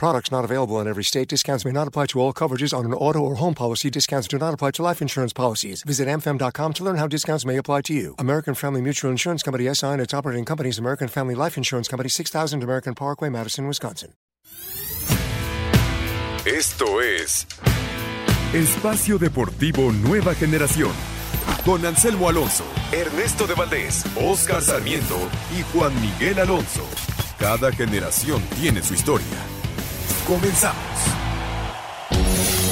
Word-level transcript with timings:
Products 0.00 0.32
not 0.32 0.46
available 0.46 0.80
in 0.80 0.88
every 0.88 1.04
state. 1.04 1.28
Discounts 1.28 1.66
may 1.66 1.72
not 1.72 1.86
apply 1.86 2.06
to 2.06 2.20
all 2.20 2.32
coverages 2.32 2.72
on 2.72 2.86
an 2.86 2.94
auto 2.94 3.18
or 3.18 3.34
home 3.34 3.52
policy. 3.52 3.90
Discounts 3.90 4.26
do 4.28 4.38
not 4.38 4.54
apply 4.54 4.70
to 4.70 4.82
life 4.82 5.02
insurance 5.02 5.34
policies. 5.34 5.82
Visit 5.82 6.08
amfam.com 6.08 6.72
to 6.72 6.82
learn 6.82 6.96
how 6.96 7.06
discounts 7.06 7.44
may 7.44 7.58
apply 7.58 7.82
to 7.82 7.92
you. 7.92 8.14
American 8.18 8.54
Family 8.54 8.80
Mutual 8.80 9.10
Insurance 9.10 9.42
Company 9.42 9.68
SI 9.74 9.88
and 9.88 10.00
its 10.00 10.14
operating 10.14 10.46
companies 10.46 10.78
American 10.78 11.06
Family 11.06 11.34
Life 11.34 11.58
Insurance 11.58 11.86
Company 11.86 12.08
6000 12.08 12.62
American 12.62 12.94
Parkway, 12.94 13.28
Madison, 13.28 13.66
Wisconsin. 13.66 14.14
Esto 16.46 17.02
es 17.02 17.46
Espacio 18.54 19.18
Deportivo 19.18 19.92
Nueva 19.92 20.34
Generación. 20.34 20.92
Con 21.62 21.84
Anselmo 21.84 22.26
Alonso, 22.30 22.64
Ernesto 22.90 23.46
de 23.46 23.54
Valdés, 23.54 24.06
Oscar 24.16 24.62
Sarmiento 24.62 25.18
y 25.54 25.60
Juan 25.74 25.92
Miguel 26.00 26.38
Alonso. 26.38 26.86
Cada 27.38 27.70
generación 27.70 28.40
tiene 28.58 28.82
su 28.82 28.94
historia. 28.94 29.59
Comenzamos. 30.26 30.80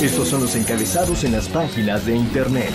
Estos 0.01 0.29
son 0.29 0.42
los 0.42 0.55
encabezados 0.55 1.24
en 1.24 1.33
las 1.33 1.48
páginas 1.48 2.06
de 2.06 2.15
internet. 2.15 2.73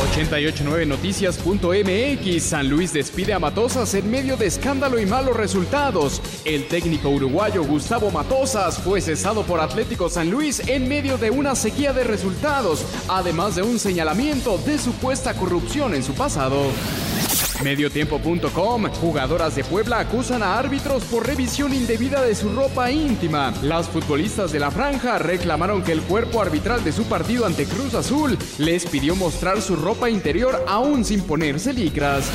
889noticias.mx 0.00 2.40
San 2.40 2.68
Luis 2.68 2.92
despide 2.92 3.32
a 3.32 3.38
Matosas 3.38 3.94
en 3.94 4.10
medio 4.10 4.36
de 4.36 4.46
escándalo 4.46 4.98
y 4.98 5.06
malos 5.06 5.36
resultados. 5.36 6.20
El 6.44 6.66
técnico 6.68 7.10
uruguayo 7.10 7.64
Gustavo 7.64 8.10
Matosas 8.10 8.78
fue 8.78 9.00
cesado 9.00 9.42
por 9.42 9.60
Atlético 9.60 10.08
San 10.08 10.30
Luis 10.30 10.60
en 10.68 10.88
medio 10.88 11.18
de 11.18 11.30
una 11.30 11.54
sequía 11.54 11.92
de 11.92 12.04
resultados, 12.04 12.84
además 13.08 13.56
de 13.56 13.62
un 13.62 13.78
señalamiento 13.78 14.58
de 14.58 14.78
supuesta 14.78 15.34
corrupción 15.34 15.94
en 15.94 16.02
su 16.02 16.14
pasado. 16.14 16.62
Mediotiempo.com. 17.62 18.90
Jugadoras 19.00 19.54
de 19.54 19.64
Puebla 19.64 20.00
acusan 20.00 20.42
a 20.42 20.58
árbitros 20.58 21.04
por 21.04 21.26
revisión 21.26 21.74
indebida 21.74 22.22
de 22.22 22.34
su 22.34 22.48
ropa 22.50 22.90
íntima. 22.90 23.52
Las 23.62 23.88
futbolistas 23.88 24.52
de 24.52 24.60
la 24.60 24.70
franja 24.70 25.18
reclamaron 25.18 25.82
que 25.82 25.92
el 25.92 26.02
cuerpo 26.02 26.40
arbitral 26.40 26.82
de 26.84 26.92
su 26.92 27.04
partido 27.04 27.46
ante 27.46 27.66
Cruz 27.66 27.94
Azul 27.94 28.38
les 28.58 28.86
pidió 28.86 29.14
mostrar 29.16 29.60
su 29.60 29.76
ropa 29.76 30.08
interior 30.08 30.64
aún 30.66 31.04
sin 31.04 31.20
ponerse 31.22 31.72
licras. 31.72 32.30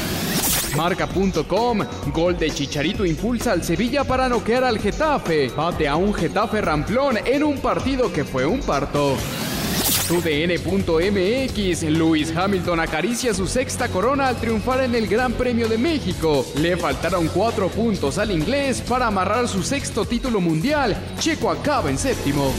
Marca.com. 0.75 1.79
Gol 2.13 2.37
de 2.37 2.51
Chicharito 2.51 3.05
impulsa 3.05 3.53
al 3.53 3.63
Sevilla 3.63 4.03
para 4.03 4.29
noquear 4.29 4.63
al 4.63 4.79
Getafe. 4.79 5.49
Bate 5.49 5.87
a 5.87 5.95
un 5.95 6.13
Getafe 6.13 6.61
ramplón 6.61 7.17
en 7.25 7.43
un 7.43 7.57
partido 7.59 8.11
que 8.11 8.25
fue 8.25 8.45
un 8.45 8.59
parto. 8.59 9.15
UDN.mx, 10.09 11.83
Luis 11.83 12.35
Hamilton 12.35 12.79
acaricia 12.79 13.33
su 13.33 13.47
sexta 13.47 13.87
corona 13.87 14.27
al 14.27 14.37
triunfar 14.37 14.83
en 14.83 14.93
el 14.93 15.07
Gran 15.07 15.33
Premio 15.33 15.67
de 15.67 15.79
México. 15.79 16.45
Le 16.57 16.77
faltaron 16.77 17.27
cuatro 17.29 17.69
puntos 17.69 18.19
al 18.19 18.29
inglés 18.29 18.81
para 18.81 19.07
amarrar 19.07 19.47
su 19.47 19.63
sexto 19.63 20.05
título 20.05 20.39
mundial. 20.39 20.95
Checo 21.19 21.49
acaba 21.49 21.89
en 21.89 21.97
séptimo. 21.97 22.53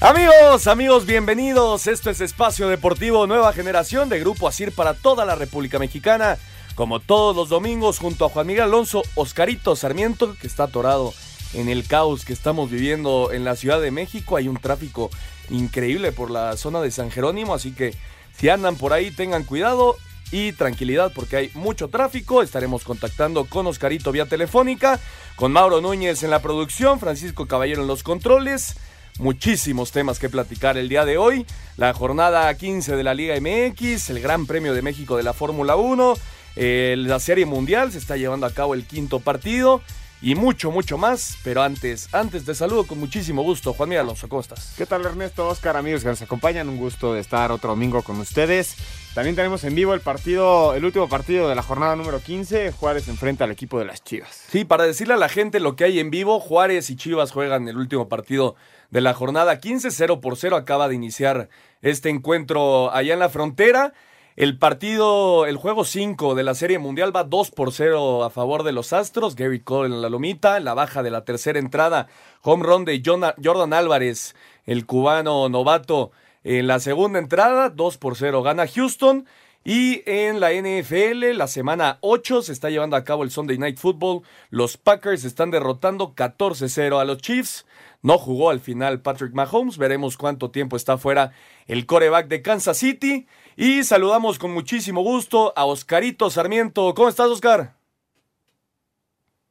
Amigos, 0.00 0.66
amigos, 0.66 1.04
bienvenidos. 1.04 1.86
Esto 1.86 2.08
es 2.08 2.22
Espacio 2.22 2.68
Deportivo 2.68 3.26
Nueva 3.26 3.52
Generación 3.52 4.08
de 4.08 4.18
Grupo 4.18 4.48
Asir 4.48 4.72
para 4.72 4.94
toda 4.94 5.26
la 5.26 5.34
República 5.34 5.78
Mexicana. 5.78 6.38
Como 6.80 6.98
todos 6.98 7.36
los 7.36 7.50
domingos, 7.50 7.98
junto 7.98 8.24
a 8.24 8.30
Juan 8.30 8.46
Miguel 8.46 8.62
Alonso, 8.62 9.02
Oscarito 9.14 9.76
Sarmiento, 9.76 10.34
que 10.40 10.46
está 10.46 10.62
atorado 10.62 11.12
en 11.52 11.68
el 11.68 11.86
caos 11.86 12.24
que 12.24 12.32
estamos 12.32 12.70
viviendo 12.70 13.32
en 13.32 13.44
la 13.44 13.54
Ciudad 13.54 13.82
de 13.82 13.90
México. 13.90 14.38
Hay 14.38 14.48
un 14.48 14.56
tráfico 14.56 15.10
increíble 15.50 16.10
por 16.10 16.30
la 16.30 16.56
zona 16.56 16.80
de 16.80 16.90
San 16.90 17.10
Jerónimo, 17.10 17.52
así 17.52 17.72
que 17.72 17.94
si 18.34 18.48
andan 18.48 18.76
por 18.76 18.94
ahí 18.94 19.10
tengan 19.10 19.44
cuidado 19.44 19.98
y 20.32 20.52
tranquilidad 20.52 21.12
porque 21.14 21.36
hay 21.36 21.50
mucho 21.52 21.88
tráfico. 21.88 22.40
Estaremos 22.40 22.82
contactando 22.82 23.44
con 23.44 23.66
Oscarito 23.66 24.10
vía 24.10 24.24
telefónica, 24.24 24.98
con 25.36 25.52
Mauro 25.52 25.82
Núñez 25.82 26.22
en 26.22 26.30
la 26.30 26.40
producción, 26.40 26.98
Francisco 26.98 27.46
Caballero 27.46 27.82
en 27.82 27.88
los 27.88 28.02
controles. 28.02 28.76
Muchísimos 29.18 29.92
temas 29.92 30.18
que 30.18 30.30
platicar 30.30 30.78
el 30.78 30.88
día 30.88 31.04
de 31.04 31.18
hoy. 31.18 31.44
La 31.76 31.92
jornada 31.92 32.54
15 32.54 32.96
de 32.96 33.04
la 33.04 33.12
Liga 33.12 33.34
MX, 33.38 34.08
el 34.08 34.20
Gran 34.20 34.46
Premio 34.46 34.72
de 34.72 34.80
México 34.80 35.18
de 35.18 35.24
la 35.24 35.34
Fórmula 35.34 35.76
1, 35.76 36.14
eh, 36.56 36.94
la 36.98 37.20
Serie 37.20 37.46
Mundial, 37.46 37.92
se 37.92 37.98
está 37.98 38.16
llevando 38.16 38.46
a 38.46 38.50
cabo 38.50 38.74
el 38.74 38.84
quinto 38.84 39.20
partido 39.20 39.82
y 40.22 40.34
mucho, 40.34 40.70
mucho 40.70 40.98
más. 40.98 41.38
Pero 41.42 41.62
antes, 41.62 42.12
antes 42.12 42.44
te 42.44 42.54
saludo 42.54 42.86
con 42.86 42.98
muchísimo 42.98 43.42
gusto. 43.42 43.72
Juan 43.72 43.88
Miguel 43.88 44.04
Alonso, 44.04 44.28
¿cómo 44.28 44.40
estás? 44.40 44.74
¿Qué 44.76 44.86
tal 44.86 45.04
Ernesto, 45.04 45.48
Oscar, 45.48 45.76
amigos 45.76 46.02
que 46.02 46.08
nos 46.08 46.22
acompañan? 46.22 46.68
Un 46.68 46.76
gusto 46.76 47.14
de 47.14 47.20
estar 47.20 47.50
otro 47.52 47.70
domingo 47.70 48.02
con 48.02 48.18
ustedes. 48.20 48.76
También 49.14 49.34
tenemos 49.34 49.64
en 49.64 49.74
vivo 49.74 49.92
el 49.94 50.00
partido, 50.00 50.74
el 50.74 50.84
último 50.84 51.08
partido 51.08 51.48
de 51.48 51.54
la 51.54 51.62
jornada 51.62 51.96
número 51.96 52.20
15. 52.20 52.72
Juárez 52.72 53.08
enfrenta 53.08 53.44
al 53.44 53.50
equipo 53.50 53.78
de 53.78 53.86
las 53.86 54.04
Chivas. 54.04 54.44
Sí, 54.48 54.64
para 54.64 54.84
decirle 54.84 55.14
a 55.14 55.16
la 55.16 55.28
gente 55.28 55.58
lo 55.58 55.74
que 55.74 55.84
hay 55.84 55.98
en 55.98 56.10
vivo, 56.10 56.38
Juárez 56.38 56.90
y 56.90 56.96
Chivas 56.96 57.32
juegan 57.32 57.66
el 57.68 57.76
último 57.76 58.08
partido 58.08 58.56
de 58.90 59.00
la 59.00 59.14
jornada 59.14 59.58
15, 59.58 59.90
0 59.90 60.20
por 60.20 60.36
0. 60.36 60.56
Acaba 60.56 60.88
de 60.88 60.94
iniciar 60.94 61.48
este 61.82 62.08
encuentro 62.08 62.92
allá 62.92 63.14
en 63.14 63.20
la 63.20 63.30
frontera. 63.30 63.94
El 64.40 64.56
partido, 64.56 65.44
el 65.44 65.58
juego 65.58 65.84
5 65.84 66.34
de 66.34 66.42
la 66.42 66.54
Serie 66.54 66.78
Mundial 66.78 67.14
va 67.14 67.24
2 67.24 67.50
por 67.50 67.74
0 67.74 68.24
a 68.24 68.30
favor 68.30 68.62
de 68.62 68.72
los 68.72 68.94
Astros. 68.94 69.36
Gary 69.36 69.60
Cole 69.60 69.94
en 69.94 70.00
la 70.00 70.08
lomita, 70.08 70.58
la 70.60 70.72
baja 70.72 71.02
de 71.02 71.10
la 71.10 71.26
tercera 71.26 71.58
entrada. 71.58 72.06
Home 72.40 72.64
run 72.64 72.86
de 72.86 73.02
Jordan 73.04 73.72
Álvarez, 73.74 74.34
el 74.64 74.86
cubano 74.86 75.50
novato. 75.50 76.12
En 76.42 76.68
la 76.68 76.80
segunda 76.80 77.18
entrada, 77.18 77.68
2 77.68 77.98
por 77.98 78.16
0 78.16 78.42
gana 78.42 78.66
Houston. 78.66 79.26
Y 79.62 80.02
en 80.06 80.40
la 80.40 80.52
NFL, 80.52 81.36
la 81.36 81.46
semana 81.46 81.98
8 82.00 82.42
se 82.42 82.52
está 82.52 82.70
llevando 82.70 82.96
a 82.96 83.04
cabo 83.04 83.24
el 83.24 83.30
Sunday 83.30 83.58
Night 83.58 83.76
Football. 83.76 84.22
Los 84.48 84.78
Packers 84.78 85.24
están 85.24 85.50
derrotando 85.50 86.14
14-0 86.14 86.98
a 86.98 87.04
los 87.04 87.18
Chiefs. 87.18 87.66
No 88.02 88.16
jugó 88.16 88.48
al 88.48 88.60
final 88.60 89.02
Patrick 89.02 89.34
Mahomes. 89.34 89.76
Veremos 89.76 90.16
cuánto 90.16 90.50
tiempo 90.50 90.76
está 90.76 90.96
fuera 90.96 91.32
el 91.66 91.84
coreback 91.84 92.28
de 92.28 92.40
Kansas 92.40 92.78
City. 92.78 93.26
Y 93.54 93.84
saludamos 93.84 94.38
con 94.38 94.52
muchísimo 94.52 95.02
gusto 95.02 95.52
a 95.54 95.66
Oscarito 95.66 96.30
Sarmiento. 96.30 96.94
¿Cómo 96.94 97.10
estás, 97.10 97.28
Oscar? 97.28 97.74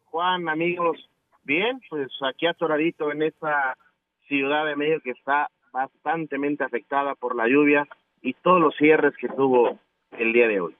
Juan, 0.06 0.50
amigos, 0.50 0.98
bien, 1.44 1.80
pues 1.88 2.10
aquí 2.28 2.48
atoradito 2.48 3.12
en 3.12 3.22
esta 3.22 3.78
ciudad 4.28 4.66
de 4.66 4.76
medio 4.76 5.02
que 5.02 5.12
está 5.12 5.50
bastantemente 5.72 6.64
afectada 6.64 7.14
por 7.14 7.36
la 7.36 7.48
lluvia 7.48 7.88
y 8.24 8.34
todos 8.34 8.60
los 8.60 8.76
cierres 8.76 9.14
que 9.18 9.30
tuvo 9.30 9.78
el 10.18 10.34
día 10.34 10.48
de 10.48 10.60
hoy. 10.60 10.76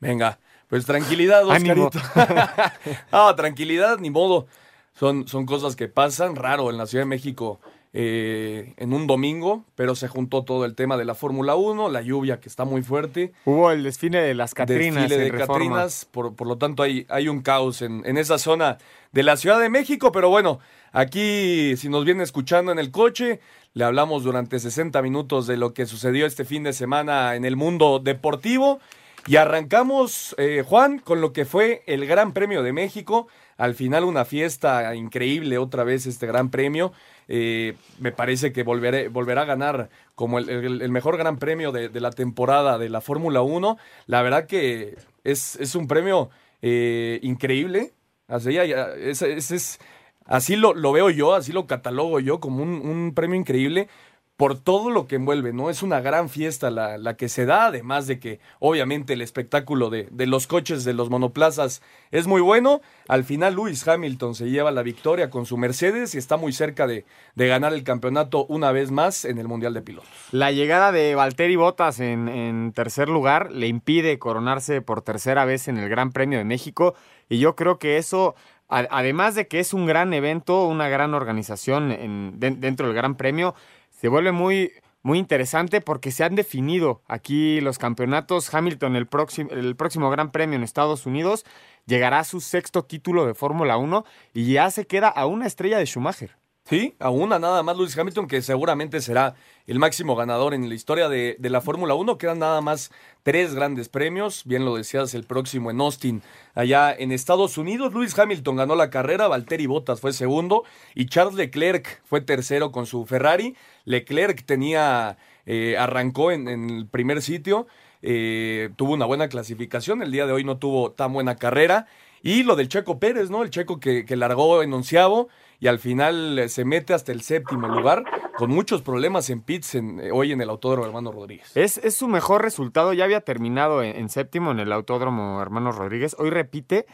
Venga, 0.00 0.38
pues 0.68 0.86
tranquilidad, 0.86 1.46
Oscarito. 1.48 1.98
ah, 3.12 3.34
tranquilidad, 3.36 3.98
ni 3.98 4.10
modo. 4.10 4.46
Son, 4.94 5.28
son 5.28 5.44
cosas 5.44 5.76
que 5.76 5.88
pasan 5.88 6.36
raro 6.36 6.70
en 6.70 6.78
la 6.78 6.86
Ciudad 6.86 7.04
de 7.04 7.08
México 7.08 7.60
eh, 7.92 8.74
en 8.76 8.92
un 8.92 9.06
domingo, 9.06 9.64
pero 9.74 9.94
se 9.94 10.08
juntó 10.08 10.44
todo 10.44 10.64
el 10.64 10.74
tema 10.74 10.96
de 10.96 11.04
la 11.04 11.14
Fórmula 11.14 11.54
1, 11.54 11.88
la 11.88 12.02
lluvia 12.02 12.40
que 12.40 12.48
está 12.48 12.64
muy 12.64 12.82
fuerte. 12.82 13.32
Hubo 13.44 13.70
el 13.70 13.82
desfile 13.82 14.20
de 14.20 14.34
las 14.34 14.54
Catrinas. 14.54 15.08
Desfile 15.08 15.30
de 15.30 15.38
Catrinas, 15.38 16.04
por, 16.04 16.34
por, 16.34 16.46
lo 16.46 16.58
tanto 16.58 16.82
hay, 16.82 17.06
hay 17.08 17.28
un 17.28 17.42
caos 17.42 17.82
en, 17.82 18.02
en 18.04 18.18
esa 18.18 18.38
zona 18.38 18.78
de 19.12 19.22
la 19.22 19.36
Ciudad 19.36 19.60
de 19.60 19.70
México, 19.70 20.12
pero 20.12 20.28
bueno, 20.28 20.60
aquí 20.92 21.76
si 21.76 21.88
nos 21.88 22.04
viene 22.04 22.22
escuchando 22.22 22.72
en 22.72 22.78
el 22.78 22.90
coche, 22.90 23.40
le 23.76 23.84
hablamos 23.84 24.24
durante 24.24 24.58
60 24.58 25.02
minutos 25.02 25.46
de 25.46 25.56
lo 25.56 25.74
que 25.74 25.86
sucedió 25.86 26.26
este 26.26 26.44
fin 26.44 26.62
de 26.62 26.72
semana 26.72 27.34
en 27.34 27.44
el 27.44 27.56
mundo 27.56 27.98
deportivo. 27.98 28.80
Y 29.26 29.36
arrancamos, 29.36 30.34
eh, 30.38 30.64
Juan, 30.66 30.98
con 30.98 31.20
lo 31.20 31.32
que 31.32 31.44
fue 31.44 31.82
el 31.86 32.06
Gran 32.06 32.32
Premio 32.32 32.62
de 32.62 32.72
México. 32.72 33.26
Al 33.56 33.74
final 33.74 34.04
una 34.04 34.24
fiesta 34.24 34.94
increíble, 34.94 35.58
otra 35.58 35.84
vez 35.84 36.06
este 36.06 36.26
Gran 36.26 36.50
Premio. 36.50 36.92
Eh, 37.28 37.74
me 37.98 38.12
parece 38.12 38.52
que 38.52 38.62
volveré, 38.62 39.08
volverá 39.08 39.42
a 39.42 39.46
ganar 39.46 39.88
como 40.14 40.38
el, 40.38 40.90
mejor 40.90 41.16
Gran 41.16 41.38
Premio 41.38 41.72
de, 41.72 41.88
la 42.00 42.10
temporada 42.10 42.78
de 42.78 42.88
la 42.88 43.00
Fórmula 43.00 43.42
1. 43.42 43.78
La 44.06 44.22
verdad 44.22 44.46
que 44.46 44.96
es, 45.24 45.56
es 45.56 45.74
un 45.74 45.88
premio 45.88 46.30
eh, 46.60 47.18
increíble. 47.22 47.92
Así, 48.28 48.56
es, 48.58 49.22
es, 49.22 49.50
es, 49.50 49.78
así 50.26 50.56
lo, 50.56 50.74
lo, 50.74 50.92
veo 50.92 51.10
yo, 51.10 51.34
así 51.34 51.52
lo 51.52 51.66
catalogo 51.66 52.20
yo 52.20 52.40
como 52.40 52.62
un, 52.62 52.70
un 52.86 53.14
premio 53.14 53.38
increíble 53.38 53.88
por 54.36 54.58
todo 54.58 54.90
lo 54.90 55.06
que 55.06 55.16
envuelve, 55.16 55.54
¿no? 55.54 55.70
Es 55.70 55.82
una 55.82 56.00
gran 56.00 56.28
fiesta 56.28 56.70
la, 56.70 56.98
la 56.98 57.16
que 57.16 57.28
se 57.28 57.46
da, 57.46 57.66
además 57.66 58.06
de 58.06 58.18
que 58.18 58.38
obviamente 58.58 59.14
el 59.14 59.22
espectáculo 59.22 59.88
de, 59.88 60.08
de, 60.10 60.26
los 60.26 60.46
coches, 60.46 60.84
de 60.84 60.92
los 60.92 61.08
monoplazas 61.08 61.80
es 62.10 62.26
muy 62.26 62.42
bueno. 62.42 62.82
Al 63.08 63.24
final 63.24 63.54
Lewis 63.54 63.86
Hamilton 63.88 64.34
se 64.34 64.50
lleva 64.50 64.70
la 64.72 64.82
victoria 64.82 65.30
con 65.30 65.46
su 65.46 65.56
Mercedes 65.56 66.14
y 66.14 66.18
está 66.18 66.36
muy 66.36 66.52
cerca 66.52 66.86
de, 66.86 67.06
de 67.34 67.48
ganar 67.48 67.72
el 67.72 67.82
campeonato 67.82 68.44
una 68.46 68.72
vez 68.72 68.90
más 68.90 69.24
en 69.24 69.38
el 69.38 69.48
Mundial 69.48 69.72
de 69.72 69.80
Pilotos. 69.80 70.10
La 70.32 70.52
llegada 70.52 70.92
de 70.92 71.14
Valtteri 71.14 71.56
Bottas 71.56 71.98
en, 72.00 72.28
en 72.28 72.72
tercer 72.72 73.08
lugar 73.08 73.50
le 73.52 73.68
impide 73.68 74.18
coronarse 74.18 74.82
por 74.82 75.00
tercera 75.00 75.46
vez 75.46 75.66
en 75.68 75.78
el 75.78 75.88
Gran 75.88 76.12
Premio 76.12 76.38
de 76.38 76.44
México 76.44 76.94
y 77.30 77.38
yo 77.38 77.56
creo 77.56 77.78
que 77.78 77.96
eso 77.96 78.34
además 78.68 79.34
de 79.34 79.46
que 79.46 79.60
es 79.60 79.72
un 79.72 79.86
gran 79.86 80.12
evento, 80.12 80.66
una 80.66 80.88
gran 80.88 81.14
organización 81.14 81.92
en, 81.92 82.40
de, 82.40 82.50
dentro 82.50 82.86
del 82.86 82.96
Gran 82.96 83.16
Premio, 83.16 83.54
se 83.96 84.08
vuelve 84.08 84.32
muy, 84.32 84.72
muy 85.02 85.18
interesante 85.18 85.80
porque 85.80 86.10
se 86.10 86.22
han 86.22 86.34
definido 86.34 87.02
aquí 87.08 87.60
los 87.60 87.78
campeonatos. 87.78 88.52
Hamilton, 88.52 88.94
el 88.96 89.06
próximo, 89.06 89.50
el 89.50 89.74
próximo 89.74 90.10
Gran 90.10 90.30
Premio 90.30 90.56
en 90.56 90.62
Estados 90.62 91.06
Unidos, 91.06 91.44
llegará 91.86 92.20
a 92.20 92.24
su 92.24 92.40
sexto 92.40 92.84
título 92.84 93.26
de 93.26 93.34
Fórmula 93.34 93.78
1 93.78 94.04
y 94.34 94.52
ya 94.52 94.70
se 94.70 94.86
queda 94.86 95.08
a 95.08 95.26
una 95.26 95.46
estrella 95.46 95.78
de 95.78 95.86
Schumacher. 95.86 96.36
Sí, 96.68 96.96
a 96.98 97.10
una 97.10 97.38
nada 97.38 97.62
más 97.62 97.76
Lewis 97.76 97.96
Hamilton, 97.96 98.26
que 98.26 98.42
seguramente 98.42 99.00
será 99.00 99.36
el 99.68 99.78
máximo 99.78 100.16
ganador 100.16 100.52
en 100.52 100.68
la 100.68 100.74
historia 100.74 101.08
de, 101.08 101.36
de 101.38 101.48
la 101.48 101.60
Fórmula 101.60 101.94
1. 101.94 102.18
Quedan 102.18 102.40
nada 102.40 102.60
más 102.60 102.90
tres 103.22 103.54
grandes 103.54 103.88
premios. 103.88 104.42
Bien 104.44 104.64
lo 104.64 104.74
decías, 104.74 105.14
el 105.14 105.22
próximo 105.22 105.70
en 105.70 105.80
Austin, 105.80 106.22
allá 106.56 106.92
en 106.92 107.12
Estados 107.12 107.56
Unidos. 107.56 107.94
Lewis 107.94 108.18
Hamilton 108.18 108.56
ganó 108.56 108.74
la 108.74 108.90
carrera, 108.90 109.28
Valtteri 109.28 109.66
Bottas 109.66 110.00
fue 110.00 110.12
segundo 110.12 110.64
y 110.96 111.06
Charles 111.06 111.36
Leclerc 111.36 112.02
fue 112.04 112.20
tercero 112.20 112.72
con 112.72 112.86
su 112.86 113.06
Ferrari. 113.06 113.54
Leclerc 113.84 114.44
tenía, 114.44 115.18
eh, 115.46 115.76
arrancó 115.78 116.32
en, 116.32 116.48
el 116.48 116.88
primer 116.88 117.22
sitio, 117.22 117.68
eh, 118.02 118.70
tuvo 118.74 118.94
una 118.94 119.06
buena 119.06 119.28
clasificación. 119.28 120.02
El 120.02 120.10
día 120.10 120.26
de 120.26 120.32
hoy 120.32 120.42
no 120.42 120.58
tuvo 120.58 120.90
tan 120.90 121.12
buena 121.12 121.36
carrera. 121.36 121.86
Y 122.24 122.42
lo 122.42 122.56
del 122.56 122.68
Checo 122.68 122.98
Pérez, 122.98 123.30
¿no? 123.30 123.44
El 123.44 123.50
Checo 123.50 123.78
que, 123.78 124.04
que 124.04 124.16
largó 124.16 124.64
en 124.64 124.72
onceavo 124.72 125.28
y 125.60 125.66
al 125.68 125.78
final 125.78 126.48
se 126.48 126.64
mete 126.64 126.94
hasta 126.94 127.12
el 127.12 127.22
séptimo 127.22 127.68
lugar 127.68 128.04
con 128.36 128.50
muchos 128.50 128.82
problemas 128.82 129.30
en 129.30 129.40
pits 129.40 129.74
en, 129.74 130.00
hoy 130.12 130.32
en 130.32 130.40
el 130.40 130.50
Autódromo 130.50 130.86
Hermano 130.86 131.12
Rodríguez. 131.12 131.56
Es, 131.56 131.78
es 131.78 131.96
su 131.96 132.08
mejor 132.08 132.42
resultado, 132.42 132.92
ya 132.92 133.04
había 133.04 133.20
terminado 133.20 133.82
en, 133.82 133.96
en, 133.96 134.08
séptimo 134.08 134.50
en 134.50 134.60
el 134.60 134.72
Autódromo 134.72 135.40
Hermano 135.40 135.72
Rodríguez, 135.72 136.16
hoy 136.18 136.30
repite 136.30 136.86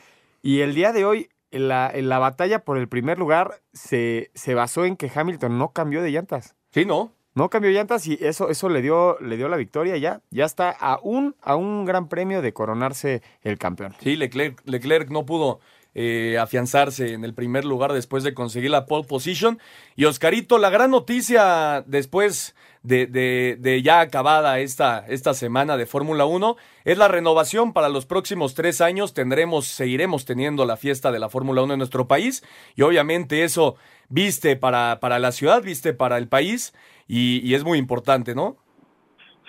y 0.43 0.61
el 0.61 0.75
día 0.75 0.93
de 0.93 1.05
hoy 1.05 1.29
la, 1.53 1.93
la 1.94 2.19
batalla 2.19 2.64
por 2.64 2.79
el 2.79 2.88
primer 2.88 3.19
lugar 3.19 3.61
se, 3.73 4.31
se 4.35 4.55
basó 4.55 4.85
en 4.85 4.97
que 4.97 5.11
Hamilton 5.15 5.58
no 5.58 5.73
cambió 5.73 6.03
de 6.03 6.11
llantas. 6.11 6.56
Sí, 6.70 6.85
no. 6.85 7.12
No 7.35 7.49
cambió 7.49 7.70
llantas 7.70 8.06
y 8.06 8.19
eso, 8.20 8.50
eso 8.50 8.69
le, 8.69 8.82
dio, 8.82 9.19
le 9.20 9.37
dio 9.37 9.49
la 9.49 9.56
victoria 9.56 9.97
ya. 9.97 10.20
Ya 10.31 10.44
está 10.44 10.70
a 10.70 10.99
un, 11.03 11.35
a 11.41 11.56
un 11.56 11.87
gran 11.87 12.08
premio 12.08 12.43
de 12.43 12.53
coronarse 12.53 13.23
el 13.43 13.58
campeón. 13.58 13.94
Sí, 14.00 14.17
Leclerc, 14.17 14.61
Leclerc 14.67 15.11
no 15.11 15.25
pudo 15.25 15.61
eh, 15.94 16.39
afianzarse 16.39 17.12
en 17.12 17.25
el 17.25 17.35
primer 17.35 17.65
lugar 17.65 17.93
después 17.93 18.25
de 18.25 18.35
conseguir 18.35 18.71
la 18.71 18.87
pole 18.87 19.06
position. 19.06 19.59
Y 19.97 20.06
Oscarito, 20.06 20.59
la 20.59 20.71
gran 20.71 20.91
noticia 20.91 21.85
después 21.87 22.55
de, 22.83 23.06
de, 23.06 23.83
ya 23.83 24.00
acabada 24.00 24.59
esta, 24.59 25.05
esta 25.09 25.35
semana 25.35 25.77
de 25.77 25.87
Fórmula 25.87 26.25
1 26.25 26.56
es 26.85 26.99
la 26.99 27.09
renovación 27.09 27.73
para 27.73 27.89
los 27.89 28.06
próximos 28.06 28.55
tres 28.55 28.81
años. 28.81 29.15
Tendremos, 29.15 29.67
seguiremos 29.67 30.25
teniendo 30.25 30.65
la 30.65 30.77
fiesta 30.77 31.12
de 31.12 31.19
la 31.19 31.29
Fórmula 31.29 31.62
1 31.62 31.75
en 31.75 31.79
nuestro 31.79 32.09
país 32.09 32.43
y 32.75 32.83
obviamente 32.83 33.44
eso 33.44 33.77
viste 34.09 34.56
para, 34.56 34.99
para 35.00 35.19
la 35.19 35.33
ciudad, 35.33 35.62
viste 35.62 35.94
para 35.94 36.19
el 36.19 36.29
país 36.29 36.75
y, 37.06 37.41
y 37.49 37.55
es 37.55 37.65
muy 37.65 37.79
importante, 37.79 38.35
¿no? 38.35 38.56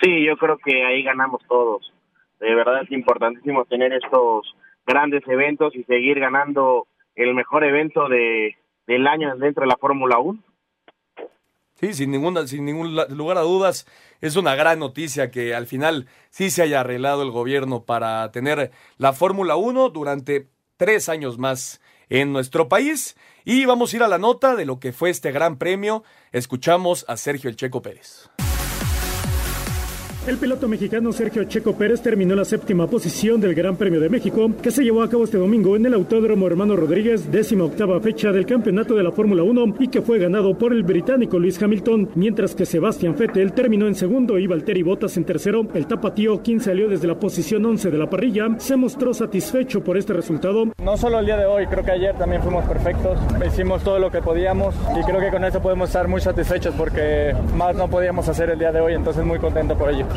Sí, 0.02 0.26
yo 0.26 0.36
creo 0.38 0.58
que 0.58 0.84
ahí 0.84 1.04
ganamos 1.04 1.42
todos. 1.48 1.92
De 2.40 2.54
verdad 2.54 2.82
es 2.84 2.92
importantísimo 2.92 3.64
tener 3.66 3.94
estos 3.94 4.46
grandes 4.86 5.24
eventos 5.28 5.76
y 5.76 5.84
seguir 5.84 6.20
ganando 6.20 6.88
el 7.16 7.34
mejor 7.34 7.64
evento 7.64 8.08
de, 8.10 8.56
del 8.88 9.08
año 9.08 9.36
dentro 9.38 9.62
de 9.62 9.68
la 9.68 9.78
Fórmula 9.78 10.18
1. 10.20 10.40
Sí, 11.76 11.94
sin, 11.94 12.12
ninguna, 12.12 12.48
sin 12.48 12.66
ningún 12.66 12.96
lugar 13.10 13.38
a 13.38 13.42
dudas, 13.42 13.88
es 14.22 14.36
una 14.36 14.56
gran 14.56 14.80
noticia 14.80 15.32
que 15.32 15.54
al 15.54 15.68
final 15.68 16.08
sí 16.30 16.50
se 16.50 16.62
haya 16.62 16.80
arreglado 16.80 17.24
el 17.24 17.32
gobierno 17.32 17.84
para 17.84 18.32
tener 18.32 18.72
la 18.98 19.12
Fórmula 19.12 19.56
1 19.56 19.90
durante 19.90 20.48
tres 20.78 21.10
años 21.10 21.38
más 21.38 21.82
en 22.10 22.32
nuestro 22.32 22.70
país. 22.70 23.18
Y 23.44 23.66
vamos 23.66 23.92
a 23.92 23.98
ir 23.98 24.04
a 24.04 24.08
la 24.08 24.18
nota 24.18 24.56
de 24.56 24.66
lo 24.66 24.80
que 24.80 24.94
fue 24.94 25.10
este 25.10 25.32
gran 25.32 25.58
premio. 25.58 26.04
Escuchamos 26.32 27.06
a 27.10 27.18
Sergio 27.18 27.50
El 27.50 27.58
Checo 27.58 27.82
Pérez. 27.82 28.30
El 30.26 30.38
piloto 30.38 30.70
mexicano 30.70 31.12
Sergio 31.12 31.44
Checo 31.44 31.74
Pérez 31.74 32.02
terminó 32.02 32.34
la 32.34 32.46
séptima 32.46 32.88
posición 32.88 33.42
del 33.42 33.54
Gran 33.54 33.76
Premio 33.76 34.00
de 34.00 34.08
México, 34.08 34.50
que 34.62 34.72
se 34.72 34.82
llevó 34.82 35.04
a 35.04 35.10
cabo 35.10 35.26
este 35.26 35.38
domingo 35.38 35.76
en 35.76 35.86
el 35.86 35.94
Autódromo 35.94 36.48
Hermano 36.48 36.78
Rodríguez, 36.78 37.30
décima 37.30 37.66
octava 37.66 38.00
fecha 38.00 38.32
del 38.32 38.46
campeonato 38.46 38.96
de 38.96 39.04
la 39.04 39.12
Fórmula 39.12 39.44
1 39.44 39.76
y 39.80 39.90
que 39.90 40.02
fue 40.02 40.20
ganado 40.20 40.58
por 40.58 40.72
el 40.72 40.84
británico 40.84 41.40
Luis 41.40 41.62
Hamilton, 41.62 42.12
mientras 42.16 42.56
que 42.56 42.66
Sebastián 42.66 43.18
Vettel 43.20 43.52
terminó 43.52 43.86
en 43.86 43.96
segundo 43.96 44.40
y 44.40 44.48
Valtteri 44.48 44.82
Bottas 44.82 45.18
en 45.18 45.26
tercero. 45.26 45.68
El 45.74 45.88
tapatío, 45.88 46.42
quien 46.42 46.62
salió 46.62 46.88
desde 46.88 47.06
la 47.06 47.20
posición 47.20 47.66
11 47.66 47.92
de 47.92 47.98
la 47.98 48.10
parrilla, 48.10 48.48
se 48.60 48.78
mostró 48.78 49.14
satisfecho 49.14 49.84
por 49.84 49.98
este 49.98 50.14
resultado. 50.14 50.68
No 50.82 50.96
solo 50.96 51.20
el 51.20 51.26
día 51.26 51.36
de 51.36 51.48
hoy, 51.48 51.68
creo 51.68 51.84
que 51.84 51.92
ayer 51.92 52.18
también 52.18 52.42
fuimos 52.42 52.64
perfectos, 52.64 53.20
hicimos 53.46 53.84
todo 53.84 54.00
lo 54.00 54.10
que 54.10 54.22
podíamos 54.22 54.74
y 54.98 55.04
creo 55.04 55.20
que 55.20 55.32
con 55.32 55.44
eso 55.44 55.62
podemos 55.62 55.90
estar 55.90 56.08
muy 56.08 56.22
satisfechos 56.22 56.74
porque 56.78 57.36
más 57.58 57.76
no 57.76 57.90
podíamos 57.90 58.30
hacer 58.30 58.52
el 58.52 58.58
día 58.58 58.72
de 58.72 58.80
hoy, 58.80 58.94
entonces 58.94 59.26
muy 59.26 59.38
contento 59.38 59.78
por 59.78 59.90
ello 59.90 60.13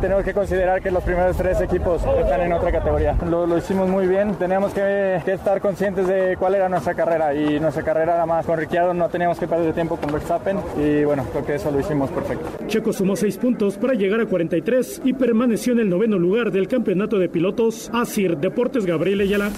tenemos 0.00 0.24
que 0.24 0.34
considerar 0.34 0.82
que 0.82 0.90
los 0.90 1.02
primeros 1.02 1.36
tres 1.36 1.60
equipos 1.60 2.02
están 2.02 2.40
en 2.40 2.52
otra 2.52 2.72
categoría. 2.72 3.16
Lo, 3.28 3.46
lo 3.46 3.58
hicimos 3.58 3.88
muy 3.88 4.06
bien, 4.06 4.34
teníamos 4.36 4.72
que, 4.72 5.20
que, 5.24 5.32
estar 5.32 5.60
conscientes 5.60 6.06
de 6.06 6.36
cuál 6.38 6.54
era 6.54 6.68
nuestra 6.68 6.94
carrera 6.94 7.34
y 7.34 7.60
nuestra 7.60 7.82
carrera 7.82 8.14
era 8.14 8.26
más 8.26 8.46
con 8.46 8.58
Ricciardo, 8.58 8.94
no 8.94 9.08
teníamos 9.08 9.38
que 9.38 9.46
perder 9.46 9.74
tiempo 9.74 9.96
con 9.96 10.12
Verstappen 10.12 10.58
y 10.76 11.04
bueno, 11.04 11.24
creo 11.30 11.44
que 11.44 11.54
eso 11.54 11.70
lo 11.70 11.80
hicimos 11.80 12.10
perfecto. 12.10 12.48
Checo 12.66 12.92
sumó 12.92 13.16
seis 13.16 13.36
puntos 13.36 13.76
para 13.76 13.94
llegar 13.94 14.20
a 14.20 14.26
43 14.26 15.02
y 15.04 15.12
permaneció 15.12 15.72
en 15.72 15.80
el 15.80 15.88
noveno 15.88 16.18
lugar 16.18 16.50
del 16.50 16.68
campeonato 16.68 17.18
de 17.18 17.28
pilotos. 17.28 17.90
Asir 17.92 18.36
Deportes 18.36 18.86
Gabriel 18.86 19.20
Ayala. 19.20 19.50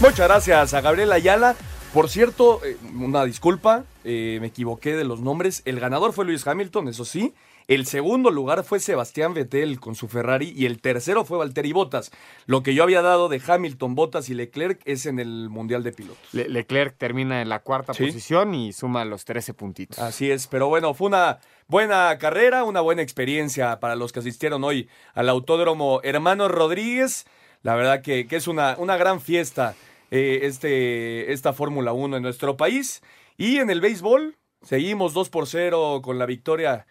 Muchas 0.00 0.28
gracias 0.28 0.74
a 0.74 0.80
Gabriel 0.80 1.12
Ayala. 1.12 1.54
Por 1.94 2.10
cierto, 2.10 2.60
eh, 2.64 2.76
una 2.94 3.24
disculpa, 3.24 3.84
eh, 4.04 4.36
me 4.40 4.48
equivoqué 4.48 4.96
de 4.96 5.04
los 5.04 5.20
nombres. 5.20 5.62
El 5.64 5.80
ganador 5.80 6.12
fue 6.12 6.26
Luis 6.26 6.46
Hamilton, 6.46 6.88
eso 6.88 7.06
sí. 7.06 7.32
El 7.68 7.84
segundo 7.86 8.30
lugar 8.30 8.62
fue 8.62 8.78
Sebastián 8.78 9.34
Vettel 9.34 9.80
con 9.80 9.96
su 9.96 10.06
Ferrari 10.06 10.52
y 10.56 10.66
el 10.66 10.80
tercero 10.80 11.24
fue 11.24 11.38
Valtteri 11.38 11.72
Bottas. 11.72 12.12
Lo 12.46 12.62
que 12.62 12.74
yo 12.74 12.84
había 12.84 13.02
dado 13.02 13.28
de 13.28 13.42
Hamilton, 13.44 13.96
Bottas 13.96 14.28
y 14.28 14.34
Leclerc 14.34 14.80
es 14.84 15.04
en 15.04 15.18
el 15.18 15.48
Mundial 15.50 15.82
de 15.82 15.90
Pilotos. 15.90 16.32
Le 16.32 16.48
Leclerc 16.48 16.96
termina 16.96 17.42
en 17.42 17.48
la 17.48 17.58
cuarta 17.58 17.92
¿Sí? 17.92 18.06
posición 18.06 18.54
y 18.54 18.72
suma 18.72 19.04
los 19.04 19.24
13 19.24 19.52
puntitos. 19.54 19.98
Así 19.98 20.30
es, 20.30 20.46
pero 20.46 20.68
bueno, 20.68 20.94
fue 20.94 21.08
una 21.08 21.40
buena 21.66 22.16
carrera, 22.18 22.62
una 22.62 22.80
buena 22.82 23.02
experiencia 23.02 23.80
para 23.80 23.96
los 23.96 24.12
que 24.12 24.20
asistieron 24.20 24.62
hoy 24.62 24.88
al 25.14 25.28
Autódromo 25.28 26.00
Hermano 26.04 26.46
Rodríguez. 26.46 27.26
La 27.62 27.74
verdad 27.74 28.00
que, 28.00 28.28
que 28.28 28.36
es 28.36 28.46
una, 28.46 28.76
una 28.78 28.96
gran 28.96 29.20
fiesta 29.20 29.74
eh, 30.12 30.40
este, 30.42 31.32
esta 31.32 31.52
Fórmula 31.52 31.92
1 31.92 32.18
en 32.18 32.22
nuestro 32.22 32.56
país. 32.56 33.02
Y 33.36 33.56
en 33.56 33.70
el 33.70 33.80
béisbol, 33.80 34.36
seguimos 34.62 35.14
2 35.14 35.30
por 35.30 35.48
0 35.48 36.00
con 36.04 36.20
la 36.20 36.26
victoria 36.26 36.86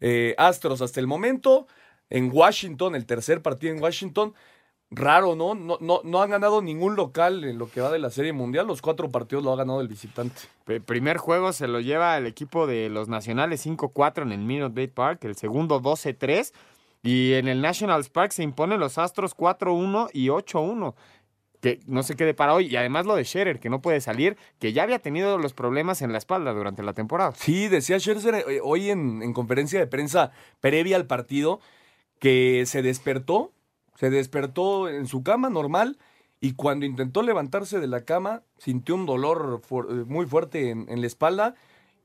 eh, 0.00 0.34
Astros 0.38 0.82
hasta 0.82 1.00
el 1.00 1.06
momento. 1.06 1.66
En 2.10 2.30
Washington, 2.32 2.94
el 2.94 3.06
tercer 3.06 3.42
partido 3.42 3.74
en 3.74 3.82
Washington. 3.82 4.34
Raro, 4.90 5.34
¿no? 5.34 5.54
No, 5.54 5.78
¿no? 5.80 6.02
no 6.04 6.22
han 6.22 6.30
ganado 6.30 6.62
ningún 6.62 6.94
local 6.94 7.42
en 7.44 7.58
lo 7.58 7.68
que 7.68 7.80
va 7.80 7.90
de 7.90 7.98
la 7.98 8.10
Serie 8.10 8.32
Mundial. 8.32 8.66
Los 8.66 8.82
cuatro 8.82 9.10
partidos 9.10 9.42
lo 9.42 9.52
ha 9.52 9.56
ganado 9.56 9.80
el 9.80 9.88
visitante. 9.88 10.42
El 10.66 10.82
primer 10.82 11.16
juego 11.16 11.52
se 11.52 11.66
lo 11.66 11.80
lleva 11.80 12.16
el 12.16 12.26
equipo 12.26 12.66
de 12.66 12.88
los 12.88 13.08
Nacionales 13.08 13.66
5-4 13.66 14.22
en 14.22 14.32
el 14.32 14.38
Minute 14.38 14.74
Maid 14.74 14.90
Park. 14.90 15.24
El 15.24 15.36
segundo 15.36 15.80
12-3. 15.80 16.52
Y 17.02 17.34
en 17.34 17.48
el 17.48 17.60
Nationals 17.60 18.08
Park 18.08 18.32
se 18.32 18.42
imponen 18.42 18.80
los 18.80 18.96
Astros 18.98 19.36
4-1 19.36 20.10
y 20.12 20.28
8-1 20.28 20.94
que 21.64 21.80
no 21.86 22.02
se 22.02 22.14
quede 22.14 22.34
para 22.34 22.52
hoy. 22.52 22.66
Y 22.66 22.76
además 22.76 23.06
lo 23.06 23.16
de 23.16 23.24
Scherer, 23.24 23.58
que 23.58 23.70
no 23.70 23.80
puede 23.80 24.02
salir, 24.02 24.36
que 24.58 24.74
ya 24.74 24.82
había 24.82 24.98
tenido 24.98 25.38
los 25.38 25.54
problemas 25.54 26.02
en 26.02 26.12
la 26.12 26.18
espalda 26.18 26.52
durante 26.52 26.82
la 26.82 26.92
temporada. 26.92 27.32
Sí, 27.34 27.68
decía 27.68 27.98
Scherer 27.98 28.44
hoy 28.62 28.90
en, 28.90 29.22
en 29.22 29.32
conferencia 29.32 29.80
de 29.80 29.86
prensa 29.86 30.30
previa 30.60 30.96
al 30.96 31.06
partido 31.06 31.60
que 32.18 32.64
se 32.66 32.82
despertó, 32.82 33.50
se 33.96 34.10
despertó 34.10 34.90
en 34.90 35.06
su 35.06 35.22
cama 35.22 35.48
normal 35.48 35.96
y 36.38 36.52
cuando 36.52 36.84
intentó 36.84 37.22
levantarse 37.22 37.80
de 37.80 37.86
la 37.86 38.04
cama 38.04 38.42
sintió 38.58 38.94
un 38.94 39.06
dolor 39.06 39.62
fu 39.66 39.84
muy 40.06 40.26
fuerte 40.26 40.68
en, 40.68 40.84
en, 40.90 41.00
la 41.00 41.06
espalda 41.06 41.54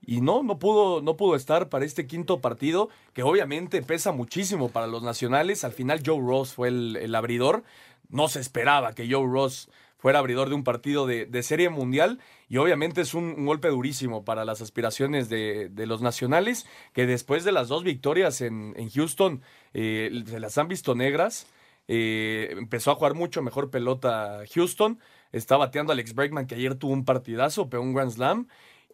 y 0.06 0.22
no, 0.22 0.42
no 0.42 0.58
pudo, 0.58 1.02
no 1.02 1.18
pudo 1.18 1.36
estar 1.36 1.68
para 1.68 1.84
este 1.84 2.08
quinto 2.08 2.40
partido 2.40 2.88
que 3.12 3.24
obviamente 3.24 3.82
pesa 3.82 4.14
muchísimo 4.14 4.70
para 4.70 4.88
los 4.88 5.04
nacionales. 5.04 5.66
Al 5.66 5.74
final 5.74 6.02
Joe 6.06 6.22
Ross 6.22 6.54
fue 6.54 6.70
el, 6.70 6.96
el 6.96 7.14
abridor 7.14 7.64
no 8.10 8.28
se 8.28 8.40
esperaba 8.40 8.94
que 8.94 9.10
Joe 9.10 9.26
Ross 9.26 9.70
fuera 9.98 10.20
abridor 10.20 10.50
de 10.50 10.56
un 10.56 10.64
partido 10.64 11.06
de, 11.06 11.26
de 11.26 11.44
serie 11.44 11.70
mundial 11.70 12.20
y 12.48 12.58
obviamente 12.58 13.02
es 13.02 13.14
un, 13.14 13.46
golpe 13.46 13.68
durísimo 13.68 14.24
para 14.24 14.46
las 14.46 14.62
aspiraciones 14.62 15.30
de, 15.30 15.70
de, 15.70 15.86
los 15.86 16.02
nacionales 16.02 16.66
que 16.94 17.06
después 17.06 17.44
de 17.44 17.52
las 17.52 17.68
dos 17.68 17.84
victorias 17.84 18.42
en, 18.42 18.74
en 18.78 18.90
Houston 18.90 19.42
eh, 19.74 20.24
se 20.26 20.40
las 20.40 20.58
han 20.58 20.68
visto 20.68 20.96
negras. 20.96 21.48
Eh, 21.92 22.50
empezó 22.52 22.92
a 22.92 22.96
jugar 22.96 23.14
mucho 23.14 23.42
mejor 23.42 23.70
pelota 23.70 24.44
Houston. 24.54 25.00
Está 25.32 25.58
bateando 25.58 25.92
Alex 25.92 26.14
Bregman, 26.16 26.48
que 26.48 26.56
ayer 26.56 26.76
tuvo 26.76 26.94
un 26.94 27.04
partidazo, 27.04 27.70
pegó 27.70 27.84
un 27.84 27.94
Grand 27.94 28.12
Slam. 28.12 28.48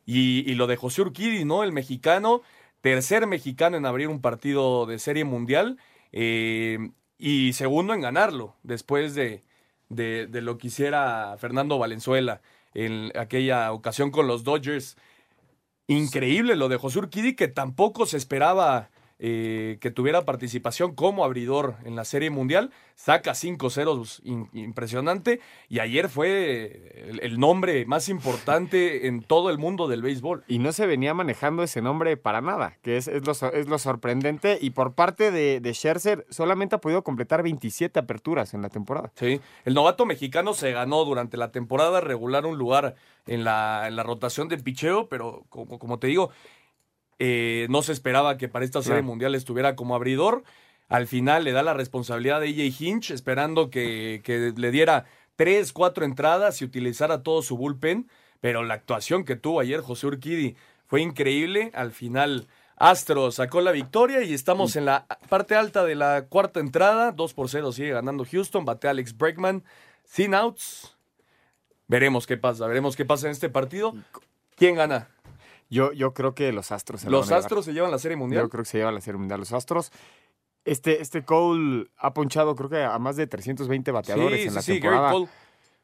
Y, 0.05 0.49
y 0.49 0.55
lo 0.55 0.65
de 0.65 0.77
José 0.77 1.01
Urquidi, 1.01 1.45
¿no? 1.45 1.63
El 1.63 1.71
mexicano, 1.71 2.41
tercer 2.81 3.27
mexicano 3.27 3.77
en 3.77 3.85
abrir 3.85 4.07
un 4.07 4.21
partido 4.21 4.85
de 4.85 4.97
serie 4.99 5.23
mundial. 5.23 5.77
Eh, 6.11 6.77
y 7.17 7.53
segundo 7.53 7.93
en 7.93 8.01
ganarlo, 8.01 8.55
después 8.63 9.15
de, 9.15 9.43
de, 9.89 10.27
lo 10.41 10.57
que 10.57 10.67
hiciera 10.67 11.35
Fernando 11.39 11.77
Valenzuela 11.77 12.41
en 12.73 13.11
aquella 13.17 13.71
ocasión 13.71 14.11
con 14.11 14.27
los 14.27 14.43
Dodgers. 14.43 14.97
Increíble 15.87 16.55
lo 16.55 16.67
de 16.67 16.77
José 16.77 16.99
que 17.37 17.47
tampoco 17.47 18.05
se 18.05 18.17
esperaba 18.17 18.89
eh, 19.17 19.77
que 19.79 19.91
tuviera 19.91 20.25
participación 20.25 20.93
como 20.93 21.23
abridor 21.23 21.75
en 21.85 21.95
la 21.95 22.03
Serie 22.03 22.29
Mundial. 22.29 22.71
Saca 22.95 23.33
5 23.33 23.69
ceros 23.69 24.21
impresionante 24.25 25.39
y 25.69 25.79
ayer 25.79 26.09
fue 26.09 26.93
el, 27.09 27.21
el, 27.21 27.39
nombre 27.39 27.85
más 27.85 28.09
importante 28.09 29.07
en 29.07 29.21
todo 29.21 29.49
el 29.49 29.57
mundo 29.57 29.87
del 29.87 30.01
béisbol. 30.01 30.43
Y 30.49 30.59
no 30.59 30.73
se 30.73 30.85
venía 30.85 31.13
manejando 31.13 31.63
ese 31.63 31.81
nombre 31.81 32.17
para 32.17 32.41
nada, 32.41 32.77
que 32.81 32.97
es, 32.97 33.07
es, 33.07 33.25
lo, 33.25 33.31
es 33.51 33.67
lo, 33.67 33.79
sorprendente. 33.79 34.57
Y 34.59 34.71
por 34.71 34.95
parte 34.95 35.31
de, 35.31 35.61
de, 35.61 35.73
Scherzer, 35.73 36.25
solamente 36.29 36.75
ha 36.75 36.81
podido 36.81 37.03
completar 37.03 37.41
27 37.41 37.97
aperturas 37.99 38.53
en 38.53 38.61
la 38.61 38.69
temporada. 38.69 39.11
Sí, 39.15 39.39
el 39.63 39.73
novato 39.73 40.05
mexicano 40.05 40.53
se 40.53 40.73
ganó 40.73 41.05
durante 41.05 41.37
la 41.37 41.51
temporada 41.51 42.01
regular 42.01 42.45
un 42.45 42.57
lugar 42.57 42.95
en 43.27 43.45
la, 43.45 43.87
en 43.87 43.95
la 43.95 44.03
rotación 44.03 44.49
de 44.49 44.57
picheo, 44.57 45.07
pero 45.07 45.45
como, 45.49 45.79
como 45.79 45.99
te 45.99 46.07
digo, 46.07 46.31
eh, 47.19 47.67
no 47.69 47.81
se 47.81 47.91
esperaba 47.91 48.37
que 48.37 48.47
para 48.47 48.65
esta 48.65 48.81
serie 48.81 49.01
mundial 49.01 49.35
estuviera 49.35 49.75
como 49.75 49.95
abridor. 49.95 50.43
Al 50.87 51.07
final 51.07 51.43
le 51.43 51.51
da 51.51 51.63
la 51.63 51.73
responsabilidad 51.73 52.41
de 52.41 52.49
AJ 52.49 52.81
Hinch, 52.81 53.11
esperando 53.11 53.69
que, 53.69 54.21
que, 54.23 54.53
le 54.55 54.71
diera 54.71 55.05
tres, 55.35 55.73
cuatro 55.73 56.05
entradas 56.05 56.61
y 56.61 56.65
utilizara 56.65 57.23
todo 57.23 57.41
su 57.41 57.57
bullpen. 57.57 58.09
Pero 58.41 58.63
la 58.63 58.75
actuación 58.75 59.23
que 59.23 59.35
tuvo 59.35 59.59
ayer 59.59 59.81
José 59.81 60.07
Urquidi 60.07 60.55
fue 60.85 61.01
increíble. 61.01 61.71
Al 61.73 61.91
final, 61.91 62.47
Astro 62.75 63.31
sacó 63.31 63.61
la 63.61 63.71
victoria 63.71 64.21
y 64.21 64.33
estamos 64.33 64.75
en 64.75 64.85
la 64.85 65.07
parte 65.29 65.55
alta 65.55 65.85
de 65.85 65.95
la 65.95 66.25
cuarta 66.27 66.59
entrada. 66.59 67.11
2 67.11 67.33
por 67.33 67.49
0 67.49 67.71
sigue 67.71 67.91
ganando 67.91 68.25
Houston. 68.25 68.65
Bate 68.65 68.87
Alex 68.87 69.17
Bregman 69.17 69.63
sin 70.03 70.35
outs. 70.35 70.95
Veremos 71.87 72.27
qué 72.27 72.37
pasa, 72.37 72.67
veremos 72.67 72.95
qué 72.95 73.05
pasa 73.05 73.27
en 73.27 73.31
este 73.31 73.49
partido. 73.49 73.93
¿Quién 74.55 74.75
gana? 74.75 75.14
Yo, 75.69 75.91
yo 75.93 76.13
creo 76.13 76.35
que 76.35 76.51
los 76.51 76.71
Astros 76.71 77.01
se 77.01 77.09
Los 77.09 77.31
Astros 77.31 77.65
se 77.65 77.73
llevan 77.73 77.91
la 77.91 77.99
Serie 77.99 78.17
Mundial. 78.17 78.43
Yo 78.43 78.49
creo 78.49 78.63
que 78.63 78.69
se 78.69 78.77
llevan 78.77 78.95
la 78.95 79.01
Serie 79.01 79.17
Mundial. 79.17 79.39
Los 79.39 79.53
Astros. 79.53 79.91
Este, 80.63 81.01
este 81.01 81.23
Cole 81.23 81.87
ha 81.97 82.13
ponchado, 82.13 82.55
creo 82.55 82.69
que 82.69 82.83
a 82.83 82.97
más 82.97 83.15
de 83.15 83.27
320 83.27 83.91
bateadores 83.91 84.41
sí, 84.41 84.47
en 84.47 84.53
la 84.55 84.61
sí, 84.61 84.73
temporada. 84.73 85.11
Cole. 85.11 85.27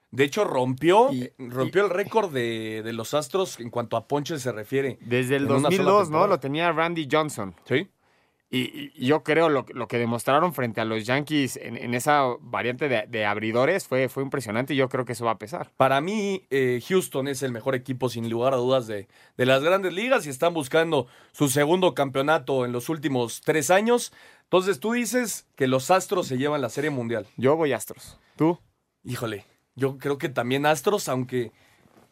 De 0.09 0.23
hecho, 0.25 0.43
rompió, 0.43 1.11
y, 1.11 1.31
rompió 1.37 1.83
y, 1.83 1.85
el 1.85 1.89
récord 1.89 2.33
de, 2.33 2.81
de, 2.83 2.91
los 2.91 3.13
Astros 3.13 3.59
en 3.59 3.69
cuanto 3.69 3.95
a 3.95 4.07
ponches 4.07 4.41
se 4.41 4.51
refiere. 4.51 4.97
Desde 5.01 5.37
el 5.37 5.47
2002, 5.47 6.09
¿no? 6.09 6.27
Lo 6.27 6.39
tenía 6.39 6.71
Randy 6.71 7.07
Johnson. 7.09 7.55
Sí. 7.65 7.87
Y, 8.53 8.91
y, 8.97 9.05
yo 9.05 9.23
creo 9.23 9.47
lo, 9.47 9.65
lo, 9.69 9.87
que 9.87 9.97
demostraron 9.97 10.53
frente 10.53 10.81
a 10.81 10.85
los 10.85 11.05
Yankees 11.05 11.55
en, 11.55 11.77
en 11.77 11.93
esa 11.93 12.25
variante 12.41 12.89
de, 12.89 13.07
de, 13.07 13.25
abridores 13.25 13.87
fue, 13.87 14.09
fue 14.09 14.23
impresionante 14.23 14.73
y 14.73 14.77
yo 14.77 14.89
creo 14.89 15.05
que 15.05 15.13
eso 15.13 15.23
va 15.23 15.31
a 15.31 15.37
pesar. 15.37 15.71
Para 15.77 16.01
mí, 16.01 16.45
eh, 16.49 16.83
Houston 16.85 17.29
es 17.29 17.43
el 17.43 17.53
mejor 17.53 17.75
equipo, 17.75 18.09
sin 18.09 18.29
lugar 18.29 18.53
a 18.53 18.57
dudas, 18.57 18.87
de, 18.87 19.07
de 19.37 19.45
las 19.45 19.63
grandes 19.63 19.93
ligas 19.93 20.27
y 20.27 20.29
están 20.29 20.53
buscando 20.53 21.07
su 21.31 21.47
segundo 21.47 21.93
campeonato 21.93 22.65
en 22.65 22.73
los 22.73 22.89
últimos 22.89 23.39
tres 23.39 23.71
años. 23.71 24.11
Entonces, 24.43 24.81
tú 24.81 24.91
dices 24.91 25.47
que 25.55 25.67
los 25.67 25.89
Astros 25.89 26.27
se 26.27 26.37
llevan 26.37 26.59
la 26.59 26.69
Serie 26.69 26.89
Mundial. 26.89 27.27
Yo 27.37 27.55
voy 27.55 27.71
Astros. 27.71 28.19
¿Tú? 28.35 28.59
Híjole, 29.05 29.45
yo 29.75 29.97
creo 29.97 30.17
que 30.17 30.27
también 30.27 30.65
Astros, 30.65 31.07
aunque 31.07 31.53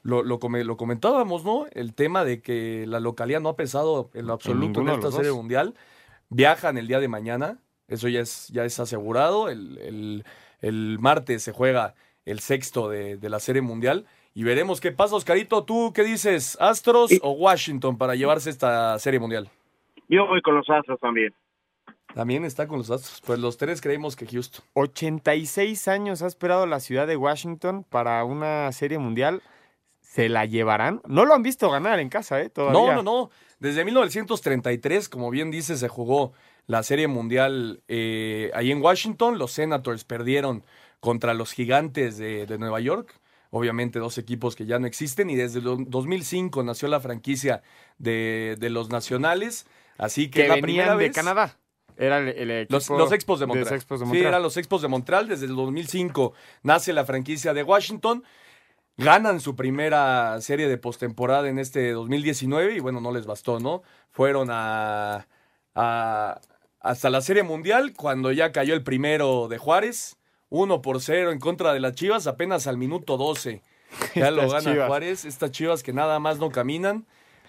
lo, 0.04 0.24
lo, 0.24 0.40
lo 0.40 0.78
comentábamos, 0.78 1.44
¿no? 1.44 1.66
El 1.74 1.94
tema 1.94 2.24
de 2.24 2.42
que 2.42 2.86
la 2.88 3.02
localidad 3.02 3.42
no 3.42 3.50
ha 3.50 3.56
pesado 3.58 4.10
en 4.14 4.26
lo 4.26 4.32
absoluto 4.32 4.80
en, 4.80 4.88
en 4.88 4.96
esta 4.96 5.12
Serie 5.12 5.34
Mundial 5.34 5.76
viajan 6.30 6.78
el 6.78 6.88
día 6.88 7.00
de 7.00 7.08
mañana, 7.08 7.60
eso 7.88 8.08
ya 8.08 8.22
es, 8.22 8.48
ya 8.50 8.66
es 8.66 8.80
asegurado, 8.80 9.50
el, 9.50 9.78
el, 9.80 10.26
el 10.62 10.98
martes 11.00 11.44
se 11.44 11.52
juega 11.52 11.96
el 12.26 12.40
sexto 12.40 12.90
de, 12.90 13.18
de, 13.18 13.30
la 13.30 13.40
Serie 13.40 13.62
Mundial 13.62 14.06
y 14.34 14.44
veremos 14.44 14.80
qué 14.80 14.92
pasa. 14.92 15.16
Oscarito, 15.16 15.64
¿tú 15.64 15.92
qué 15.94 16.04
dices? 16.04 16.58
¿Astros 16.62 17.10
sí. 17.10 17.20
o 17.24 17.32
Washington 17.32 17.98
para 17.98 18.16
llevarse 18.16 18.50
esta 18.50 18.98
Serie 19.00 19.20
Mundial? 19.20 19.50
Yo 20.08 20.28
voy 20.28 20.42
con 20.42 20.56
los 20.56 20.70
Astros 20.70 21.00
también. 21.00 21.34
También 22.14 22.46
está 22.46 22.68
con 22.68 22.80
los 22.80 22.92
Astros. 22.92 23.22
Pues 23.26 23.40
los 23.40 23.58
tres 23.58 23.82
creemos 23.82 24.16
que 24.16 24.26
Houston. 24.28 24.64
86 24.74 25.88
años 25.88 26.22
ha 26.22 26.28
esperado 26.28 26.66
la 26.66 26.80
ciudad 26.80 27.08
de 27.08 27.16
Washington 27.16 27.84
para 27.84 28.24
una 28.24 28.72
Serie 28.72 28.98
Mundial. 28.98 29.42
¿Se 30.02 30.28
la 30.28 30.46
llevarán? 30.46 31.02
No 31.08 31.26
lo 31.26 31.36
han 31.36 31.44
visto 31.44 31.70
ganar 31.70 32.00
en 32.00 32.10
casa, 32.10 32.42
¿eh? 32.42 32.50
Todavía. 32.50 32.96
No, 32.96 32.96
no, 32.96 33.04
no. 33.04 33.30
Desde 33.60 33.84
1933, 33.84 35.10
como 35.10 35.30
bien 35.30 35.52
dice, 35.52 35.76
se 35.76 35.90
jugó 35.90 36.34
la 36.66 36.82
Serie 36.84 37.08
Mundial 37.08 37.82
eh, 37.88 38.52
ahí 38.54 38.72
en 38.72 38.82
Washington. 38.82 39.38
Los 39.38 39.52
Senators 39.52 40.06
perdieron 40.06 40.64
contra 41.00 41.34
los 41.34 41.52
Gigantes 41.52 42.18
de, 42.18 42.46
de, 42.46 42.58
Nueva 42.58 42.80
York. 42.80 43.20
Obviamente 43.52 44.00
dos 44.00 44.18
equipos 44.18 44.56
que 44.56 44.66
ya 44.66 44.80
no 44.80 44.88
existen. 44.88 45.30
Y 45.30 45.36
desde 45.36 45.60
el 45.60 45.90
2005 45.90 46.64
nació 46.64 46.88
la 46.88 47.00
franquicia 47.02 47.62
de, 47.98 48.56
de 48.60 48.70
los 48.70 48.90
Nacionales. 48.90 49.66
Así 49.98 50.30
que, 50.30 50.44
que 50.44 50.48
la 50.48 50.56
venían 50.56 50.62
primera 50.64 50.96
de 50.96 51.12
Canadá. 51.12 51.58
Era 51.98 52.20
el, 52.20 52.30
el 52.30 52.52
equipo 52.52 52.76
los, 52.76 52.90
los, 52.90 53.12
Expos 53.12 53.42
de 53.42 53.46
Montreal. 53.46 53.76
Expos 53.76 54.00
de 54.00 54.06
Montreal. 54.06 54.24
Sí, 54.24 54.28
eran 54.28 54.42
los 54.42 54.56
Expos 54.56 54.82
de 54.82 54.88
Montreal. 54.88 55.28
Desde 55.28 55.48
el 55.48 55.56
2005 55.56 56.34
nace 56.64 56.94
la 56.94 57.04
franquicia 57.04 57.54
de 57.54 57.64
Washington 57.64 58.24
ganan 59.00 59.40
su 59.40 59.56
primera 59.56 60.40
serie 60.42 60.68
de 60.68 60.78
postemporada 60.78 61.48
en 61.48 61.58
este 61.58 61.92
2019 61.92 62.76
y 62.76 62.80
bueno, 62.80 63.00
no 63.00 63.12
les 63.14 63.26
bastó, 63.26 63.60
¿no? 63.60 63.82
Fueron 64.12 64.50
a, 64.52 65.26
a, 65.74 66.42
hasta 66.82 67.10
la 67.10 67.22
serie 67.22 67.44
mundial 67.44 67.94
cuando 67.96 68.32
ya 68.32 68.52
cayó 68.52 68.74
el 68.74 68.84
primero 68.84 69.48
de 69.48 69.58
Juárez, 69.58 70.18
1 70.50 70.82
por 70.82 71.02
0 71.02 71.32
en 71.32 71.40
contra 71.40 71.74
de 71.74 71.80
las 71.80 71.94
Chivas, 71.94 72.28
apenas 72.28 72.68
al 72.68 72.78
minuto 72.78 73.18
12. 73.18 73.62
Ya 74.16 74.32
lo 74.32 74.50
gana 74.50 74.72
chivas. 74.72 74.88
Juárez, 74.88 75.26
estas 75.26 75.52
Chivas 75.52 75.82
que 75.82 75.94
nada 75.94 76.20
más 76.20 76.38
no 76.38 76.52
caminan, 76.52 77.06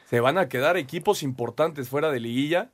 se 0.09 0.21
van 0.21 0.38
a 0.38 0.49
quedar 0.49 0.76
equipos 0.76 1.23
importantes 1.23 1.88
fuera 1.88 2.11
de 2.11 2.21
liguilla. 2.21 2.71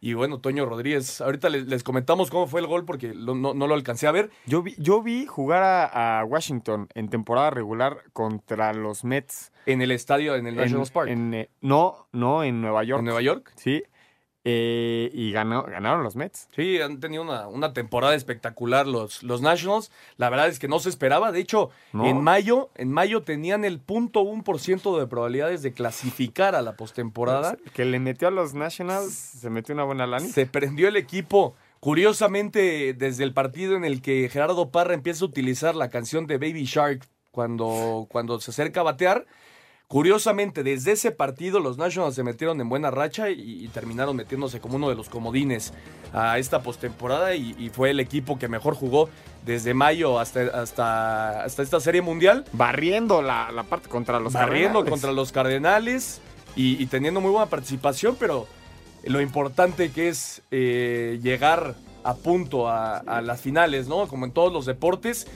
Y 0.00 0.14
bueno, 0.14 0.40
Toño 0.40 0.64
Rodríguez, 0.64 1.20
ahorita 1.20 1.48
les, 1.48 1.66
les 1.66 1.82
comentamos 1.82 2.30
cómo 2.30 2.46
fue 2.46 2.60
el 2.60 2.66
gol 2.66 2.84
porque 2.84 3.14
lo, 3.14 3.34
no, 3.34 3.54
no, 3.54 3.66
lo 3.66 3.74
alcancé 3.74 4.06
a 4.06 4.12
ver. 4.12 4.30
Yo 4.46 4.62
vi, 4.62 4.74
yo 4.78 5.02
vi 5.02 5.26
jugar 5.26 5.62
a, 5.62 6.20
a, 6.20 6.24
Washington 6.24 6.88
en 6.94 7.08
temporada 7.08 7.50
regular 7.50 8.04
contra 8.12 8.72
los 8.72 9.04
Mets. 9.04 9.52
En 9.66 9.82
el 9.82 9.90
estadio, 9.90 10.36
en 10.36 10.46
el 10.46 10.56
National 10.56 10.86
en, 10.86 10.92
Park. 10.92 11.08
En, 11.08 11.34
eh, 11.34 11.50
no, 11.60 12.06
no, 12.12 12.44
en 12.44 12.60
Nueva 12.60 12.84
York. 12.84 13.00
¿En 13.00 13.04
Nueva 13.04 13.22
York? 13.22 13.52
Sí. 13.56 13.82
Eh, 14.50 15.10
y 15.12 15.30
ganó, 15.30 15.64
ganaron 15.64 16.02
los 16.02 16.16
Mets. 16.16 16.48
Sí, 16.56 16.80
han 16.80 17.00
tenido 17.00 17.22
una, 17.22 17.48
una, 17.48 17.74
temporada 17.74 18.14
espectacular 18.14 18.86
los, 18.86 19.22
los 19.22 19.42
Nationals. 19.42 19.92
La 20.16 20.30
verdad 20.30 20.48
es 20.48 20.58
que 20.58 20.68
no 20.68 20.78
se 20.78 20.88
esperaba. 20.88 21.32
De 21.32 21.40
hecho, 21.40 21.68
no. 21.92 22.06
en 22.06 22.22
mayo, 22.22 22.70
en 22.74 22.90
mayo 22.90 23.22
tenían 23.22 23.66
el 23.66 23.78
punto 23.78 24.22
un 24.22 24.42
por 24.42 24.58
ciento 24.58 24.98
de 24.98 25.06
probabilidades 25.06 25.60
de 25.60 25.72
clasificar 25.74 26.54
a 26.54 26.62
la 26.62 26.76
postemporada. 26.76 27.58
Que 27.74 27.84
le 27.84 28.00
metió 28.00 28.28
a 28.28 28.30
los 28.30 28.54
Nationals, 28.54 29.12
se 29.12 29.50
metió 29.50 29.74
una 29.74 29.84
buena 29.84 30.06
lana. 30.06 30.26
Se 30.26 30.46
prendió 30.46 30.88
el 30.88 30.96
equipo. 30.96 31.54
Curiosamente, 31.80 32.94
desde 32.94 33.24
el 33.24 33.34
partido 33.34 33.76
en 33.76 33.84
el 33.84 34.00
que 34.00 34.30
Gerardo 34.32 34.70
Parra 34.70 34.94
empieza 34.94 35.26
a 35.26 35.28
utilizar 35.28 35.74
la 35.74 35.90
canción 35.90 36.26
de 36.26 36.38
Baby 36.38 36.64
Shark 36.64 37.06
cuando, 37.32 38.06
cuando 38.10 38.40
se 38.40 38.50
acerca 38.50 38.80
a 38.80 38.84
batear, 38.84 39.26
Curiosamente, 39.88 40.62
desde 40.62 40.92
ese 40.92 41.12
partido 41.12 41.60
los 41.60 41.78
Nationals 41.78 42.14
se 42.14 42.22
metieron 42.22 42.60
en 42.60 42.68
buena 42.68 42.90
racha 42.90 43.30
y, 43.30 43.64
y 43.64 43.68
terminaron 43.68 44.14
metiéndose 44.16 44.60
como 44.60 44.76
uno 44.76 44.90
de 44.90 44.94
los 44.94 45.08
comodines 45.08 45.72
a 46.12 46.38
esta 46.38 46.60
postemporada 46.62 47.34
y, 47.34 47.56
y, 47.58 47.70
fue 47.70 47.88
el 47.88 47.98
equipo 47.98 48.38
que 48.38 48.48
mejor 48.48 48.74
jugó 48.74 49.08
desde 49.46 49.72
mayo 49.72 50.18
hasta, 50.18 50.42
hasta, 50.60 51.42
hasta 51.42 51.62
esta 51.62 51.80
serie 51.80 52.02
mundial. 52.02 52.44
Barriendo 52.52 53.22
la, 53.22 53.50
la 53.50 53.62
parte 53.62 53.88
contra 53.88 54.20
los 54.20 54.34
Barriendo 54.34 54.80
Cardenales. 54.80 54.90
contra 54.90 55.12
los 55.12 55.32
Cardenales 55.32 56.20
y, 56.54 56.82
y, 56.82 56.84
teniendo 56.84 57.22
muy 57.22 57.30
buena 57.30 57.46
participación, 57.46 58.14
pero 58.20 58.46
lo 59.04 59.22
importante 59.22 59.90
que 59.90 60.08
es 60.08 60.42
eh, 60.50 61.18
llegar 61.22 61.76
a 62.04 62.14
punto 62.14 62.68
a, 62.68 62.98
a, 62.98 63.22
las 63.22 63.40
finales, 63.40 63.88
¿no? 63.88 64.06
Como 64.06 64.26
en 64.26 64.32
todos 64.32 64.52
los 64.52 64.66
deportes 64.66 65.26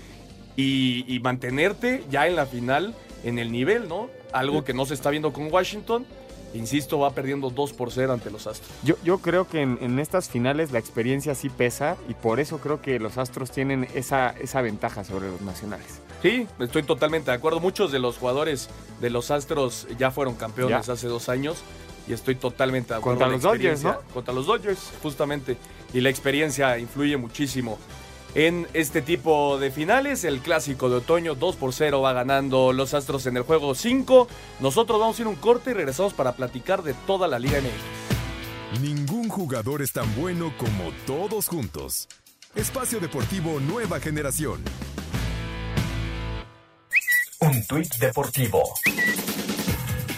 y, 0.56 1.06
y 1.08 1.20
mantenerte 1.20 2.04
ya 2.10 2.26
en 2.26 2.36
la 2.36 2.44
final 2.44 2.94
en 3.24 3.38
el 3.38 3.50
nivel, 3.50 3.88
¿no? 3.88 4.10
Algo 4.32 4.64
que 4.64 4.74
no 4.74 4.86
se 4.86 4.94
está 4.94 5.10
viendo 5.10 5.32
con 5.32 5.52
Washington. 5.52 6.06
insisto, 6.54 6.98
va 6.98 7.10
perdiendo 7.12 7.48
2 7.48 7.72
por 7.72 7.90
0 7.90 8.12
ante 8.12 8.30
los 8.30 8.46
Astros. 8.46 8.70
Yo, 8.84 8.96
yo 9.02 9.18
creo 9.18 9.48
que 9.48 9.62
en, 9.62 9.78
en, 9.80 9.98
estas 9.98 10.28
finales 10.28 10.70
la 10.70 10.78
experiencia 10.78 11.34
sí 11.34 11.48
pesa 11.48 11.96
y 12.10 12.14
por 12.14 12.40
eso 12.40 12.58
creo 12.58 12.82
que 12.82 12.98
los 13.00 13.16
Astros 13.16 13.50
tienen 13.50 13.88
esa, 13.94 14.30
esa 14.38 14.60
ventaja 14.60 15.02
sobre 15.02 15.30
los 15.30 15.40
nacionales. 15.40 16.00
Sí, 16.20 16.46
estoy 16.60 16.82
totalmente 16.82 17.30
de 17.30 17.36
acuerdo. 17.38 17.58
Muchos 17.58 17.90
de 17.90 17.98
los 18.00 18.18
jugadores 18.18 18.68
de 19.00 19.08
los 19.08 19.30
Astros 19.30 19.86
ya 19.98 20.10
fueron 20.10 20.34
campeones 20.34 20.86
Ya. 20.86 20.92
hace 20.92 21.06
dos 21.08 21.30
años 21.30 21.56
y 22.06 22.12
estoy 22.12 22.34
totalmente 22.34 22.92
de 22.92 22.98
acuerdo. 22.98 23.18
Contra 23.20 23.28
La 23.28 23.32
los 23.32 23.42
Dodgers, 23.42 23.80
experiencia- 23.80 24.00
¿no? 24.06 24.12
Contra 24.14 24.34
los 24.34 24.44
Dodgers, 24.46 24.90
justamente. 25.02 25.56
Y 25.94 26.00
la 26.02 26.10
experiencia 26.10 26.78
influye 26.78 27.16
muchísimo. 27.16 27.78
En 28.34 28.66
este 28.72 29.02
tipo 29.02 29.58
de 29.58 29.70
finales, 29.70 30.24
el 30.24 30.40
clásico 30.40 30.88
de 30.88 30.96
otoño 30.96 31.34
2 31.34 31.56
por 31.56 31.74
0 31.74 32.00
va 32.00 32.14
ganando 32.14 32.72
los 32.72 32.94
Astros 32.94 33.26
en 33.26 33.36
el 33.36 33.42
juego 33.42 33.74
5. 33.74 34.26
Nosotros 34.60 34.98
vamos 34.98 35.18
a 35.18 35.22
ir 35.22 35.26
a 35.26 35.30
un 35.30 35.36
corte 35.36 35.72
y 35.72 35.74
regresamos 35.74 36.14
para 36.14 36.32
platicar 36.32 36.82
de 36.82 36.94
toda 37.06 37.28
la 37.28 37.38
Liga 37.38 37.60
MX. 37.60 38.80
Ningún 38.80 39.28
jugador 39.28 39.82
es 39.82 39.92
tan 39.92 40.14
bueno 40.16 40.54
como 40.56 40.92
todos 41.06 41.46
juntos. 41.46 42.08
Espacio 42.54 43.00
Deportivo 43.00 43.60
Nueva 43.60 44.00
Generación. 44.00 44.62
Un 47.40 47.66
tuit 47.66 47.94
deportivo. 47.96 48.62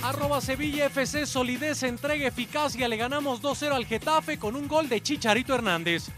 Arroba 0.02 0.40
Sevilla 0.40 0.86
FC, 0.86 1.26
solidez, 1.26 1.82
entrega, 1.82 2.28
eficacia. 2.28 2.86
Le 2.86 2.96
ganamos 2.96 3.42
2-0 3.42 3.72
al 3.72 3.86
Getafe 3.86 4.38
con 4.38 4.54
un 4.54 4.68
gol 4.68 4.88
de 4.88 5.02
Chicharito 5.02 5.52
Hernández. 5.54 6.10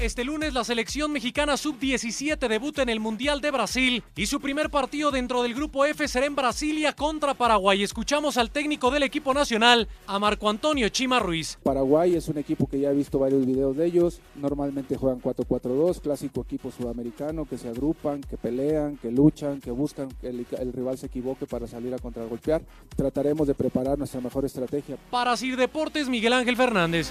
Este 0.00 0.22
lunes 0.22 0.54
la 0.54 0.62
selección 0.62 1.10
mexicana 1.10 1.56
sub-17 1.56 2.46
debuta 2.46 2.82
en 2.82 2.88
el 2.88 3.00
Mundial 3.00 3.40
de 3.40 3.50
Brasil 3.50 4.04
y 4.14 4.26
su 4.26 4.40
primer 4.40 4.70
partido 4.70 5.10
dentro 5.10 5.42
del 5.42 5.54
grupo 5.54 5.84
F 5.84 6.06
será 6.06 6.26
en 6.26 6.36
Brasilia 6.36 6.92
contra 6.92 7.34
Paraguay. 7.34 7.82
Escuchamos 7.82 8.36
al 8.36 8.52
técnico 8.52 8.92
del 8.92 9.02
equipo 9.02 9.34
nacional, 9.34 9.88
a 10.06 10.20
Marco 10.20 10.48
Antonio 10.48 10.88
Chima 10.88 11.18
Ruiz. 11.18 11.58
Paraguay 11.64 12.14
es 12.14 12.28
un 12.28 12.38
equipo 12.38 12.68
que 12.68 12.78
ya 12.78 12.92
he 12.92 12.94
visto 12.94 13.18
varios 13.18 13.44
videos 13.44 13.76
de 13.76 13.86
ellos. 13.86 14.20
Normalmente 14.36 14.96
juegan 14.96 15.20
4-4-2, 15.20 16.00
clásico 16.00 16.42
equipo 16.42 16.70
sudamericano 16.70 17.44
que 17.44 17.58
se 17.58 17.68
agrupan, 17.68 18.20
que 18.20 18.36
pelean, 18.36 18.98
que 18.98 19.10
luchan, 19.10 19.60
que 19.60 19.72
buscan 19.72 20.10
que 20.20 20.28
el, 20.28 20.46
el 20.60 20.72
rival 20.72 20.96
se 20.96 21.06
equivoque 21.06 21.46
para 21.46 21.66
salir 21.66 21.92
a 21.92 21.98
contragolpear. 21.98 22.62
Trataremos 22.94 23.48
de 23.48 23.54
preparar 23.56 23.98
nuestra 23.98 24.20
mejor 24.20 24.44
estrategia. 24.44 24.96
Para 25.10 25.36
Sir 25.36 25.56
Deportes, 25.56 26.08
Miguel 26.08 26.34
Ángel 26.34 26.56
Fernández. 26.56 27.10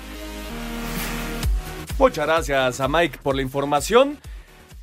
Muchas 1.99 2.27
gracias 2.27 2.79
a 2.79 2.87
Mike 2.87 3.17
por 3.23 3.35
la 3.35 3.41
información. 3.41 4.19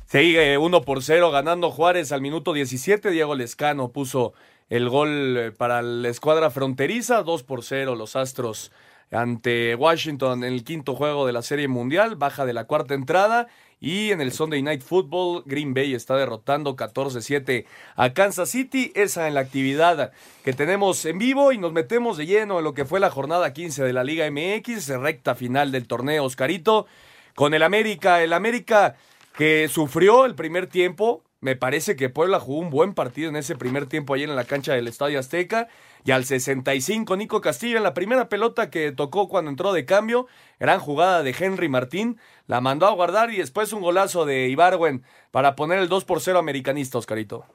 Sigue 0.05 0.57
1 0.57 0.81
por 0.81 1.01
0 1.01 1.31
ganando 1.31 1.71
Juárez 1.71 2.11
al 2.11 2.19
minuto 2.19 2.51
17. 2.51 3.09
Diego 3.09 3.35
Lescano 3.35 3.87
puso 3.87 4.33
el 4.69 4.89
gol 4.89 5.37
eh, 5.37 5.51
para 5.53 5.81
la 5.81 6.09
escuadra 6.09 6.49
fronteriza. 6.49 7.23
2 7.23 7.43
por 7.43 7.63
0 7.63 7.95
los 7.95 8.17
Astros 8.17 8.73
ante 9.11 9.75
Washington 9.75 10.43
en 10.43 10.51
el 10.53 10.65
quinto 10.65 10.93
juego 10.93 11.25
de 11.25 11.31
la 11.31 11.41
Serie 11.41 11.69
Mundial. 11.69 12.17
Baja 12.17 12.45
de 12.45 12.51
la 12.51 12.65
cuarta 12.65 12.95
entrada. 12.95 13.47
Y 13.85 14.11
en 14.11 14.19
el 14.19 14.31
Sunday 14.31 14.63
Night 14.63 14.81
Football, 14.81 15.43
Green 15.45 15.75
Bay 15.75 15.93
está 15.93 16.15
derrotando 16.15 16.75
14-7 16.75 17.67
a 17.95 18.13
Kansas 18.13 18.49
City. 18.49 18.91
Esa 18.95 19.27
en 19.27 19.35
la 19.35 19.41
actividad 19.41 20.11
que 20.43 20.53
tenemos 20.53 21.05
en 21.05 21.19
vivo 21.19 21.51
y 21.51 21.59
nos 21.59 21.71
metemos 21.71 22.17
de 22.17 22.25
lleno 22.25 22.57
en 22.57 22.63
lo 22.63 22.73
que 22.73 22.85
fue 22.85 22.99
la 22.99 23.11
jornada 23.11 23.53
15 23.53 23.83
de 23.83 23.93
la 23.93 24.03
Liga 24.03 24.27
MX, 24.27 24.87
recta 24.99 25.35
final 25.35 25.71
del 25.71 25.85
torneo 25.85 26.23
Oscarito, 26.23 26.87
con 27.35 27.53
el 27.53 27.61
América. 27.61 28.23
El 28.23 28.33
América 28.33 28.95
que 29.37 29.69
sufrió 29.69 30.25
el 30.25 30.33
primer 30.33 30.65
tiempo. 30.65 31.21
Me 31.45 31.55
parece 31.55 31.95
que 31.95 32.09
Puebla 32.09 32.39
jugó 32.39 32.59
un 32.59 32.71
buen 32.71 32.95
partido 32.95 33.29
en 33.29 33.35
ese 33.35 33.55
primer 33.55 33.85
tiempo 33.85 34.15
ayer 34.15 34.27
en 34.27 34.35
la 34.35 34.45
cancha 34.45 34.73
del 34.73 34.87
Estadio 34.87 35.19
Azteca. 35.19 35.67
Y 36.03 36.09
al 36.09 36.23
65, 36.23 37.15
Nico 37.17 37.39
Castillo 37.39 37.77
en 37.77 37.83
la 37.83 37.93
primera 37.93 38.29
pelota 38.29 38.71
que 38.71 38.91
tocó 38.91 39.29
cuando 39.29 39.51
entró 39.51 39.71
de 39.71 39.85
cambio. 39.85 40.25
Gran 40.59 40.79
jugada 40.79 41.21
de 41.21 41.35
Henry 41.39 41.69
Martín. 41.69 42.17
La 42.47 42.61
mandó 42.61 42.87
a 42.87 42.95
guardar 42.95 43.29
y 43.29 43.37
después 43.37 43.73
un 43.73 43.83
golazo 43.83 44.25
de 44.25 44.47
Ibarwen 44.47 45.03
para 45.29 45.55
poner 45.55 45.77
el 45.77 45.87
2 45.87 46.03
por 46.05 46.19
0 46.19 46.39
americanista, 46.39 46.97
Oscarito. 46.97 47.45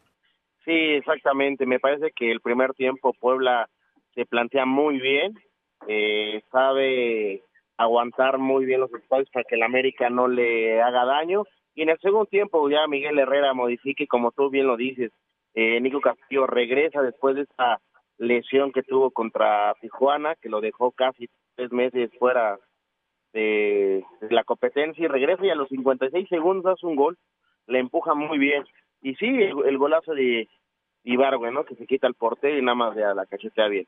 Sí, 0.64 0.70
exactamente. 0.70 1.66
Me 1.66 1.80
parece 1.80 2.12
que 2.14 2.30
el 2.30 2.38
primer 2.38 2.74
tiempo 2.74 3.12
Puebla 3.14 3.68
se 4.14 4.24
plantea 4.24 4.66
muy 4.66 5.00
bien, 5.00 5.34
eh, 5.88 6.44
sabe 6.52 7.42
aguantar 7.76 8.38
muy 8.38 8.66
bien 8.66 8.82
los 8.82 8.94
espacios 8.94 9.30
para 9.30 9.42
que 9.42 9.56
el 9.56 9.64
América 9.64 10.10
no 10.10 10.28
le 10.28 10.80
haga 10.80 11.04
daño. 11.06 11.42
Y 11.80 11.84
en 11.84 11.88
el 11.88 11.98
segundo 12.00 12.26
tiempo 12.26 12.68
ya 12.68 12.86
Miguel 12.86 13.18
Herrera 13.18 13.54
modifique, 13.54 14.06
como 14.06 14.32
tú 14.32 14.50
bien 14.50 14.66
lo 14.66 14.76
dices, 14.76 15.12
eh, 15.54 15.80
Nico 15.80 16.02
Castillo 16.02 16.46
regresa 16.46 17.00
después 17.00 17.36
de 17.36 17.44
esa 17.44 17.80
lesión 18.18 18.70
que 18.70 18.82
tuvo 18.82 19.10
contra 19.10 19.72
Tijuana, 19.80 20.34
que 20.42 20.50
lo 20.50 20.60
dejó 20.60 20.92
casi 20.92 21.30
tres 21.56 21.72
meses 21.72 22.10
fuera 22.18 22.58
de, 23.32 24.04
la 24.28 24.44
competencia 24.44 25.02
y 25.02 25.08
regresa 25.08 25.46
y 25.46 25.48
a 25.48 25.54
los 25.54 25.70
56 25.70 26.28
segundos 26.28 26.70
hace 26.70 26.86
un 26.86 26.96
gol, 26.96 27.16
le 27.66 27.78
empuja 27.78 28.12
muy 28.12 28.36
bien. 28.36 28.62
Y 29.00 29.14
sí, 29.14 29.28
el, 29.28 29.54
el 29.64 29.78
golazo 29.78 30.12
de 30.12 30.50
Ibargüen, 31.04 31.54
¿no? 31.54 31.64
Que 31.64 31.76
se 31.76 31.86
quita 31.86 32.06
el 32.08 32.14
portero 32.14 32.58
y 32.58 32.62
nada 32.62 32.74
más 32.74 32.94
de 32.94 33.04
a 33.06 33.14
la 33.14 33.24
cachetea 33.24 33.68
bien. 33.68 33.86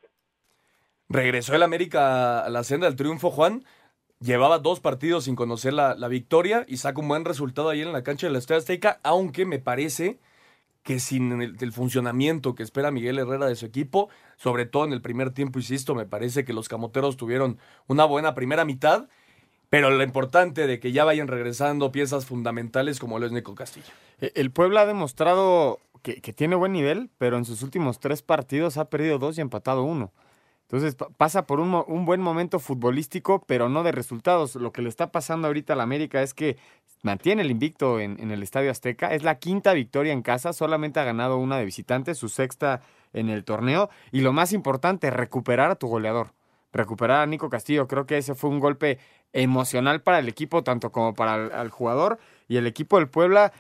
Regresó 1.11 1.55
el 1.55 1.63
América 1.63 2.43
a 2.43 2.49
la 2.49 2.65
senda 2.65 2.87
del 2.87 2.97
triunfo, 2.97 3.31
Juan. 3.31 3.65
Llevaba 4.23 4.61
dos 4.61 4.79
partidos 4.81 5.25
sin 5.25 5.35
conocer 5.35 5.73
la, 5.73 5.95
la 5.97 6.09
victoria 6.09 6.65
y 6.69 6.77
saca 6.77 7.01
un 7.01 7.09
buen 7.09 7.25
resultado 7.25 7.69
ahí 7.69 7.83
en 7.83 7.93
la 7.93 8.05
cancha 8.05 8.29
de 8.29 8.33
la 8.33 8.39
Estadio 8.39 8.61
Azteca, 8.61 9.01
aunque 9.03 9.45
me 9.45 9.59
parece 9.59 10.21
que 10.83 10.99
sin 10.99 11.41
el, 11.43 11.73
funcionamiento 11.73 12.55
que 12.55 12.63
espera 12.63 12.91
Miguel 12.91 13.19
Herrera 13.19 13.47
de 13.47 13.57
su 13.57 13.67
equipo, 13.67 14.09
sobre 14.37 14.67
todo 14.67 14.85
en 14.85 14.93
el 14.93 15.01
primer 15.01 15.33
tiempo, 15.33 15.59
insisto, 15.59 15.95
me 15.95 16.07
parece 16.07 16.45
que 16.45 16.53
los 16.53 16.69
camoteros 16.69 17.17
tuvieron 17.17 17.59
una 17.87 18.05
buena 18.05 18.35
primera 18.35 18.65
mitad, 18.65 19.09
pero 19.71 19.91
lo 19.91 20.03
importante 20.03 20.67
de 20.67 20.81
que 20.81 20.93
ya 20.93 21.05
vayan 21.05 21.29
regresando 21.29 21.93
piezas 21.93 22.27
fundamentales 22.27 22.99
como 22.99 23.19
lo 23.19 23.27
es 23.27 23.33
Nico 23.33 23.55
Castillo. 23.55 23.87
E- 24.21 24.33
El 24.35 24.51
Puebla 24.51 24.83
ha 24.83 24.87
demostrado 24.87 25.79
que, 26.03 26.21
que 26.21 26.33
tiene 26.33 26.57
buen 26.57 26.73
nivel, 26.73 27.11
pero 27.17 27.39
en 27.39 27.45
sus 27.45 27.63
últimos 27.63 28.01
tres 28.01 28.23
partidos 28.23 28.77
ha 28.77 28.87
perdido 28.87 29.19
dos 29.19 29.39
y 29.39 29.41
empatado 29.41 29.85
uno. 29.85 30.13
Entonces 30.73 30.95
pa- 30.95 31.11
pasa 31.11 31.47
por 31.47 31.61
un, 31.61 32.05
buen 32.07 32.23
momento 32.23 32.59
futbolístico, 32.59 33.45
pero 33.47 33.69
no 33.69 33.83
de 33.83 33.93
resultados. 33.93 34.55
Lo 34.55 34.73
que 34.73 34.81
le 34.81 34.89
está 34.89 35.13
pasando 35.13 35.47
ahorita 35.47 35.75
a 35.75 35.77
la 35.77 35.83
América 35.83 36.23
es 36.23 36.33
que 36.33 36.57
mantiene 37.03 37.43
el 37.43 37.51
invicto 37.51 38.01
en, 38.01 38.19
en 38.19 38.31
el 38.31 38.43
Estadio 38.43 38.71
Azteca. 38.71 39.13
Es 39.13 39.23
la 39.23 39.35
quinta 39.39 39.75
victoria 39.75 40.15
en 40.15 40.23
casa, 40.23 40.55
solamente 40.55 40.99
ha 40.99 41.05
ganado 41.05 41.37
una 41.37 41.59
de 41.59 41.67
visitante, 41.67 42.15
su 42.15 42.31
sexta 42.31 42.81
en 43.13 43.29
el 43.29 43.45
torneo. 43.45 43.91
Y 44.13 44.23
lo 44.23 44.33
más 44.33 44.55
importante, 44.55 45.11
recuperar 45.11 45.71
a 45.71 45.75
tu 45.75 45.89
goleador. 45.89 46.33
Recuperar 46.73 47.21
a 47.21 47.27
Nico 47.27 47.51
Castillo. 47.51 47.87
Creo 47.87 48.07
que 48.07 48.17
ese 48.17 48.35
fue 48.35 48.49
un 48.49 48.59
golpe 48.59 48.99
emocional 49.35 50.01
para 50.01 50.21
el 50.21 50.29
equipo, 50.29 50.65
tanto 50.65 50.91
como 50.91 51.13
para 51.13 51.61
el 51.61 51.69
jugador. 51.69 52.19
Y 52.49 52.57
el 52.57 52.67
equipo 52.67 52.97
del 52.97 53.11
Puebla 53.11 53.53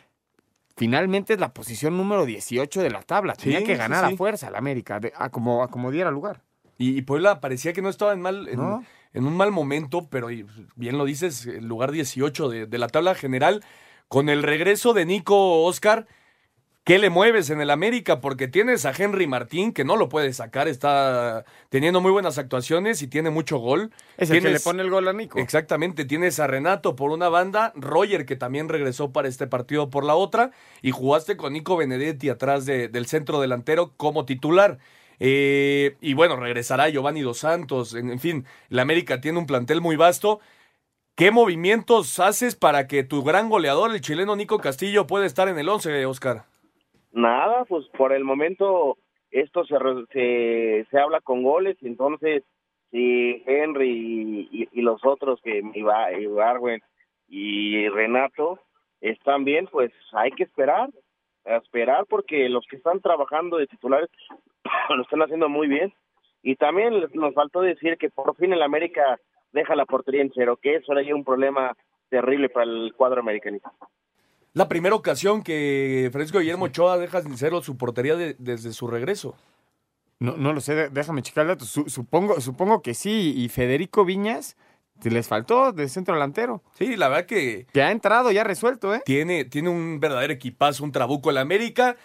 finalmente 0.76 1.34
es 1.34 1.40
la 1.40 1.52
posición 1.52 1.96
número 1.98 2.24
18 2.24 2.80
de 2.80 2.90
la 2.90 3.02
tabla. 3.02 3.34
Tenía 3.34 3.58
Sí, 3.58 3.66
que 3.66 3.72
sí, 3.74 3.78
ganar 3.78 4.08
sí. 4.08 4.14
a 4.14 4.16
fuerza 4.16 4.50
la 4.50 4.56
América, 4.56 4.98
de- 4.98 5.12
a, 5.14 5.28
como, 5.28 5.62
a 5.62 5.68
como 5.68 5.90
diera 5.90 6.10
lugar. 6.10 6.40
Y, 6.82 6.98
y 6.98 7.02
Puebla 7.02 7.40
parecía 7.40 7.72
que 7.72 7.80
no 7.82 7.88
estaba 7.88 8.12
en, 8.12 8.20
mal, 8.20 8.48
en, 8.48 8.56
¿No? 8.56 8.84
en 9.14 9.24
un 9.26 9.36
mal 9.36 9.52
momento, 9.52 10.08
pero 10.10 10.30
y- 10.32 10.44
bien 10.74 10.98
lo 10.98 11.04
dices, 11.04 11.46
el 11.46 11.66
lugar 11.66 11.92
18 11.92 12.48
de, 12.48 12.66
de 12.66 12.78
la 12.78 12.88
tabla 12.88 13.14
general. 13.14 13.62
Con 14.08 14.28
el 14.28 14.42
regreso 14.42 14.92
de 14.92 15.06
Nico 15.06 15.62
Oscar, 15.62 16.06
¿qué 16.84 16.98
le 16.98 17.08
mueves 17.08 17.50
en 17.50 17.60
el 17.60 17.70
América? 17.70 18.20
Porque 18.20 18.48
tienes 18.48 18.84
a 18.84 18.92
Henry 18.96 19.26
Martín, 19.28 19.72
que 19.72 19.84
no 19.84 19.96
lo 19.96 20.08
puede 20.08 20.32
sacar, 20.32 20.66
está 20.66 21.44
teniendo 21.68 22.00
muy 22.00 22.10
buenas 22.10 22.36
actuaciones 22.36 23.00
y 23.00 23.06
tiene 23.06 23.30
mucho 23.30 23.58
gol. 23.58 23.92
Es 24.16 24.30
el 24.30 24.42
que 24.42 24.50
le 24.50 24.58
pone 24.60 24.82
el 24.82 24.90
gol 24.90 25.06
a 25.06 25.12
Nico. 25.12 25.38
Exactamente, 25.38 26.04
tienes 26.04 26.40
a 26.40 26.46
Renato 26.48 26.96
por 26.96 27.10
una 27.10 27.28
banda, 27.28 27.72
Roger 27.76 28.26
que 28.26 28.34
también 28.36 28.68
regresó 28.68 29.12
para 29.12 29.28
este 29.28 29.46
partido 29.46 29.88
por 29.88 30.04
la 30.04 30.16
otra, 30.16 30.50
y 30.82 30.90
jugaste 30.90 31.36
con 31.36 31.52
Nico 31.52 31.76
Benedetti 31.76 32.28
atrás 32.28 32.66
de- 32.66 32.88
del 32.88 33.06
centro 33.06 33.40
delantero 33.40 33.92
como 33.96 34.24
titular. 34.24 34.78
Eh, 35.20 35.96
y 36.00 36.14
bueno, 36.14 36.36
regresará 36.36 36.88
Giovanni 36.88 37.20
Dos 37.22 37.38
Santos, 37.38 37.94
en, 37.94 38.18
fin, 38.18 38.44
la 38.68 38.82
América 38.82 39.20
tiene 39.20 39.38
un 39.38 39.46
plantel 39.46 39.80
muy 39.80 39.96
vasto. 39.96 40.40
¿Qué 41.14 41.30
movimientos 41.30 42.18
haces 42.18 42.56
para 42.56 42.86
que 42.86 43.04
tu 43.04 43.22
gran 43.22 43.50
goleador, 43.50 43.92
el 43.92 44.00
chileno 44.00 44.34
Nico 44.34 44.58
Castillo, 44.58 45.06
pueda 45.06 45.26
estar 45.26 45.48
en 45.48 45.58
el 45.58 45.68
11, 45.68 46.06
Oscar? 46.06 46.44
Nada, 47.12 47.64
pues 47.66 47.86
por 47.96 48.12
el 48.12 48.24
momento 48.24 48.96
esto 49.30 49.64
se, 49.64 49.76
se, 50.12 50.86
se 50.90 50.98
habla 50.98 51.20
con 51.20 51.42
goles, 51.42 51.76
entonces 51.82 52.42
si 52.90 53.42
Henry 53.46 54.48
y, 54.50 54.80
los 54.80 55.04
otros 55.04 55.40
que 55.42 55.62
Iba- 55.74 56.12
Ibargüen 56.12 56.80
y 57.28 57.88
Renato 57.88 58.58
están 59.00 59.44
bien, 59.44 59.66
pues 59.66 59.90
hay 60.12 60.30
que 60.32 60.42
esperar, 60.44 60.90
esperar 61.44 62.04
porque 62.08 62.48
los 62.48 62.66
que 62.66 62.76
están 62.76 63.00
trabajando 63.00 63.56
de 63.56 63.66
titulares 63.66 64.10
lo 64.96 65.02
están 65.02 65.22
haciendo 65.22 65.48
muy 65.48 65.68
bien. 65.68 65.92
Y 66.42 66.56
también 66.56 66.94
nos 67.14 67.34
faltó 67.34 67.60
decir 67.60 67.96
que 67.98 68.10
por 68.10 68.34
fin 68.36 68.52
el 68.52 68.62
América 68.62 69.18
deja 69.52 69.76
la 69.76 69.86
portería 69.86 70.22
en 70.22 70.32
cero, 70.34 70.58
que 70.60 70.76
eso 70.76 70.92
era 70.92 71.02
ya 71.02 71.14
un 71.14 71.24
problema 71.24 71.76
terrible 72.08 72.48
para 72.48 72.64
el 72.66 72.92
cuadro 72.96 73.20
americanista. 73.20 73.70
La 74.54 74.68
primera 74.68 74.94
ocasión 74.94 75.42
que 75.42 76.10
Fresco 76.12 76.40
Guillermo 76.40 76.66
Ochoa 76.66 76.98
deja 76.98 77.22
sin 77.22 77.36
cero 77.38 77.62
su 77.62 77.78
portería 77.78 78.16
de- 78.16 78.34
desde 78.38 78.72
su 78.72 78.86
regreso. 78.86 79.34
No, 80.18 80.36
no 80.36 80.52
lo 80.52 80.60
sé, 80.60 80.90
déjame 80.90 81.22
checar 81.22 81.42
el 81.42 81.48
dato. 81.48 81.64
Su- 81.64 81.88
supongo, 81.88 82.40
supongo 82.40 82.82
que 82.82 82.94
sí. 82.94 83.32
Y 83.36 83.48
Federico 83.48 84.04
Viñas, 84.04 84.56
te 85.00 85.10
les 85.10 85.26
faltó 85.26 85.72
de 85.72 85.88
centro 85.88 86.14
delantero. 86.14 86.62
Sí, 86.74 86.96
la 86.96 87.08
verdad 87.08 87.26
que 87.26 87.66
Que 87.72 87.82
ha 87.82 87.90
entrado, 87.90 88.30
ya 88.30 88.44
resuelto, 88.44 88.94
¿eh? 88.94 89.00
tiene, 89.04 89.44
tiene 89.46 89.68
un 89.70 90.00
verdadero 90.00 90.32
equipazo, 90.32 90.84
un 90.84 90.92
trabuco 90.92 91.30
en 91.30 91.36
la 91.36 91.40
América. 91.40 91.96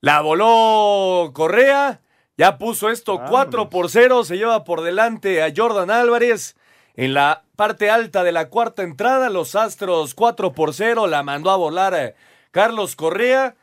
La 0.00 0.20
voló 0.20 1.32
Correa, 1.34 2.02
ya 2.36 2.56
puso 2.56 2.88
esto 2.88 3.20
4 3.28 3.68
por 3.68 3.90
0, 3.90 4.22
se 4.24 4.36
lleva 4.36 4.62
por 4.62 4.82
delante 4.82 5.42
a 5.42 5.52
Jordan 5.54 5.90
Álvarez. 5.90 6.56
En 6.94 7.14
la 7.14 7.44
parte 7.56 7.90
alta 7.90 8.22
de 8.22 8.30
la 8.30 8.48
cuarta 8.48 8.84
entrada, 8.84 9.28
los 9.28 9.56
Astros 9.56 10.14
4 10.14 10.52
por 10.52 10.72
0, 10.72 11.08
la 11.08 11.24
mandó 11.24 11.50
a 11.50 11.56
volar 11.56 11.94
eh, 11.94 12.14
Carlos 12.52 12.94
Correa. 12.94 13.56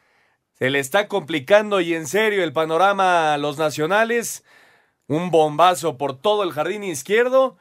Se 0.53 0.69
le 0.69 0.79
está 0.79 1.07
complicando 1.07 1.79
y 1.79 1.93
en 1.93 2.07
serio 2.07 2.43
el 2.43 2.53
panorama 2.53 3.33
a 3.33 3.37
los 3.37 3.57
nacionales. 3.57 4.43
Un 5.07 5.31
bombazo 5.31 5.97
por 5.97 6.17
todo 6.17 6.43
el 6.43 6.51
jardín 6.51 6.83
izquierdo. 6.83 7.57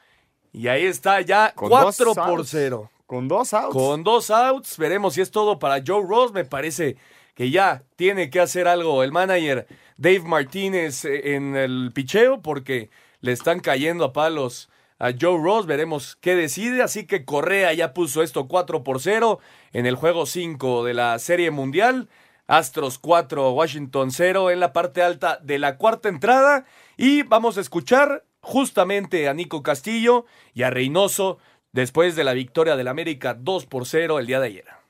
Y 0.53 0.69
ahí 0.69 0.85
está 0.85 1.21
ya 1.21 1.53
Con 1.55 1.71
dos 1.71 1.97
4 1.97 2.15
por 2.15 2.39
outs. 2.41 2.49
0. 2.51 2.91
Con 3.07 3.29
dos 3.29 3.53
outs. 3.53 3.73
Con 3.73 4.03
dos 4.05 4.31
outs, 4.31 4.79
veremos 4.79 5.15
si 5.15 5.21
es 5.21 5.31
todo 5.31 5.59
para 5.59 5.83
Joe 5.85 6.05
Ross. 6.09 6.33
Me 6.33 6.45
parece 6.45 6.97
que 7.35 7.51
ya 7.51 7.83
tiene 7.97 8.31
que 8.31 8.41
hacer 8.41 8.69
algo 8.69 9.03
el 9.03 9.13
manager 9.13 9.67
Dave 9.97 10.21
Martínez 10.21 11.05
eh, 11.05 11.35
en 11.35 11.57
el 11.57 11.91
picheo 11.93 12.43
porque 12.43 12.91
le 13.21 13.33
están 13.33 13.61
cayendo 13.61 14.05
a 14.05 14.13
palos 14.13 14.69
a 14.99 15.11
Joe 15.19 15.41
Ross. 15.43 15.67
Veremos 15.67 16.17
qué 16.21 16.35
decide. 16.35 16.83
Así 16.83 17.07
que 17.07 17.25
Correa 17.25 17.73
ya 17.73 17.95
puso 17.95 18.23
esto 18.23 18.49
4 18.49 18.85
por 18.85 19.01
0 19.01 19.41
en 19.73 19.87
el 19.87 19.97
juego 19.97 20.27
5 20.27 20.85
de 20.85 20.95
la 20.95 21.19
Serie 21.19 21.51
Mundial. 21.51 22.09
Astros 22.47 22.99
4, 22.99 23.53
Washington 23.53 24.11
0 24.11 24.51
en 24.51 24.61
la 24.61 24.75
parte 24.75 25.03
alta 25.03 25.39
de 25.43 25.59
la 25.59 25.79
cuarta 25.79 26.11
entrada. 26.11 26.67
Y 26.97 27.23
vamos 27.23 27.57
a 27.57 27.63
escuchar 27.63 28.25
justamente 28.41 29.29
a 29.29 29.35
Nico 29.35 29.63
Castillo 29.63 30.27
y 30.53 30.63
a 30.63 30.71
Reynoso 30.71 31.39
después 31.73 32.17
de 32.17 32.25
la 32.25 32.35
victoria 32.35 32.77
del 32.77 32.89
América 32.89 33.33
2 33.33 33.65
por 33.67 33.87
0 33.87 34.19
el 34.19 34.27
día 34.27 34.41
de 34.41 34.47
ayer. 34.49 34.84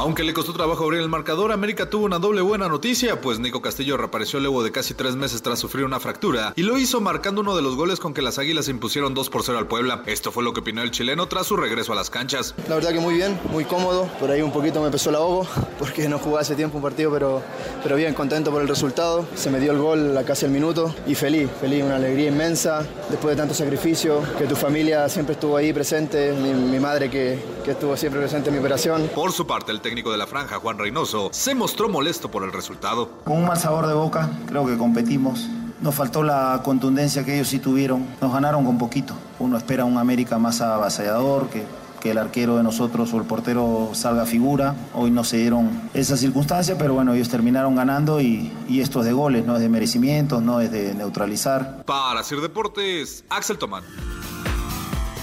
Aunque 0.00 0.22
le 0.22 0.32
costó 0.32 0.52
trabajo 0.52 0.84
abrir 0.84 1.00
el 1.00 1.08
marcador, 1.08 1.50
América 1.50 1.90
tuvo 1.90 2.04
una 2.04 2.20
doble 2.20 2.40
buena 2.40 2.68
noticia, 2.68 3.20
pues 3.20 3.40
Nico 3.40 3.60
Castillo 3.60 3.96
reapareció 3.96 4.38
luego 4.38 4.62
de 4.62 4.70
casi 4.70 4.94
tres 4.94 5.16
meses 5.16 5.42
tras 5.42 5.58
sufrir 5.58 5.84
una 5.84 5.98
fractura 5.98 6.52
y 6.54 6.62
lo 6.62 6.78
hizo 6.78 7.00
marcando 7.00 7.40
uno 7.40 7.56
de 7.56 7.62
los 7.62 7.74
goles 7.74 7.98
con 7.98 8.14
que 8.14 8.22
las 8.22 8.38
Águilas 8.38 8.68
impusieron 8.68 9.12
2 9.12 9.28
por 9.28 9.42
0 9.42 9.58
al 9.58 9.66
Puebla. 9.66 10.04
Esto 10.06 10.30
fue 10.30 10.44
lo 10.44 10.52
que 10.52 10.60
opinó 10.60 10.82
el 10.82 10.92
chileno 10.92 11.26
tras 11.26 11.48
su 11.48 11.56
regreso 11.56 11.92
a 11.92 11.96
las 11.96 12.10
canchas. 12.10 12.54
La 12.68 12.76
verdad 12.76 12.92
que 12.92 13.00
muy 13.00 13.14
bien, 13.14 13.40
muy 13.50 13.64
cómodo. 13.64 14.08
Por 14.20 14.30
ahí 14.30 14.40
un 14.40 14.52
poquito 14.52 14.80
me 14.80 14.88
pesó 14.92 15.10
el 15.10 15.16
ahogo 15.16 15.48
porque 15.80 16.08
no 16.08 16.20
jugué 16.20 16.38
hace 16.38 16.54
tiempo 16.54 16.76
un 16.76 16.84
partido, 16.84 17.10
pero, 17.10 17.42
pero 17.82 17.96
bien, 17.96 18.14
contento 18.14 18.52
por 18.52 18.62
el 18.62 18.68
resultado. 18.68 19.26
Se 19.34 19.50
me 19.50 19.58
dio 19.58 19.72
el 19.72 19.78
gol 19.78 20.16
a 20.16 20.22
casi 20.22 20.44
el 20.44 20.52
minuto 20.52 20.94
y 21.08 21.16
feliz, 21.16 21.50
feliz, 21.60 21.82
una 21.82 21.96
alegría 21.96 22.28
inmensa. 22.28 22.86
Después 23.10 23.34
de 23.34 23.42
tanto 23.42 23.52
sacrificio, 23.52 24.22
que 24.38 24.44
tu 24.44 24.54
familia 24.54 25.08
siempre 25.08 25.32
estuvo 25.32 25.56
ahí 25.56 25.72
presente, 25.72 26.34
mi, 26.34 26.54
mi 26.54 26.78
madre 26.78 27.10
que, 27.10 27.36
que 27.64 27.72
estuvo 27.72 27.96
siempre 27.96 28.20
presente 28.20 28.50
en 28.50 28.54
mi 28.54 28.60
operación. 28.60 29.10
Por 29.12 29.32
su 29.32 29.44
parte, 29.44 29.72
el 29.72 29.87
técnico 29.88 30.12
de 30.12 30.18
la 30.18 30.26
franja, 30.26 30.56
Juan 30.56 30.76
Reynoso, 30.76 31.30
se 31.32 31.54
mostró 31.54 31.88
molesto 31.88 32.30
por 32.30 32.44
el 32.44 32.52
resultado. 32.52 33.08
Con 33.24 33.38
un 33.38 33.46
mal 33.46 33.56
sabor 33.56 33.86
de 33.86 33.94
boca, 33.94 34.28
creo 34.46 34.66
que 34.66 34.76
competimos. 34.76 35.48
Nos 35.80 35.94
faltó 35.94 36.22
la 36.22 36.60
contundencia 36.62 37.24
que 37.24 37.36
ellos 37.36 37.48
sí 37.48 37.58
tuvieron. 37.58 38.06
Nos 38.20 38.30
ganaron 38.30 38.66
con 38.66 38.76
poquito. 38.76 39.14
Uno 39.38 39.56
espera 39.56 39.86
un 39.86 39.96
América 39.96 40.36
más 40.36 40.60
avasallador, 40.60 41.48
que, 41.48 41.64
que 42.02 42.10
el 42.10 42.18
arquero 42.18 42.58
de 42.58 42.64
nosotros 42.64 43.14
o 43.14 43.16
el 43.16 43.24
portero 43.24 43.92
salga 43.94 44.26
figura. 44.26 44.74
Hoy 44.92 45.10
no 45.10 45.24
se 45.24 45.38
dieron 45.38 45.88
esas 45.94 46.20
circunstancias, 46.20 46.76
pero 46.78 46.92
bueno, 46.92 47.14
ellos 47.14 47.30
terminaron 47.30 47.74
ganando 47.74 48.20
y, 48.20 48.52
y 48.68 48.82
esto 48.82 49.00
es 49.00 49.06
de 49.06 49.12
goles, 49.12 49.46
no 49.46 49.54
es 49.54 49.62
de 49.62 49.70
merecimientos, 49.70 50.42
no 50.42 50.60
es 50.60 50.70
de 50.70 50.94
neutralizar. 50.94 51.84
Para 51.86 52.22
Sir 52.24 52.42
Deportes, 52.42 53.24
Axel 53.30 53.56
Tomán. 53.56 53.84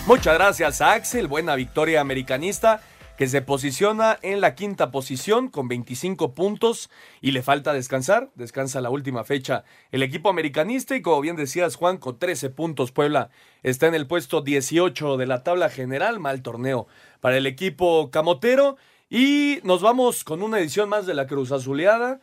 Muchas 0.08 0.34
gracias 0.34 0.82
a 0.82 0.94
Axel, 0.94 1.28
buena 1.28 1.54
victoria 1.54 2.02
americanista 2.02 2.82
que 3.18 3.28
se 3.28 3.42
posiciona 3.42 4.20
en 4.22 4.42
la 4.42 4.56
quinta 4.56 4.92
posición 4.92 5.50
con 5.50 5.68
25 5.68 6.34
puntos 6.34 6.90
y 7.22 7.32
le 7.32 7.42
falta 7.42 7.74
descansar, 7.74 8.30
descansa 8.36 8.82
la 8.82 8.90
última 8.90 9.24
fecha 9.24 9.64
el 9.92 10.04
equipo 10.04 10.30
americanista 10.30 10.96
y 10.96 11.02
como 11.02 11.22
bien 11.22 11.36
decías 11.36 11.76
Juan, 11.76 11.98
con 11.98 12.20
13 12.20 12.50
puntos 12.50 12.92
Puebla 12.92 13.30
está 13.64 13.88
en 13.88 13.96
el 13.96 14.08
puesto 14.08 14.42
18 14.42 15.18
de 15.18 15.26
la 15.26 15.44
tabla 15.44 15.70
general, 15.70 16.20
mal 16.20 16.42
torneo 16.42 16.88
para 17.22 17.38
el 17.38 17.48
equipo 17.48 18.12
camotero 18.12 18.78
y 19.10 19.60
nos 19.64 19.82
vamos 19.82 20.24
con 20.24 20.42
una 20.42 20.60
edición 20.60 20.90
más 20.90 21.06
de 21.06 21.14
la 21.14 21.28
Cruz 21.28 21.52
Azuleada. 21.52 22.20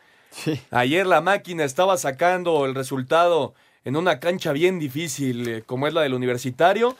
Ayer 0.71 1.05
la 1.05 1.21
máquina 1.21 1.63
estaba 1.63 1.97
sacando 1.97 2.65
el 2.65 2.75
resultado 2.75 3.53
en 3.85 3.95
una 3.95 4.19
cancha 4.19 4.51
bien 4.51 4.79
difícil 4.79 5.47
eh, 5.47 5.63
como 5.65 5.87
es 5.87 5.93
la 5.93 6.01
del 6.01 6.13
universitario. 6.13 6.95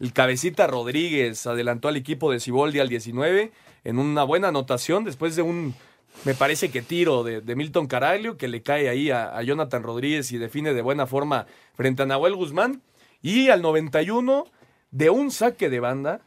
El 0.00 0.12
cabecita 0.12 0.66
Rodríguez 0.66 1.46
adelantó 1.46 1.88
al 1.88 1.96
equipo 1.96 2.30
de 2.30 2.40
Ciboldi 2.40 2.78
al 2.78 2.88
19 2.88 3.52
en 3.84 3.98
una 3.98 4.22
buena 4.24 4.48
anotación 4.48 5.04
después 5.04 5.34
de 5.34 5.42
un, 5.42 5.74
me 6.24 6.34
parece 6.34 6.70
que 6.70 6.82
tiro 6.82 7.22
de, 7.22 7.40
de 7.40 7.56
Milton 7.56 7.86
Caraglio 7.86 8.36
que 8.36 8.48
le 8.48 8.62
cae 8.62 8.88
ahí 8.88 9.10
a, 9.10 9.36
a, 9.36 9.42
Jonathan 9.42 9.82
Rodríguez 9.82 10.32
y 10.32 10.38
define 10.38 10.74
de 10.74 10.82
buena 10.82 11.06
forma 11.06 11.46
frente 11.74 12.02
a 12.02 12.06
Nahuel 12.06 12.34
Guzmán. 12.34 12.82
Y 13.22 13.48
al 13.48 13.62
91 13.62 14.46
de 14.90 15.10
un 15.10 15.30
saque 15.30 15.68
de 15.68 15.80
banda. 15.80 16.20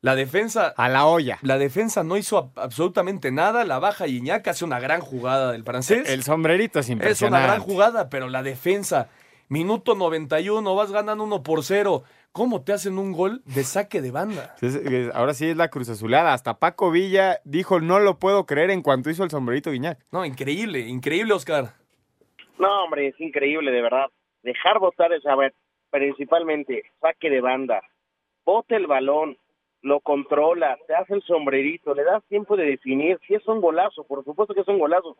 La 0.00 0.16
defensa. 0.16 0.74
A 0.76 0.88
la 0.88 1.06
olla. 1.06 1.38
La 1.42 1.58
defensa 1.58 2.02
no 2.02 2.16
hizo 2.16 2.50
absolutamente 2.56 3.30
nada. 3.30 3.64
La 3.64 3.78
baja 3.78 4.08
Iñac 4.08 4.48
hace 4.48 4.64
una 4.64 4.80
gran 4.80 5.00
jugada 5.00 5.52
del 5.52 5.62
francés. 5.62 6.08
El 6.08 6.24
sombrerito 6.24 6.80
es 6.80 6.88
impresionante. 6.88 7.24
Es 7.24 7.30
una 7.30 7.40
gran 7.40 7.60
jugada, 7.60 8.10
pero 8.10 8.28
la 8.28 8.42
defensa. 8.42 9.08
Minuto 9.48 9.94
91, 9.94 10.74
vas 10.74 10.90
ganando 10.90 11.24
1 11.24 11.42
por 11.42 11.62
0. 11.62 12.02
¿Cómo 12.32 12.64
te 12.64 12.72
hacen 12.72 12.96
un 12.96 13.12
gol 13.12 13.42
de 13.44 13.62
saque 13.62 14.00
de 14.00 14.10
banda? 14.10 14.54
Ahora 15.12 15.34
sí 15.34 15.50
es 15.50 15.56
la 15.56 15.68
cruz 15.68 15.90
azulada. 15.90 16.32
Hasta 16.32 16.58
Paco 16.58 16.90
Villa 16.90 17.40
dijo, 17.44 17.78
no 17.78 18.00
lo 18.00 18.18
puedo 18.18 18.46
creer 18.46 18.70
en 18.70 18.80
cuanto 18.80 19.10
hizo 19.10 19.22
el 19.22 19.28
sombrerito 19.28 19.70
Guiñac. 19.70 19.98
No, 20.10 20.24
increíble, 20.24 20.80
increíble, 20.80 21.34
Oscar. 21.34 21.74
No, 22.58 22.84
hombre, 22.84 23.08
es 23.08 23.20
increíble, 23.20 23.70
de 23.70 23.82
verdad. 23.82 24.06
Dejar 24.42 24.78
votar 24.78 25.12
es, 25.12 25.26
a 25.26 25.36
ver, 25.36 25.52
principalmente, 25.90 26.84
saque 27.02 27.28
de 27.28 27.42
banda. 27.42 27.82
Bota 28.46 28.76
el 28.76 28.86
balón, 28.86 29.36
lo 29.82 30.00
controla, 30.00 30.78
te 30.86 30.94
hace 30.94 31.12
el 31.12 31.22
sombrerito, 31.24 31.94
le 31.94 32.04
das 32.04 32.24
tiempo 32.28 32.56
de 32.56 32.64
definir. 32.64 33.20
Si 33.26 33.34
es 33.34 33.46
un 33.46 33.60
golazo, 33.60 34.04
por 34.04 34.24
supuesto 34.24 34.54
que 34.54 34.62
es 34.62 34.68
un 34.68 34.78
golazo, 34.78 35.18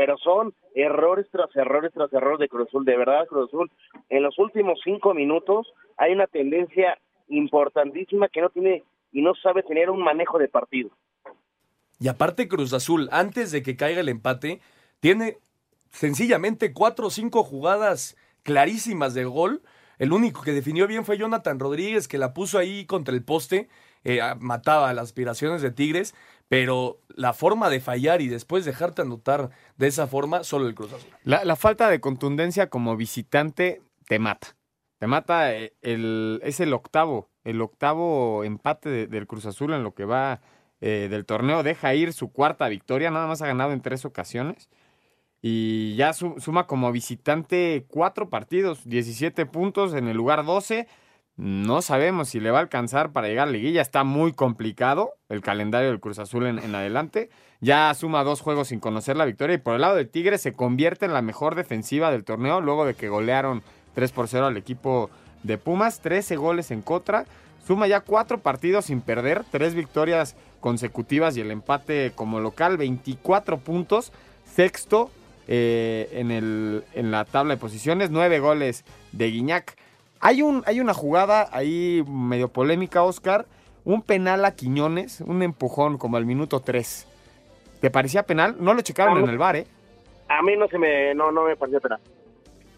pero 0.00 0.16
son 0.16 0.54
errores 0.74 1.26
tras 1.30 1.54
errores 1.54 1.92
tras 1.92 2.10
errores 2.14 2.38
de 2.38 2.48
Cruz 2.48 2.68
Azul. 2.68 2.86
De 2.86 2.96
verdad, 2.96 3.26
Cruz 3.26 3.48
Azul, 3.48 3.70
en 4.08 4.22
los 4.22 4.38
últimos 4.38 4.80
cinco 4.82 5.12
minutos 5.12 5.70
hay 5.98 6.14
una 6.14 6.26
tendencia 6.26 6.98
importantísima 7.28 8.28
que 8.28 8.40
no 8.40 8.48
tiene 8.48 8.82
y 9.12 9.20
no 9.20 9.34
sabe 9.34 9.62
tener 9.62 9.90
un 9.90 10.02
manejo 10.02 10.38
de 10.38 10.48
partido. 10.48 10.88
Y 11.98 12.08
aparte 12.08 12.48
Cruz 12.48 12.72
Azul, 12.72 13.10
antes 13.12 13.52
de 13.52 13.62
que 13.62 13.76
caiga 13.76 14.00
el 14.00 14.08
empate, 14.08 14.62
tiene 15.00 15.36
sencillamente 15.90 16.72
cuatro 16.72 17.08
o 17.08 17.10
cinco 17.10 17.44
jugadas 17.44 18.16
clarísimas 18.42 19.12
de 19.12 19.26
gol. 19.26 19.60
El 19.98 20.14
único 20.14 20.40
que 20.40 20.52
definió 20.52 20.86
bien 20.86 21.04
fue 21.04 21.18
Jonathan 21.18 21.60
Rodríguez, 21.60 22.08
que 22.08 22.16
la 22.16 22.32
puso 22.32 22.56
ahí 22.56 22.86
contra 22.86 23.14
el 23.14 23.22
poste, 23.22 23.68
eh, 24.04 24.22
mataba 24.38 24.94
las 24.94 25.08
aspiraciones 25.08 25.60
de 25.60 25.72
Tigres, 25.72 26.14
pero 26.50 26.98
la 27.14 27.32
forma 27.32 27.70
de 27.70 27.78
fallar 27.78 28.20
y 28.20 28.26
después 28.26 28.64
dejarte 28.64 29.02
anotar 29.02 29.50
de 29.76 29.86
esa 29.86 30.08
forma, 30.08 30.42
solo 30.42 30.66
el 30.66 30.74
Cruz 30.74 30.92
Azul. 30.92 31.08
La, 31.22 31.54
falta 31.54 31.88
de 31.88 32.00
contundencia 32.00 32.68
como 32.68 32.96
visitante 32.96 33.82
te 34.08 34.18
mata. 34.18 34.56
Te 34.98 35.06
mata, 35.06 35.54
eh, 35.54 35.74
el, 35.80 36.40
es 36.42 36.58
el 36.58 36.72
octavo, 36.72 37.30
el 37.44 37.60
octavo 37.60 38.42
empate 38.42 38.88
de, 38.88 39.06
del 39.06 39.28
Cruz 39.28 39.46
Azul 39.46 39.72
en 39.74 39.84
lo 39.84 39.94
que 39.94 40.04
va 40.04 40.40
eh, 40.80 41.06
del 41.08 41.24
torneo. 41.24 41.62
Deja 41.62 41.94
ir 41.94 42.12
su 42.12 42.32
cuarta 42.32 42.66
victoria, 42.66 43.12
nada 43.12 43.28
más 43.28 43.42
ha 43.42 43.46
ganado 43.46 43.70
en 43.70 43.80
tres 43.80 44.04
ocasiones. 44.04 44.68
Y 45.40 45.94
ya 45.94 46.12
su, 46.12 46.34
suma 46.40 46.66
como 46.66 46.90
visitante 46.90 47.86
cuatro 47.86 48.28
partidos, 48.28 48.88
17 48.88 49.46
puntos 49.46 49.94
en 49.94 50.08
el 50.08 50.16
lugar 50.16 50.44
12. 50.44 50.88
No 51.40 51.80
sabemos 51.80 52.28
si 52.28 52.38
le 52.38 52.50
va 52.50 52.58
a 52.58 52.60
alcanzar 52.60 53.12
para 53.12 53.26
llegar 53.26 53.48
a 53.48 53.50
liguilla. 53.50 53.80
Está 53.80 54.04
muy 54.04 54.34
complicado 54.34 55.14
el 55.30 55.40
calendario 55.40 55.88
del 55.88 55.98
Cruz 55.98 56.18
Azul 56.18 56.46
en, 56.46 56.74
adelante. 56.74 57.30
Ya 57.62 57.94
suma 57.94 58.24
dos 58.24 58.42
juegos 58.42 58.68
sin 58.68 58.78
conocer 58.78 59.16
la 59.16 59.24
victoria. 59.24 59.54
Y 59.54 59.58
por 59.58 59.74
el 59.74 59.80
lado 59.80 59.96
del 59.96 60.10
Tigre 60.10 60.36
se 60.36 60.52
convierte 60.52 61.06
en 61.06 61.14
la 61.14 61.22
mejor 61.22 61.54
defensiva 61.54 62.10
del 62.10 62.24
torneo 62.24 62.60
luego 62.60 62.84
de 62.84 62.92
que 62.92 63.08
golearon 63.08 63.62
3 63.94 64.12
por 64.12 64.28
0 64.28 64.48
al 64.48 64.58
equipo 64.58 65.08
de 65.42 65.56
Pumas. 65.56 66.00
13 66.02 66.36
goles 66.36 66.70
en 66.70 66.82
contra. 66.82 67.24
Suma 67.66 67.86
ya 67.86 68.00
cuatro 68.00 68.40
partidos 68.40 68.84
sin 68.84 69.00
perder. 69.00 69.42
Tres 69.50 69.74
victorias 69.74 70.36
consecutivas 70.60 71.38
y 71.38 71.40
el 71.40 71.50
empate 71.50 72.12
como 72.14 72.40
local. 72.40 72.76
24 72.76 73.60
puntos. 73.60 74.12
Sexto 74.44 75.10
eh, 75.48 76.10
en, 76.12 76.32
el, 76.32 76.84
en 76.92 77.10
la 77.10 77.24
tabla 77.24 77.54
de 77.54 77.60
posiciones. 77.60 78.10
Nueve 78.10 78.40
goles 78.40 78.84
de 79.12 79.30
Guiñac. 79.30 79.78
Hay, 80.20 80.42
un, 80.42 80.62
hay 80.66 80.80
una 80.80 80.94
jugada 80.94 81.48
ahí 81.50 82.04
medio 82.06 82.48
polémica, 82.48 83.02
Oscar, 83.02 83.46
un 83.84 84.02
penal 84.02 84.44
a 84.44 84.54
Quiñones, 84.54 85.22
un 85.22 85.42
empujón 85.42 85.96
como 85.96 86.18
al 86.18 86.26
minuto 86.26 86.60
3. 86.60 87.06
¿Te 87.80 87.90
parecía 87.90 88.24
penal? 88.24 88.56
No 88.60 88.74
lo 88.74 88.82
checaron 88.82 89.18
en 89.18 89.28
el 89.30 89.38
bar, 89.38 89.56
¿eh? 89.56 89.66
A 90.28 90.42
mí 90.42 90.56
no 90.56 90.68
se 90.68 90.78
me, 90.78 91.14
no, 91.14 91.32
no 91.32 91.44
me 91.44 91.56
pareció 91.56 91.80
penal. 91.80 91.98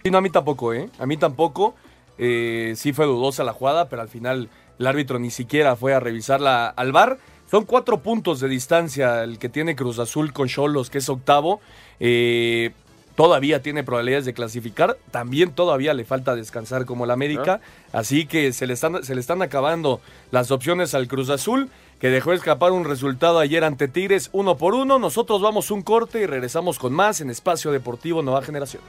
Sí, 0.03 0.11
no, 0.11 0.19
a 0.19 0.21
mí 0.21 0.31
tampoco, 0.31 0.73
¿eh? 0.73 0.89
A 0.99 1.07
mí 1.07 1.17
tampoco. 1.17 1.75
Eh, 2.19 2.75
sí 2.77 2.93
fue 2.93 3.07
dudosa 3.07 3.43
la 3.43 3.53
jugada, 3.53 3.89
pero 3.89 4.03
al 4.03 4.09
final 4.09 4.49
el 4.79 4.87
árbitro 4.87 5.19
ni 5.19 5.31
siquiera 5.31 5.75
fue 5.75 5.95
a 5.95 6.01
revisarla 6.01 6.69
al 6.69 6.93
bar. 6.93 7.19
Son 7.51 7.65
cuatro 7.65 7.99
puntos 7.99 8.41
de 8.41 8.49
distancia 8.49 9.25
el 9.25 9.39
que 9.39 9.49
tiene 9.49 9.77
Cruz 9.77 9.99
Azul 9.99 10.33
con 10.33 10.49
Cholos, 10.49 10.89
que 10.89 10.99
es 10.99 11.09
octavo. 11.09 11.61
Eh, 12.01 12.73
todavía 13.15 13.63
tiene 13.63 13.85
probabilidades 13.85 14.25
de 14.25 14.35
clasificar. 14.35 14.99
También 15.11 15.53
todavía 15.53 15.95
le 15.95 16.05
falta 16.05 16.35
descansar 16.35 16.85
como 16.85 17.07
la 17.07 17.15
América. 17.15 17.61
Así 17.93 18.27
que 18.27 18.53
se 18.53 18.67
le, 18.67 18.75
están, 18.75 19.05
se 19.05 19.15
le 19.15 19.21
están 19.21 19.43
acabando 19.43 20.01
las 20.31 20.51
opciones 20.51 20.95
al 20.95 21.09
Cruz 21.09 21.31
Azul, 21.31 21.71
que 22.01 22.09
dejó 22.09 22.33
escapar 22.33 22.73
un 22.73 22.85
resultado 22.85 23.39
ayer 23.39 23.65
ante 23.65 23.89
Tigres 23.89 24.31
uno 24.33 24.57
por 24.57 24.75
uno. 24.75 24.99
Nosotros 24.99 25.41
vamos 25.41 25.71
un 25.71 25.83
corte 25.83 26.21
y 26.21 26.27
regresamos 26.27 26.79
con 26.79 26.93
más 26.93 27.21
en 27.21 27.31
Espacio 27.31 27.71
Deportivo 27.71 28.23
Nueva 28.23 28.43
Generación. 28.43 28.83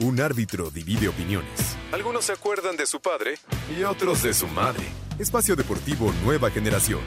Un 0.00 0.20
árbitro 0.20 0.70
divide 0.70 1.08
opiniones. 1.08 1.76
Algunos 1.90 2.26
se 2.26 2.32
acuerdan 2.32 2.76
de 2.76 2.86
su 2.86 3.00
padre 3.00 3.34
y 3.76 3.82
otros 3.82 4.22
de 4.22 4.32
su 4.32 4.46
madre. 4.46 4.84
Espacio 5.18 5.56
Deportivo 5.56 6.12
Nueva 6.22 6.50
Generación. 6.50 7.00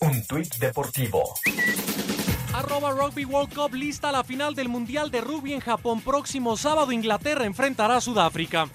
Un 0.00 0.26
tuit 0.26 0.54
deportivo. 0.56 1.22
Arroba 2.54 2.90
Rugby 2.92 3.24
World 3.24 3.54
Cup 3.54 3.74
lista 3.74 4.12
la 4.12 4.22
final 4.22 4.54
del 4.54 4.68
Mundial 4.68 5.10
de 5.10 5.22
Rugby 5.22 5.54
en 5.54 5.60
Japón. 5.60 6.02
Próximo 6.02 6.56
sábado 6.56 6.92
Inglaterra 6.92 7.46
enfrentará 7.46 7.96
a 7.96 8.00
Sudáfrica. 8.00 8.68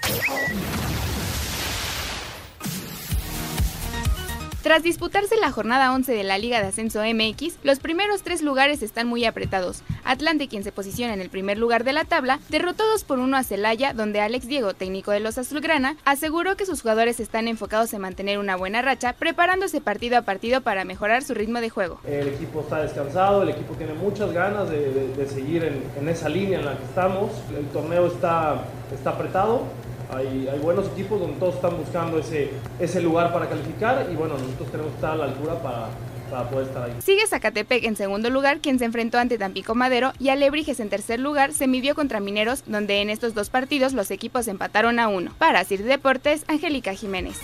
Tras 4.68 4.84
disputarse 4.84 5.38
la 5.38 5.50
jornada 5.50 5.94
11 5.94 6.12
de 6.12 6.26
la 6.26 6.38
Liga 6.38 6.60
de 6.60 6.68
Ascenso 6.68 7.00
MX, 7.02 7.60
los 7.64 7.80
primeros 7.80 8.22
tres 8.22 8.42
lugares 8.42 8.84
están 8.84 9.08
muy 9.08 9.24
apretados. 9.24 9.82
Atlante, 10.04 10.50
quien 10.50 10.66
se 10.66 10.74
posiciona 10.74 11.14
en 11.14 11.22
el 11.22 11.30
primer 11.30 11.58
lugar 11.58 11.86
de 11.86 11.94
la 11.94 12.04
tabla, 12.04 12.42
derrotó 12.50 12.86
2 12.86 13.06
por 13.06 13.20
1 13.20 13.38
a 13.38 13.44
Celaya, 13.44 13.94
donde 13.94 14.20
Alex 14.20 14.46
Diego, 14.46 14.74
técnico 14.74 15.12
de 15.12 15.22
los 15.22 15.38
Azulgrana, 15.38 15.96
aseguró 16.04 16.58
que 16.58 16.66
sus 16.66 16.82
jugadores 16.82 17.22
están 17.22 17.48
enfocados 17.48 17.94
en 17.94 18.02
mantener 18.02 18.40
una 18.40 18.58
buena 18.58 18.82
racha, 18.82 19.14
preparándose 19.14 19.80
partido 19.80 20.18
a 20.18 20.24
partido 20.24 20.60
para 20.60 20.84
mejorar 20.84 21.24
su 21.24 21.34
ritmo 21.34 21.62
de 21.62 21.70
juego. 21.70 22.02
El 22.06 22.28
equipo 22.28 22.60
está 22.60 22.82
descansado, 22.82 23.44
el 23.44 23.50
equipo 23.52 23.74
tiene 23.76 23.94
muchas 23.94 24.34
ganas 24.34 24.70
de, 24.70 25.28
seguir 25.34 25.64
en, 25.64 25.82
en 25.98 26.10
esa 26.10 26.28
línea 26.28 26.60
en 26.60 26.66
la 26.66 26.78
que 26.78 26.84
estamos. 26.84 27.32
El 27.58 27.68
torneo 27.68 28.08
está, 28.08 28.66
está 28.94 29.12
apretado, 29.12 29.64
hay, 30.12 30.48
hay 30.52 30.60
buenos 30.60 30.88
equipos 30.88 31.20
donde 31.20 31.38
todos 31.38 31.56
están 31.56 31.78
buscando 31.78 32.20
ese, 32.20 32.52
ese 32.80 33.02
lugar 33.02 33.34
para 33.34 33.50
calificar 33.50 34.08
y 34.12 34.16
bueno, 34.16 34.38
nosotros 34.38 34.72
tenemos 34.72 34.92
que 34.92 34.96
estar 34.96 35.12
a 35.12 35.16
la 35.16 35.26
altura 35.26 35.62
para, 35.62 35.90
para 36.30 36.50
poder 36.50 36.68
estar 36.68 36.84
ahí. 36.84 36.94
Sigue 37.02 37.28
Zacatepec 37.28 37.84
en 37.84 37.96
segundo 37.96 38.30
lugar, 38.30 38.60
quien 38.60 38.80
se 38.80 38.86
enfrentó 38.86 39.18
ante 39.18 39.38
Tampico 39.38 39.76
Madero, 39.76 40.14
y 40.20 40.30
Alebrijes 40.30 40.80
en 40.80 40.90
tercer 40.90 41.20
lugar 41.20 41.54
se 41.54 41.68
midió 41.68 41.96
contra 41.96 42.20
Mineros, 42.20 42.64
donde 42.68 43.02
en 43.02 43.10
estos 43.10 43.34
dos 43.34 43.50
partidos 43.50 43.94
los 43.94 44.12
equipos 44.12 44.48
empataron 44.48 45.00
a 45.00 45.08
uno. 45.08 45.34
Para 45.38 45.64
Sir 45.64 45.84
Deportes, 45.84 46.44
Angélica 46.48 46.94
Jiménez. 46.94 47.40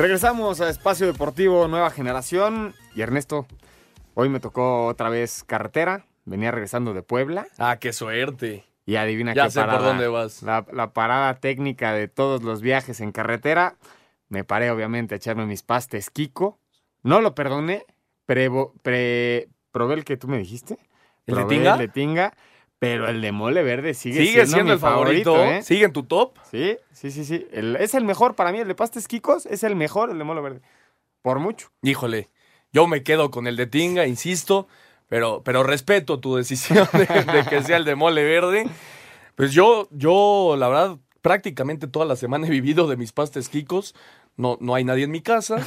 Regresamos 0.00 0.60
a 0.62 0.70
Espacio 0.70 1.06
Deportivo 1.06 1.68
Nueva 1.68 1.90
Generación. 1.90 2.74
Y 2.94 3.02
Ernesto, 3.02 3.46
hoy 4.14 4.30
me 4.30 4.40
tocó 4.40 4.86
otra 4.86 5.10
vez 5.10 5.44
carretera. 5.44 6.06
Venía 6.24 6.50
regresando 6.50 6.94
de 6.94 7.02
Puebla. 7.02 7.46
Ah, 7.58 7.76
qué 7.78 7.92
suerte. 7.92 8.64
Y 8.90 8.96
adivina 8.96 9.34
Ya 9.34 9.44
qué 9.44 9.50
sé 9.52 9.62
por 9.62 9.82
dónde 9.82 10.08
vas. 10.08 10.42
La, 10.42 10.66
la 10.72 10.92
parada 10.92 11.38
técnica 11.38 11.92
de 11.92 12.08
todos 12.08 12.42
los 12.42 12.60
viajes 12.60 13.00
en 13.00 13.12
carretera. 13.12 13.76
Me 14.28 14.42
paré, 14.42 14.68
obviamente, 14.72 15.14
a 15.14 15.18
echarme 15.18 15.46
mis 15.46 15.62
pastes 15.62 16.10
Kiko. 16.10 16.58
No 17.04 17.20
lo 17.20 17.36
perdoné. 17.36 17.84
Prevo- 18.26 18.72
pre- 18.82 19.48
probé 19.70 19.94
el 19.94 20.04
que 20.04 20.16
tú 20.16 20.26
me 20.26 20.38
dijiste. 20.38 20.76
¿El 21.26 21.36
de 21.36 21.44
Tinga? 21.44 21.72
El 21.74 21.78
de 21.78 21.86
Tinga. 21.88 22.34
Pero 22.80 23.08
el 23.08 23.20
de 23.20 23.30
mole 23.30 23.62
verde 23.62 23.94
sigue, 23.94 24.18
Sigue 24.18 24.32
siendo, 24.32 24.46
siendo 24.54 24.64
mi 24.64 24.72
el 24.72 24.78
favorito. 24.80 25.36
¿eh? 25.44 25.62
¿Sigue 25.62 25.84
en 25.84 25.92
tu 25.92 26.02
top? 26.02 26.36
Sí, 26.50 26.76
sí, 26.92 27.12
sí, 27.12 27.24
sí. 27.24 27.46
El- 27.52 27.76
es 27.76 27.94
el 27.94 28.04
mejor 28.04 28.34
para 28.34 28.50
mí. 28.50 28.58
El 28.58 28.66
de 28.66 28.74
pastes 28.74 29.06
Kikos 29.06 29.46
es 29.46 29.62
el 29.62 29.76
mejor, 29.76 30.10
el 30.10 30.18
de 30.18 30.24
mole 30.24 30.40
verde. 30.40 30.62
Por 31.22 31.38
mucho. 31.38 31.70
Híjole, 31.82 32.28
yo 32.72 32.88
me 32.88 33.04
quedo 33.04 33.30
con 33.30 33.46
el 33.46 33.54
de 33.56 33.66
Tinga, 33.68 34.06
insisto, 34.06 34.66
pero, 35.10 35.42
pero 35.44 35.62
respeto 35.64 36.20
tu 36.20 36.36
decisión 36.36 36.88
de, 36.94 37.44
que 37.50 37.62
sea 37.62 37.76
el 37.76 37.84
de 37.84 37.96
mole 37.96 38.24
verde. 38.24 38.66
Pues 39.34 39.52
yo, 39.52 39.88
yo, 39.90 40.54
la 40.56 40.68
verdad, 40.68 40.98
prácticamente 41.20 41.88
toda 41.88 42.06
la 42.06 42.14
semana 42.16 42.46
he 42.46 42.50
vivido 42.50 42.86
de 42.86 42.96
mis 42.96 43.12
pastes 43.12 43.48
Kikos. 43.48 43.94
No, 44.36 44.56
no 44.60 44.74
hay 44.74 44.84
nadie 44.84 45.04
en 45.04 45.10
mi 45.10 45.20
casa. 45.20 45.66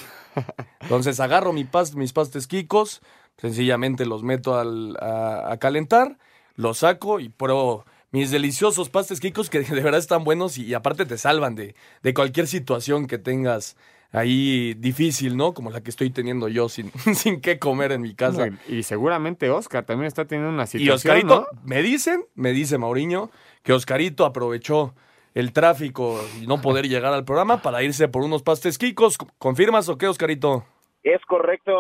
Entonces 0.80 1.20
agarro 1.20 1.54
mi 1.54 1.66
pas- 1.66 1.94
mis 1.94 2.14
pastes 2.14 2.48
Kikos, 2.48 3.02
sencillamente 3.38 4.06
los 4.06 4.24
meto 4.24 4.58
al- 4.58 4.98
a 5.00 5.58
calentar, 5.60 6.18
los 6.56 6.80
saco 6.80 7.20
y 7.20 7.30
pruebo 7.30 7.86
mis 8.14 8.32
deliciosos 8.32 8.90
pastes 8.90 9.20
Kikos 9.20 9.50
que 9.50 9.60
de 9.60 9.82
verdad 9.82 10.00
están 10.00 10.24
buenos 10.24 10.58
y, 10.58 10.66
y 10.66 10.74
aparte 10.76 11.06
te 11.06 11.18
salvan 11.18 11.56
de, 11.56 11.76
de 12.04 12.14
cualquier 12.14 12.48
situación 12.48 13.08
que 13.08 13.18
tengas 13.18 13.76
ahí 14.12 14.76
difícil, 14.76 15.36
¿no? 15.36 15.56
Como 15.56 15.72
la 15.72 15.82
que 15.82 15.90
estoy 15.90 16.12
teniendo 16.12 16.48
yo 16.48 16.70
sin, 16.70 16.92
sin 17.16 17.42
qué 17.42 17.58
comer 17.60 17.92
en 17.92 18.02
mi 18.02 18.14
casa. 18.14 18.46
No, 18.48 18.58
y, 18.70 18.78
y 18.78 18.84
seguramente 18.84 19.50
Oscar 19.50 19.84
también 19.84 20.08
está 20.08 20.26
teniendo 20.26 20.54
una 20.54 20.64
Y 20.64 20.68
situación. 20.68 20.94
Oscarito, 21.18 21.48
¿no? 21.52 21.62
me 21.64 21.82
dicen, 21.82 22.24
me 22.36 22.52
dice 22.52 22.78
Mauriño, 22.78 23.32
que 23.64 23.74
Oscarito 23.74 24.26
aprovechó 24.26 24.94
el 25.34 25.52
tráfico 25.52 26.24
y 26.40 26.46
no 26.46 26.62
poder 26.62 26.88
llegar 26.88 27.14
al 27.14 27.26
programa 27.26 27.64
para 27.64 27.82
irse 27.82 28.08
por 28.08 28.22
unos 28.22 28.44
pastes 28.44 28.78
Kikos. 28.78 29.18
¿Confirmas 29.40 29.90
o 29.90 29.98
qué, 29.98 30.08
Oscarito? 30.08 30.64
Es 31.02 31.26
correcto, 31.26 31.74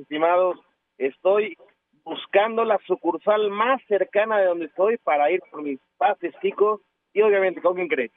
estimados. 0.00 0.56
Estoy 0.98 1.56
buscando 2.04 2.64
la 2.64 2.78
sucursal 2.86 3.50
más 3.50 3.80
cercana 3.88 4.38
de 4.38 4.46
donde 4.46 4.66
estoy 4.66 4.98
para 4.98 5.28
ir 5.30 5.40
por 5.50 5.62
mis 5.62 5.80
pases, 5.98 6.34
chicos. 6.42 6.80
Y 7.12 7.22
obviamente, 7.22 7.60
¿con 7.60 7.74
quién 7.74 7.88
crees? 7.88 8.12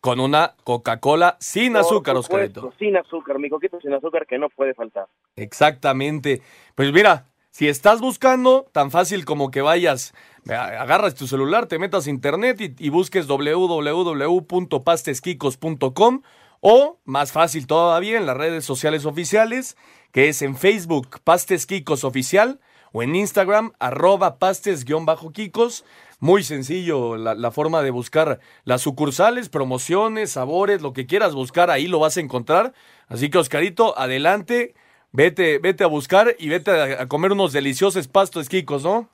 Con 0.00 0.20
una 0.20 0.54
Coca-Cola 0.64 1.36
sin 1.40 1.72
Por 1.72 1.80
azúcar, 1.82 2.16
supuesto, 2.22 2.60
Oscarito. 2.60 2.78
Sin 2.78 2.96
azúcar, 2.96 3.38
mi 3.38 3.50
coquito 3.50 3.80
sin 3.80 3.92
azúcar 3.92 4.26
que 4.26 4.38
no 4.38 4.48
puede 4.48 4.74
faltar. 4.74 5.06
Exactamente. 5.36 6.40
Pues 6.74 6.92
mira, 6.92 7.26
si 7.50 7.68
estás 7.68 8.00
buscando, 8.00 8.66
tan 8.72 8.90
fácil 8.90 9.24
como 9.24 9.50
que 9.50 9.60
vayas, 9.60 10.14
agarras 10.48 11.14
tu 11.14 11.26
celular, 11.26 11.66
te 11.66 11.78
metas 11.78 12.06
a 12.06 12.10
internet 12.10 12.60
y, 12.60 12.74
y 12.78 12.88
busques 12.88 13.26
www.pastesquicos.com 13.26 16.22
o, 16.60 16.98
más 17.04 17.32
fácil 17.32 17.66
todavía, 17.66 18.18
en 18.18 18.26
las 18.26 18.36
redes 18.36 18.64
sociales 18.64 19.06
oficiales, 19.06 19.76
que 20.12 20.28
es 20.28 20.42
en 20.42 20.56
Facebook 20.56 21.20
Pastes 21.24 21.66
Kikos 21.66 22.04
Oficial 22.04 22.60
o 22.92 23.02
en 23.02 23.14
Instagram 23.14 23.72
arroba 23.78 24.38
pastes-kikos. 24.38 25.84
Muy 26.18 26.42
sencillo 26.42 27.16
la, 27.16 27.34
la 27.34 27.50
forma 27.50 27.82
de 27.82 27.90
buscar 27.90 28.40
las 28.64 28.82
sucursales, 28.82 29.48
promociones, 29.48 30.32
sabores, 30.32 30.82
lo 30.82 30.92
que 30.92 31.06
quieras 31.06 31.34
buscar, 31.34 31.70
ahí 31.70 31.86
lo 31.86 31.98
vas 31.98 32.18
a 32.18 32.20
encontrar. 32.20 32.74
Así 33.08 33.30
que 33.30 33.38
Oscarito, 33.38 33.98
adelante, 33.98 34.74
vete, 35.12 35.58
vete 35.58 35.82
a 35.82 35.86
buscar 35.86 36.36
y 36.38 36.50
vete 36.50 36.70
a, 36.70 37.02
a 37.02 37.08
comer 37.08 37.32
unos 37.32 37.52
deliciosos 37.54 38.06
pastos 38.06 38.50
Kikos, 38.50 38.84
¿no? 38.84 39.08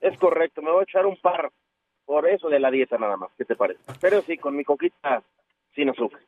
Es 0.00 0.18
correcto, 0.18 0.62
me 0.62 0.72
voy 0.72 0.80
a 0.80 0.82
echar 0.82 1.06
un 1.06 1.16
par 1.16 1.52
por 2.04 2.28
eso 2.28 2.48
de 2.48 2.58
la 2.58 2.72
dieta 2.72 2.98
nada 2.98 3.16
más. 3.16 3.30
¿Qué 3.38 3.44
te 3.44 3.54
parece? 3.54 3.78
Pero 4.00 4.20
sí, 4.22 4.36
con 4.36 4.56
mi 4.56 4.64
coquita 4.64 5.22
sin 5.76 5.90
azúcar. 5.90 6.20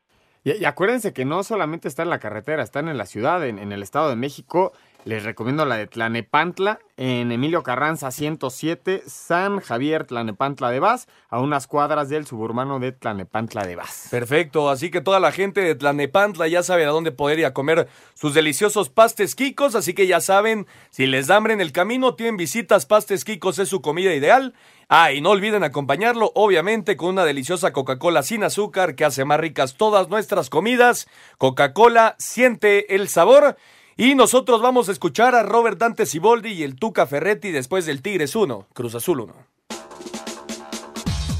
Y, 0.44 0.52
y 0.52 0.64
acuérdense 0.64 1.12
que 1.12 1.24
no 1.24 1.42
solamente 1.42 1.88
está 1.88 2.04
en 2.04 2.10
la 2.10 2.20
carretera, 2.20 2.62
están 2.62 2.86
en 2.86 2.98
la 2.98 3.06
ciudad, 3.06 3.44
en, 3.44 3.58
en 3.58 3.72
el 3.72 3.82
Estado 3.82 4.10
de 4.10 4.16
México. 4.16 4.72
Les 5.04 5.22
recomiendo 5.22 5.66
la 5.66 5.76
de 5.76 5.86
Tlanepantla, 5.86 6.78
en 6.96 7.30
Emilio 7.30 7.62
Carranza 7.62 8.10
107, 8.10 9.02
San 9.06 9.60
Javier 9.60 10.06
Tlanepantla 10.06 10.70
de 10.70 10.80
Vaz, 10.80 11.08
a 11.28 11.40
unas 11.40 11.66
cuadras 11.66 12.08
del 12.08 12.26
suburbano 12.26 12.78
de 12.80 12.92
Tlanepantla 12.92 13.66
de 13.66 13.76
Vaz. 13.76 14.08
Perfecto, 14.10 14.70
así 14.70 14.90
que 14.90 15.02
toda 15.02 15.20
la 15.20 15.30
gente 15.30 15.60
de 15.60 15.74
Tlanepantla 15.74 16.48
ya 16.48 16.62
sabe 16.62 16.86
a 16.86 16.88
dónde 16.88 17.12
poder 17.12 17.38
ir 17.38 17.44
a 17.44 17.52
comer 17.52 17.86
sus 18.14 18.32
deliciosos 18.32 18.88
pastes 18.88 19.34
Kikos, 19.34 19.74
así 19.74 19.92
que 19.92 20.06
ya 20.06 20.22
saben, 20.22 20.66
si 20.88 21.06
les 21.06 21.26
da 21.26 21.36
hambre 21.36 21.52
en 21.52 21.60
el 21.60 21.72
camino, 21.72 22.14
tienen 22.14 22.38
visitas, 22.38 22.86
pastes 22.86 23.26
Kikos 23.26 23.58
es 23.58 23.68
su 23.68 23.82
comida 23.82 24.14
ideal. 24.14 24.54
Ah, 24.88 25.12
y 25.12 25.20
no 25.20 25.30
olviden 25.30 25.64
acompañarlo, 25.64 26.32
obviamente, 26.34 26.96
con 26.96 27.10
una 27.10 27.24
deliciosa 27.24 27.72
Coca-Cola 27.72 28.22
sin 28.22 28.44
azúcar 28.44 28.94
que 28.94 29.04
hace 29.04 29.24
más 29.24 29.40
ricas 29.40 29.74
todas 29.74 30.08
nuestras 30.08 30.50
comidas. 30.50 31.08
Coca-Cola, 31.38 32.16
siente 32.18 32.94
el 32.94 33.08
sabor. 33.08 33.56
Y 33.96 34.16
nosotros 34.16 34.60
vamos 34.60 34.88
a 34.88 34.92
escuchar 34.92 35.36
a 35.36 35.44
Robert 35.44 35.78
Dante 35.78 36.04
Siboldi 36.04 36.50
y 36.50 36.64
el 36.64 36.74
Tuca 36.74 37.06
Ferretti 37.06 37.52
después 37.52 37.86
del 37.86 38.02
Tigres 38.02 38.34
1, 38.34 38.66
Cruz 38.72 38.96
Azul 38.96 39.20
1. 39.20 39.34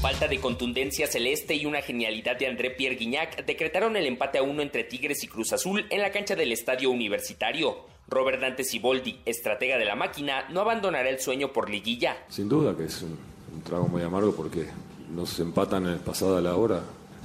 Falta 0.01 0.29
de 0.29 0.39
contundencia 0.39 1.05
celeste 1.05 1.55
y 1.55 1.65
una 1.65 1.81
genialidad 1.81 2.37
de 2.37 2.47
André 2.47 2.71
Pierre 2.71 2.95
Guignac 2.95 3.45
decretaron 3.45 3.97
el 3.97 4.05
empate 4.05 4.37
a 4.37 4.43
uno 4.43 4.61
entre 4.61 4.85
Tigres 4.85 5.21
y 5.25 5.27
Cruz 5.27 5.51
Azul 5.51 5.85
en 5.89 6.01
la 6.01 6.11
cancha 6.11 6.37
del 6.37 6.53
estadio 6.53 6.91
universitario. 6.91 7.87
Robert 8.07 8.39
Dante 8.39 8.63
Siboldi, 8.63 9.19
estratega 9.25 9.77
de 9.77 9.83
la 9.83 9.97
máquina, 9.97 10.47
no 10.49 10.61
abandonará 10.61 11.09
el 11.09 11.19
sueño 11.19 11.51
por 11.51 11.69
liguilla. 11.69 12.15
Sin 12.29 12.47
duda 12.47 12.73
que 12.77 12.85
es 12.85 13.01
un, 13.01 13.17
un 13.53 13.61
trago 13.63 13.89
muy 13.89 14.01
amargo 14.01 14.33
porque 14.33 14.65
nos 15.13 15.37
empatan 15.41 15.87
en 15.87 15.93
el 15.93 15.99
pasado 15.99 16.37
a 16.37 16.41
la 16.41 16.55
hora. 16.55 16.83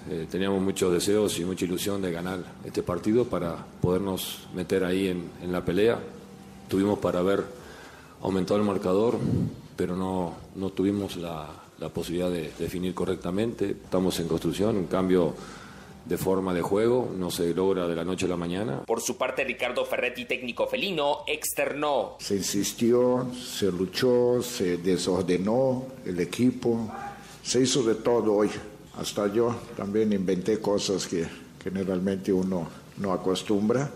Eh, 0.08 0.26
teníamos 0.30 0.62
muchos 0.62 0.92
deseos 0.92 1.38
y 1.38 1.44
mucha 1.44 1.64
ilusión 1.64 2.00
de 2.00 2.12
ganar 2.12 2.38
este 2.64 2.82
partido 2.82 3.24
para 3.24 3.56
podernos 3.80 4.48
meter 4.54 4.84
ahí 4.84 5.08
en, 5.08 5.30
en 5.42 5.52
la 5.52 5.64
pelea. 5.64 5.98
Tuvimos 6.68 6.98
para 6.98 7.18
haber 7.18 7.44
aumentado 8.22 8.60
el 8.60 8.66
marcador, 8.66 9.18
pero 9.76 9.96
no, 9.96 10.34
no 10.54 10.70
tuvimos 10.70 11.16
la, 11.16 11.48
la 11.78 11.88
posibilidad 11.88 12.30
de 12.30 12.52
definir 12.58 12.94
correctamente. 12.94 13.70
Estamos 13.70 14.18
en 14.20 14.28
construcción, 14.28 14.76
un 14.76 14.86
cambio 14.86 15.34
de 16.04 16.16
forma 16.16 16.54
de 16.54 16.62
juego, 16.62 17.12
no 17.16 17.30
se 17.30 17.52
logra 17.54 17.86
de 17.86 17.94
la 17.94 18.04
noche 18.04 18.26
a 18.26 18.28
la 18.30 18.36
mañana. 18.36 18.82
Por 18.86 19.00
su 19.00 19.16
parte, 19.16 19.44
Ricardo 19.44 19.84
Ferretti, 19.84 20.24
técnico 20.24 20.66
felino, 20.66 21.18
externó. 21.26 22.16
Se 22.18 22.36
insistió, 22.36 23.26
se 23.34 23.70
luchó, 23.70 24.42
se 24.42 24.78
desordenó 24.78 25.84
el 26.04 26.18
equipo, 26.20 26.90
se 27.42 27.60
hizo 27.60 27.82
de 27.82 27.96
todo 27.96 28.34
hoy. 28.34 28.50
Hasta 29.00 29.32
yo 29.32 29.58
también 29.78 30.12
inventé 30.12 30.60
cosas 30.60 31.06
que 31.06 31.26
generalmente 31.64 32.34
uno 32.34 32.68
no 32.98 33.14
acostumbra. 33.14 33.90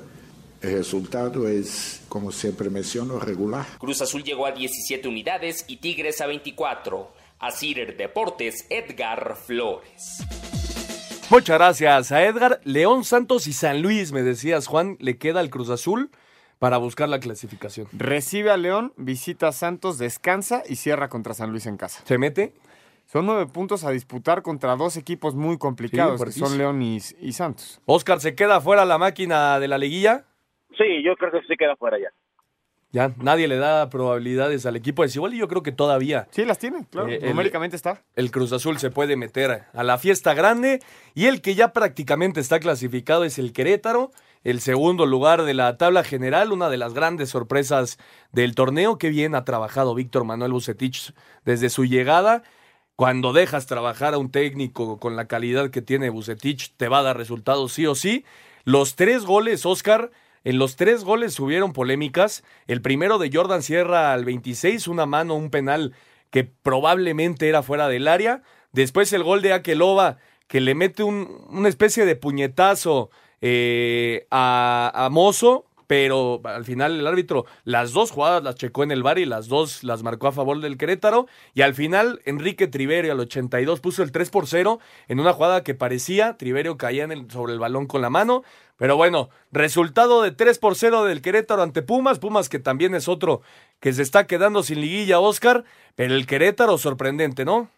El 0.63 0.79
resultado 0.79 1.47
es, 1.47 2.01
como 2.09 2.33
siempre 2.33 2.71
menciono, 2.71 3.19
regular. 3.19 3.67
Cruz 3.79 4.01
Azul 4.01 4.25
llegó 4.25 4.47
a 4.47 4.53
17 4.53 5.07
unidades 5.07 5.67
y 5.69 5.77
Tigres 5.77 6.23
a 6.23 6.27
24. 6.27 7.13
A 7.39 7.51
Cider 7.51 7.99
Deportes, 7.99 8.65
Edgar 8.71 9.37
Flores. 9.37 10.25
Muchas 11.29 11.59
gracias 11.59 12.11
a 12.11 12.25
Edgar. 12.25 12.63
León 12.65 13.05
Santos 13.05 13.47
y 13.47 13.53
San 13.53 13.83
Luis, 13.83 14.11
me 14.11 14.23
decías, 14.23 14.67
Juan, 14.69 14.97
le 15.01 15.19
queda 15.19 15.43
el 15.43 15.51
Cruz 15.51 15.69
Azul 15.69 16.13
para 16.59 16.79
buscar 16.79 17.11
la 17.11 17.21
clasificación. 17.21 17.89
Recibe 17.93 18.51
a 18.51 18.57
León, 18.57 18.95
visita 18.97 19.49
a 19.49 19.53
Santos, 19.53 19.99
descansa 19.99 20.63
y 20.67 20.77
cierra 20.77 21.11
contra 21.11 21.35
San 21.35 21.51
Luis 21.51 21.67
en 21.67 21.77
casa. 21.77 22.01
¿Se 22.07 22.17
mete? 22.17 22.55
Son 23.07 23.27
nueve 23.27 23.47
puntos 23.47 23.85
a 23.85 23.91
disputar 23.91 24.43
contra 24.43 24.75
dos 24.77 24.97
equipos 24.97 25.35
muy 25.35 25.57
complicados, 25.59 26.21
Sí, 26.21 26.27
que 26.27 26.33
son 26.33 26.59
León 26.59 26.83
y, 26.83 26.97
y 27.21 27.33
Santos. 27.33 27.81
Oscar, 27.87 28.21
¿se 28.21 28.35
queda 28.35 28.61
fuera 28.61 28.85
la 28.85 28.99
máquina 28.99 29.59
de 29.61 29.69
la 29.69 29.79
liguilla? 29.79 30.25
Sí, 30.77 31.03
yo 31.05 31.15
creo 31.17 31.31
que 31.31 31.47
se 31.47 31.57
queda 31.57 31.77
fuera 31.77 31.99
ya. 31.99 32.09
Ya, 32.91 33.13
nadie 33.19 33.49
le 33.49 33.57
da 33.57 33.91
probabilidades 33.91 34.67
al 34.67 34.77
equipo 34.77 35.03
de 35.03 35.09
Cibolli. 35.09 35.37
Yo 35.37 35.49
creo 35.49 35.65
que 35.65 35.73
todavía. 35.73 36.29
Sí, 36.31 36.45
las 36.45 36.59
tiene, 36.61 36.87
claro. 36.91 37.09
Eh, 37.09 37.19
el- 37.23 37.31
Numéricamente 37.31 37.75
está. 37.75 38.03
El 38.15 38.31
Cruz 38.31 38.53
Azul 38.53 38.79
se 38.79 38.91
puede 38.91 39.17
meter 39.17 39.65
a 39.73 39.83
la 39.83 39.99
fiesta 39.99 40.33
grande 40.33 40.81
y 41.13 41.27
el 41.27 41.41
que 41.43 41.57
ya 41.57 41.73
prácticamente 41.73 42.39
está 42.41 42.61
clasificado 42.61 43.25
es 43.25 43.39
el 43.41 43.53
Querétaro, 43.53 44.13
el 44.45 44.61
segundo 44.61 45.07
lugar 45.07 45.43
de 45.43 45.55
la 45.55 45.77
tabla 45.77 46.05
general, 46.05 46.53
una 46.53 46.69
de 46.69 46.77
las 46.77 46.95
grandes 46.95 47.31
sorpresas 47.31 47.99
del 48.31 48.55
torneo. 48.55 48.97
Qué 48.97 49.09
bien 49.09 49.35
ha 49.35 49.45
trabajado 49.45 49.95
Víctor 49.97 50.25
Manuel 50.25 50.53
Bucetich 50.53 51.13
desde 51.45 51.71
su 51.71 51.85
llegada. 51.87 52.45
Cuando 52.97 53.33
dejas 53.33 53.67
trabajar 53.67 54.15
a 54.15 54.19
un 54.19 54.31
técnico 54.31 54.99
con 55.01 55.17
la 55.17 55.27
calidad 55.27 55.71
que 55.71 55.83
tiene 55.83 56.11
Bucetich, 56.11 56.75
te 56.77 56.89
va 56.89 57.01
a 57.01 57.03
dar 57.03 57.17
resultados 57.17 57.73
sí 57.73 57.87
o 57.87 57.95
sí. 57.97 58.25
Los 58.65 58.95
tres 58.95 59.25
goles, 59.25 59.67
Oscar, 59.67 60.13
en 60.45 60.59
los 60.59 60.77
tres 60.77 61.03
goles 61.03 61.39
hubieron 61.41 61.73
polémicas. 61.73 62.45
El 62.69 62.83
primero 62.83 63.19
de 63.19 63.31
Jordan 63.33 63.63
Sierra 63.63 64.13
al 64.13 64.25
26, 64.25 64.87
una 64.87 65.07
mano, 65.07 65.35
un 65.35 65.51
penal 65.51 65.93
que 66.31 66.45
probablemente 66.45 67.49
era 67.49 67.63
fuera 67.65 67.89
del 67.89 68.07
área. 68.07 68.43
Después 68.73 69.13
el 69.13 69.25
gol 69.25 69.43
de 69.43 69.53
Akelova, 69.55 70.19
que 70.47 70.61
le 70.61 70.75
mete 70.77 71.03
un- 71.03 71.47
una 71.51 71.69
especie 71.69 72.05
de 72.05 72.15
puñetazo 72.17 73.11
eh, 73.41 74.27
a, 74.31 74.91
a 74.95 75.11
Mozo, 75.11 75.67
pero 75.87 76.41
al 76.45 76.65
final 76.65 76.99
el 76.99 77.07
árbitro 77.07 77.45
las 77.65 77.93
dos 77.93 78.11
jugadas 78.11 78.43
las 78.43 78.55
checó 78.55 78.83
en 78.83 78.91
el 78.91 79.03
bar 79.03 79.19
y 79.19 79.25
las 79.27 79.49
dos 79.49 79.85
las 79.85 80.03
marcó 80.03 80.27
a 80.29 80.33
favor 80.33 80.61
del 80.61 80.77
Querétaro. 80.79 81.27
Y 81.55 81.63
al 81.63 81.75
final 81.75 82.21
Enrique 82.25 82.67
Triverio 82.67 83.13
al 83.13 83.21
82 83.21 83.81
puso 83.81 84.03
el 84.03 84.13
3 84.13 84.31
por 84.31 84.47
0 84.47 84.79
en 85.09 85.21
una 85.21 85.33
jugada 85.33 85.63
que 85.65 85.75
parecía 85.75 86.37
Triverio 86.37 86.77
caía 86.77 87.05
en 87.05 87.13
el- 87.13 87.31
sobre 87.31 87.53
el 87.53 87.59
balón 87.59 87.87
con 87.87 88.03
la 88.03 88.11
mano. 88.11 88.43
Pero 88.77 88.97
bueno, 88.97 89.29
resultado 89.53 90.23
de 90.23 90.33
3 90.33 90.59
por 90.59 90.75
0 90.75 91.05
del 91.05 91.23
Querétaro 91.23 91.63
ante 91.63 91.83
Pumas. 91.83 92.19
Pumas 92.19 92.49
que 92.49 92.59
también 92.59 92.95
es 92.95 93.07
otro 93.09 93.41
que 93.81 93.93
se 93.93 94.03
está 94.03 94.27
quedando 94.27 94.63
sin 94.63 94.81
liguilla, 94.81 95.21
Oscar. 95.21 95.65
Pero 95.95 96.15
el 96.15 96.27
Querétaro 96.27 96.77
sorprendente, 96.79 97.45
¿no? 97.45 97.69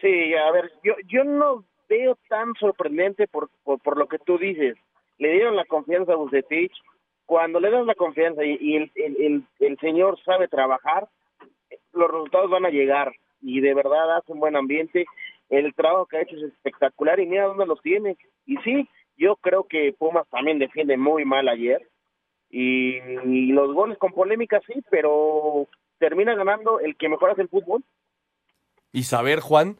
Sí, 0.00 0.34
a 0.34 0.50
ver, 0.50 0.72
yo, 0.82 0.92
yo 1.06 1.24
no 1.24 1.64
veo 1.88 2.18
tan 2.28 2.52
sorprendente 2.60 3.26
por, 3.26 3.48
por, 3.62 3.78
por 3.80 3.96
lo 3.96 4.06
que 4.08 4.18
tú 4.18 4.36
dices. 4.36 4.76
Le 5.18 5.30
dieron 5.32 5.56
la 5.56 5.64
confianza 5.64 6.12
a 6.12 6.16
Bucetich. 6.16 6.72
Cuando 7.26 7.60
le 7.60 7.70
das 7.70 7.86
la 7.86 7.94
confianza 7.94 8.44
y, 8.44 8.76
el, 8.76 9.44
el, 9.58 9.78
señor 9.78 10.18
sabe 10.24 10.48
trabajar, 10.48 11.08
los 11.92 12.10
resultados 12.10 12.50
van 12.50 12.66
a 12.66 12.70
llegar. 12.70 13.12
Y 13.40 13.60
de 13.60 13.74
verdad 13.74 14.16
hace 14.16 14.32
un 14.32 14.40
buen 14.40 14.56
ambiente. 14.56 15.06
El 15.48 15.74
trabajo 15.74 16.06
que 16.06 16.18
ha 16.18 16.22
hecho 16.22 16.36
es 16.36 16.42
espectacular 16.44 17.20
y 17.20 17.26
mira 17.26 17.46
dónde 17.46 17.66
los 17.66 17.80
tiene. 17.82 18.16
Y 18.46 18.56
sí, 18.58 18.88
yo 19.16 19.36
creo 19.36 19.64
que 19.64 19.94
Pumas 19.98 20.28
también 20.28 20.58
defiende 20.58 20.96
muy 20.96 21.24
mal 21.24 21.48
ayer. 21.48 21.88
Y 22.50 23.52
los 23.52 23.74
goles 23.74 23.98
con 23.98 24.12
polémica 24.12 24.60
sí, 24.66 24.80
pero 24.90 25.66
termina 25.98 26.34
ganando 26.34 26.80
el 26.80 26.96
que 26.96 27.08
mejor 27.08 27.30
hace 27.30 27.42
el 27.42 27.48
fútbol. 27.48 27.82
y 28.92 29.04
saber, 29.04 29.40
Juan, 29.40 29.76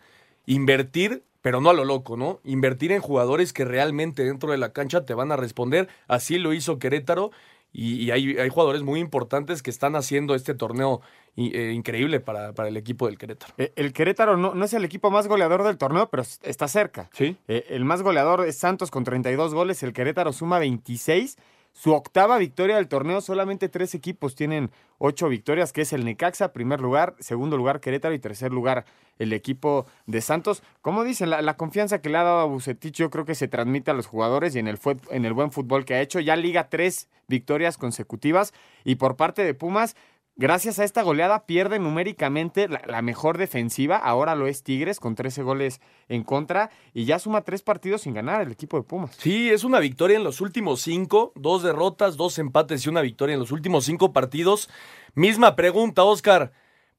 invertir, 0.46 1.22
pero 1.44 1.61
no 1.61 1.68
a 1.68 1.74
lo 1.74 1.85
loco, 1.85 2.16
¿no? 2.16 2.40
Invertir 2.42 2.90
en 2.90 3.02
jugadores 3.02 3.52
que 3.52 3.66
realmente 3.66 4.24
dentro 4.24 4.50
de 4.50 4.57
la 4.57 4.72
cancha 4.72 5.04
te 5.04 5.12
van 5.12 5.30
a 5.30 5.37
responder. 5.37 5.88
Así 6.09 6.38
lo 6.38 6.54
hizo 6.54 6.78
Querétaro 6.78 7.33
y, 7.70 7.96
y 7.96 8.12
hay, 8.12 8.38
hay 8.38 8.48
jugadores 8.48 8.80
muy 8.83 8.98
importantes 8.98 9.62
que 9.62 9.68
están 9.68 9.94
haciendo 9.94 10.35
este 10.35 10.54
torneo 10.54 11.02
eh, 11.37 11.72
increíble 11.74 12.18
para, 12.20 12.54
para 12.54 12.70
el 12.70 12.78
equipo 12.78 13.09
del 13.09 13.18
Querétaro. 13.18 13.52
Eh, 13.59 13.74
El 13.76 13.92
Querétaro 13.92 14.38
no, 14.38 14.54
no 14.54 14.64
es 14.64 14.72
el 14.72 14.87
equipo 14.87 15.11
más 15.11 15.28
goleador 15.28 15.64
del 15.64 15.76
torneo, 15.76 16.09
pero 16.09 16.22
está 16.22 16.66
cerca. 16.66 17.11
Sí. 17.12 17.37
Eh, 17.46 17.66
el 17.68 17.85
más 17.85 18.00
goleador 18.00 18.46
es 18.46 18.57
Santos 18.57 18.90
con 18.90 19.04
32 19.04 19.52
goles, 19.52 19.83
el 19.83 19.92
Querétaro 19.92 20.33
suma 20.33 20.59
26. 20.59 21.37
Su 21.75 21.93
octava 21.93 22.39
victoria 22.39 22.77
del 22.77 22.87
torneo, 22.87 23.21
solamente 23.21 23.69
tres 23.69 23.97
equipos 23.97 24.37
tienen 24.37 24.71
ocho 24.99 25.29
victorias, 25.29 25.73
que 25.73 25.83
es 25.83 25.93
el 25.93 26.05
Necaxa, 26.05 26.53
primer 26.53 26.81
lugar, 26.81 27.17
segundo 27.19 27.57
lugar 27.57 27.81
Querétaro 27.81 28.15
y 28.15 28.21
tercer 28.21 28.53
lugar 28.53 28.85
el 29.19 29.33
equipo 29.33 29.85
de 30.07 30.21
Santos. 30.21 30.63
Como 30.83 31.03
dicen, 31.03 31.31
la, 31.31 31.57
confianza 31.57 32.01
que 32.01 32.11
le 32.11 32.19
ha 32.19 32.23
dado 32.23 32.39
a 32.39 32.45
Bucetich 32.45 32.95
yo 32.95 33.11
creo 33.11 33.25
que 33.25 33.35
se 33.35 33.49
transmite 33.49 33.91
a 33.91 33.95
los 33.95 34.07
jugadores 34.07 34.55
y 34.55 34.61
en 34.61 34.69
el 34.69 35.33
buen 35.33 35.51
fútbol 35.51 35.85
que 35.85 35.95
ha 35.95 36.01
hecho. 36.01 36.21
Ya 36.21 36.37
liga 36.37 36.69
tres 36.69 37.09
victorias 37.27 37.77
consecutivas 37.77 38.55
y 38.85 38.95
por 38.95 39.17
parte 39.17 39.43
de 39.43 39.55
Pumas, 39.55 39.97
Gracias 40.37 40.81
a 40.81 40.85
esta 40.85 41.03
goleada 41.03 41.47
pierde 41.47 41.79
numéricamente 41.79 42.68
la, 42.68 42.83
la 42.87 43.03
mejor 43.03 43.38
defensiva, 43.38 43.97
ahora 43.97 44.35
lo 44.35 44.49
es 44.49 44.64
Tigres 44.64 44.99
con 44.99 45.14
13 45.14 45.42
goles 45.42 45.81
en 46.09 46.25
contra 46.25 46.70
y 46.92 47.05
ya 47.05 47.20
suma 47.20 47.42
tres 47.42 47.62
partidos 47.62 48.03
sin 48.03 48.14
ganar 48.14 48.42
el 48.42 48.51
equipo 48.51 48.77
de 48.77 48.83
Pumas. 48.83 49.14
Sí, 49.14 49.51
es 49.51 49.62
una 49.62 49.79
victoria 49.79 50.16
en 50.16 50.25
los 50.25 50.40
últimos 50.40 50.81
cinco, 50.81 51.33
dos 51.37 51.62
derrotas, 51.62 52.16
dos 52.16 52.38
empates 52.40 52.85
y 52.85 52.88
una 52.88 53.01
victoria 53.01 53.35
en 53.35 53.40
los 53.40 53.53
últimos 53.53 53.85
cinco 53.85 54.12
partidos. 54.12 54.68
Misma 55.14 55.55
pregunta, 55.55 56.03
Oscar. 56.03 56.51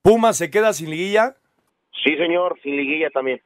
¿Pumas 0.02 0.38
se 0.38 0.50
queda 0.50 0.72
sin 0.72 0.90
liguilla? 0.90 1.36
Sí, 2.04 2.16
señor, 2.16 2.58
sin 2.64 2.78
liguilla 2.78 3.10
también. 3.10 3.42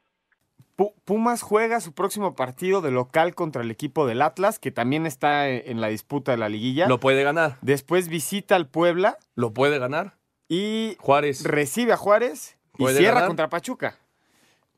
Pu- 0.79 0.93
Pumas 1.03 1.41
juega 1.41 1.81
su 1.81 1.91
próximo 1.91 2.35
partido 2.35 2.79
de 2.79 2.89
local 2.91 3.35
contra 3.35 3.61
el 3.63 3.69
equipo 3.69 4.07
del 4.07 4.21
Atlas, 4.21 4.59
que 4.59 4.71
también 4.71 5.05
está 5.05 5.49
eh, 5.49 5.63
en 5.67 5.81
la 5.81 5.87
disputa 5.89 6.31
de 6.31 6.37
la 6.37 6.47
liguilla. 6.47 6.87
Lo 6.87 7.01
puede 7.01 7.21
ganar. 7.23 7.57
Después 7.61 8.07
visita 8.07 8.55
al 8.55 8.67
Puebla 8.69 9.17
Lo 9.35 9.53
puede 9.53 9.77
ganar. 9.77 10.15
y 10.47 10.95
Juárez. 10.99 11.43
recibe 11.43 11.91
a 11.91 11.97
Juárez 11.97 12.57
y 12.75 12.83
¿Puede 12.83 12.97
cierra 12.99 13.15
ganar? 13.15 13.27
contra 13.27 13.49
Pachuca. 13.49 13.97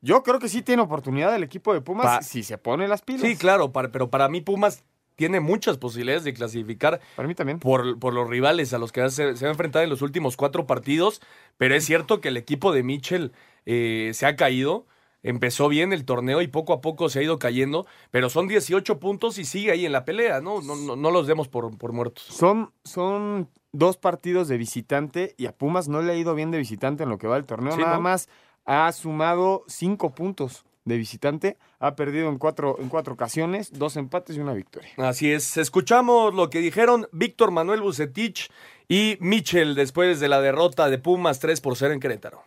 Yo 0.02 0.24
creo 0.24 0.40
que 0.40 0.50
sí 0.50 0.64
tiene 0.64 0.82
oportunidad 0.82 1.36
el 1.36 1.44
equipo 1.44 1.72
de 1.76 1.82
Pumas 1.82 2.06
Pa- 2.08 2.22
si 2.24 2.42
se 2.42 2.58
pone 2.58 2.88
las 2.88 3.04
pilas. 3.04 3.22
Sí, 3.22 3.38
claro, 3.38 3.72
para- 3.72 3.92
pero 3.92 4.10
para 4.10 4.28
mí 4.28 4.42
Pumas 4.42 4.84
tiene 5.16 5.40
muchas 5.40 5.78
posibilidades 5.78 6.24
de 6.24 6.34
clasificar. 6.34 7.00
Para 7.16 7.28
mí 7.28 7.36
también. 7.36 7.60
Por, 7.60 8.00
por 8.00 8.12
los 8.16 8.28
rivales 8.28 8.74
a 8.74 8.80
los 8.80 8.92
que 8.92 9.08
se, 9.12 9.38
se 9.38 9.46
va 9.46 9.50
a 9.50 9.54
enfrentar 9.54 9.84
en 9.84 9.92
los 9.92 10.02
últimos 10.02 10.36
cuatro 10.36 10.66
partidos. 10.66 11.22
Pero 11.58 11.76
es 11.76 11.86
cierto 11.86 12.22
que 12.22 12.30
el 12.30 12.38
equipo 12.38 12.72
de 12.74 12.82
Mitchell 12.82 13.32
eh, 13.68 14.10
se 14.16 14.26
ha 14.26 14.36
caído. 14.36 14.88
Empezó 15.24 15.68
bien 15.68 15.94
el 15.94 16.06
torneo 16.06 16.42
y 16.42 16.48
poco 16.48 16.74
a 16.74 16.82
poco 16.82 17.10
se 17.10 17.20
ha 17.20 17.24
ido 17.24 17.40
cayendo. 17.40 17.86
Pero 18.10 18.30
son 18.30 18.48
18 18.48 19.00
puntos 19.00 19.38
y 19.38 19.46
sigue 19.46 19.72
ahí 19.72 19.86
en 19.86 19.92
la 19.92 20.06
pelea, 20.06 20.42
¿no? 20.42 20.62
No, 20.62 20.76
no, 20.76 20.96
no 20.96 21.12
los 21.12 21.28
demos 21.28 21.48
por, 21.48 21.78
por 21.78 21.94
muertos. 21.94 22.24
Son, 22.24 22.72
son 22.84 23.50
dos 23.72 23.98
partidos 23.98 24.48
de 24.48 24.58
visitante 24.58 25.36
y 25.38 25.46
a 25.46 25.52
Pumas 25.52 25.88
no 25.88 26.02
le 26.02 26.14
ha 26.14 26.16
ido 26.16 26.36
bien 26.36 26.52
de 26.52 26.58
visitante 26.58 27.04
en 27.04 27.10
lo 27.10 27.18
que 27.18 27.28
va 27.28 27.36
del 27.36 27.46
torneo. 27.46 27.74
Sí, 27.74 27.82
Nada 27.82 27.96
¿no? 27.96 28.02
más 28.02 28.30
ha 28.66 28.92
sumado 28.92 29.64
cinco 29.68 30.14
puntos 30.14 30.66
de 30.86 30.98
visitante. 30.98 31.58
Ha 31.80 31.96
perdido 31.96 32.30
en 32.30 32.38
cuatro, 32.38 32.78
en 32.80 32.90
cuatro 32.90 33.14
ocasiones, 33.14 33.72
dos 33.74 33.98
empates 33.98 34.36
y 34.36 34.40
una 34.40 34.54
victoria. 34.54 34.90
Así 34.98 35.32
es, 35.32 35.58
escuchamos 35.58 36.34
lo 36.34 36.50
que 36.50 36.60
dijeron 36.60 37.08
Víctor 37.12 37.52
Manuel 37.52 37.82
Bucetich 37.82 38.50
y 38.88 39.18
Mitchell 39.20 39.76
después 39.76 40.20
de 40.20 40.28
la 40.28 40.42
derrota 40.42 40.90
de 40.90 40.98
Pumas 40.98 41.40
3 41.40 41.62
por 41.62 41.76
0 41.78 41.94
en 41.94 42.00
Querétaro. 42.00 42.44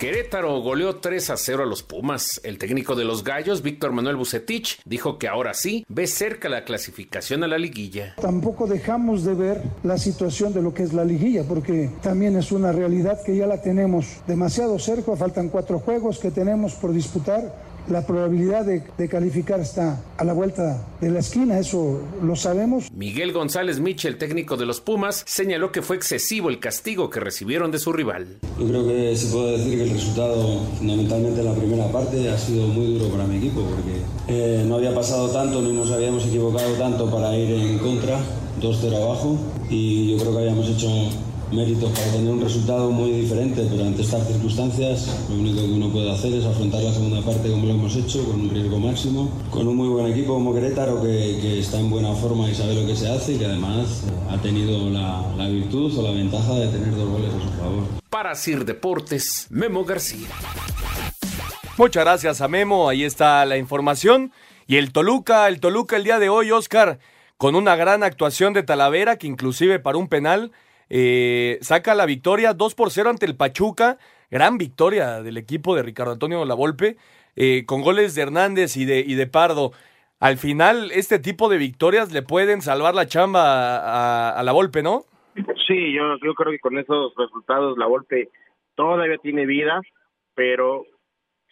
Querétaro 0.00 0.62
goleó 0.62 0.96
3 0.96 1.28
a 1.28 1.36
0 1.36 1.64
a 1.64 1.66
los 1.66 1.82
Pumas. 1.82 2.40
El 2.42 2.56
técnico 2.56 2.96
de 2.96 3.04
los 3.04 3.22
Gallos, 3.22 3.60
Víctor 3.60 3.92
Manuel 3.92 4.16
Bucetich, 4.16 4.80
dijo 4.86 5.18
que 5.18 5.28
ahora 5.28 5.52
sí 5.52 5.84
ve 5.90 6.06
cerca 6.06 6.48
la 6.48 6.64
clasificación 6.64 7.44
a 7.44 7.46
la 7.46 7.58
liguilla. 7.58 8.14
Tampoco 8.18 8.66
dejamos 8.66 9.24
de 9.24 9.34
ver 9.34 9.62
la 9.82 9.98
situación 9.98 10.54
de 10.54 10.62
lo 10.62 10.72
que 10.72 10.84
es 10.84 10.94
la 10.94 11.04
liguilla, 11.04 11.44
porque 11.46 11.90
también 12.00 12.34
es 12.38 12.50
una 12.50 12.72
realidad 12.72 13.22
que 13.22 13.36
ya 13.36 13.46
la 13.46 13.60
tenemos 13.60 14.22
demasiado 14.26 14.78
cerca, 14.78 15.14
faltan 15.16 15.50
cuatro 15.50 15.78
juegos 15.80 16.18
que 16.18 16.30
tenemos 16.30 16.72
por 16.76 16.94
disputar 16.94 17.54
la 17.90 18.06
probabilidad 18.06 18.64
de, 18.64 18.82
de 18.96 19.08
calificar 19.08 19.60
está 19.60 20.02
a 20.16 20.24
la 20.24 20.32
vuelta 20.32 20.86
de 21.00 21.10
la 21.10 21.20
esquina, 21.20 21.58
eso 21.58 22.00
lo 22.22 22.36
sabemos. 22.36 22.90
Miguel 22.92 23.32
González 23.32 23.80
Michel, 23.80 24.18
técnico 24.18 24.56
de 24.56 24.66
los 24.66 24.80
Pumas, 24.80 25.24
señaló 25.26 25.72
que 25.72 25.82
fue 25.82 25.96
excesivo 25.96 26.48
el 26.48 26.60
castigo 26.60 27.10
que 27.10 27.20
recibieron 27.20 27.70
de 27.70 27.78
su 27.78 27.92
rival. 27.92 28.38
Yo 28.58 28.66
creo 28.66 28.86
que 28.86 29.16
se 29.16 29.26
puede 29.32 29.58
decir 29.58 29.78
que 29.78 29.84
el 29.84 29.90
resultado, 29.90 30.60
fundamentalmente 30.78 31.40
en 31.40 31.46
la 31.46 31.54
primera 31.54 31.86
parte, 31.90 32.28
ha 32.28 32.38
sido 32.38 32.66
muy 32.66 32.94
duro 32.94 33.10
para 33.10 33.24
mi 33.24 33.38
equipo 33.38 33.62
porque 33.62 34.00
eh, 34.28 34.64
no 34.66 34.76
había 34.76 34.94
pasado 34.94 35.30
tanto 35.30 35.62
ni 35.62 35.72
nos 35.72 35.90
habíamos 35.90 36.26
equivocado 36.26 36.72
tanto 36.74 37.10
para 37.10 37.36
ir 37.36 37.50
en 37.50 37.78
contra, 37.78 38.18
2-0 38.60 38.96
abajo, 38.96 39.38
y 39.68 40.12
yo 40.12 40.18
creo 40.18 40.32
que 40.32 40.38
habíamos 40.38 40.68
hecho 40.68 40.88
méritos 41.52 41.90
para 41.90 42.12
tener 42.12 42.32
un 42.32 42.40
resultado 42.40 42.90
muy 42.90 43.10
diferente, 43.10 43.66
pero 43.70 43.84
ante 43.84 44.02
estas 44.02 44.26
circunstancias 44.26 45.26
lo 45.28 45.36
único 45.36 45.60
que 45.60 45.72
uno 45.72 45.90
puede 45.90 46.10
hacer 46.10 46.32
es 46.34 46.44
afrontar 46.44 46.82
la 46.82 46.92
segunda 46.92 47.20
parte 47.22 47.50
como 47.50 47.66
lo 47.66 47.72
hemos 47.72 47.96
hecho, 47.96 48.24
con 48.24 48.40
un 48.40 48.50
riesgo 48.50 48.78
máximo, 48.78 49.30
con 49.50 49.66
un 49.66 49.76
muy 49.76 49.88
buen 49.88 50.06
equipo 50.12 50.34
como 50.34 50.54
Querétaro 50.54 51.02
que, 51.02 51.38
que 51.40 51.58
está 51.60 51.80
en 51.80 51.90
buena 51.90 52.12
forma 52.14 52.48
y 52.48 52.54
sabe 52.54 52.74
lo 52.74 52.86
que 52.86 52.94
se 52.94 53.08
hace 53.08 53.32
y 53.32 53.38
que 53.38 53.46
además 53.46 54.04
eh, 54.06 54.12
ha 54.30 54.40
tenido 54.40 54.88
la, 54.90 55.24
la 55.36 55.48
virtud 55.48 55.96
o 55.98 56.02
la 56.02 56.12
ventaja 56.12 56.54
de 56.54 56.68
tener 56.68 56.94
dos 56.94 57.08
goles 57.08 57.30
a 57.34 57.40
su 57.40 57.48
favor. 57.58 57.84
Para 58.08 58.34
Sir 58.34 58.64
Deportes, 58.64 59.46
Memo 59.50 59.84
García. 59.84 60.28
Muchas 61.76 62.04
gracias 62.04 62.40
a 62.40 62.48
Memo, 62.48 62.88
ahí 62.88 63.04
está 63.04 63.44
la 63.46 63.56
información. 63.56 64.32
Y 64.66 64.76
el 64.76 64.92
Toluca, 64.92 65.48
el 65.48 65.60
Toluca 65.60 65.96
el 65.96 66.04
día 66.04 66.18
de 66.18 66.28
hoy, 66.28 66.52
Oscar, 66.52 67.00
con 67.38 67.54
una 67.54 67.74
gran 67.74 68.02
actuación 68.02 68.52
de 68.52 68.62
Talavera, 68.62 69.16
que 69.16 69.26
inclusive 69.26 69.78
para 69.78 69.98
un 69.98 70.06
penal 70.06 70.52
eh, 70.90 71.58
saca 71.62 71.94
la 71.94 72.04
victoria 72.04 72.52
2 72.52 72.74
por 72.74 72.90
0 72.90 73.10
ante 73.10 73.26
el 73.26 73.36
Pachuca. 73.36 73.98
Gran 74.30 74.58
victoria 74.58 75.22
del 75.22 75.38
equipo 75.38 75.74
de 75.74 75.82
Ricardo 75.82 76.12
Antonio 76.12 76.44
Lavolpe, 76.44 76.96
eh, 77.36 77.64
con 77.66 77.82
goles 77.82 78.14
de 78.14 78.22
Hernández 78.22 78.76
y 78.76 78.84
de, 78.84 79.00
y 79.00 79.14
de 79.14 79.26
Pardo. 79.26 79.72
Al 80.20 80.36
final, 80.36 80.90
este 80.92 81.18
tipo 81.18 81.48
de 81.48 81.56
victorias 81.56 82.12
le 82.12 82.22
pueden 82.22 82.60
salvar 82.60 82.94
la 82.94 83.06
chamba 83.06 84.38
a, 84.38 84.42
la 84.42 84.52
Volpe, 84.52 84.82
¿no? 84.82 85.04
Sí, 85.66 85.92
yo, 85.94 86.18
yo 86.22 86.34
creo 86.34 86.52
que 86.52 86.58
con 86.58 86.78
esos 86.78 87.14
resultados 87.16 87.78
la 87.78 87.86
Volpe 87.86 88.28
todavía 88.74 89.16
tiene 89.18 89.46
vida, 89.46 89.80
pero 90.34 90.84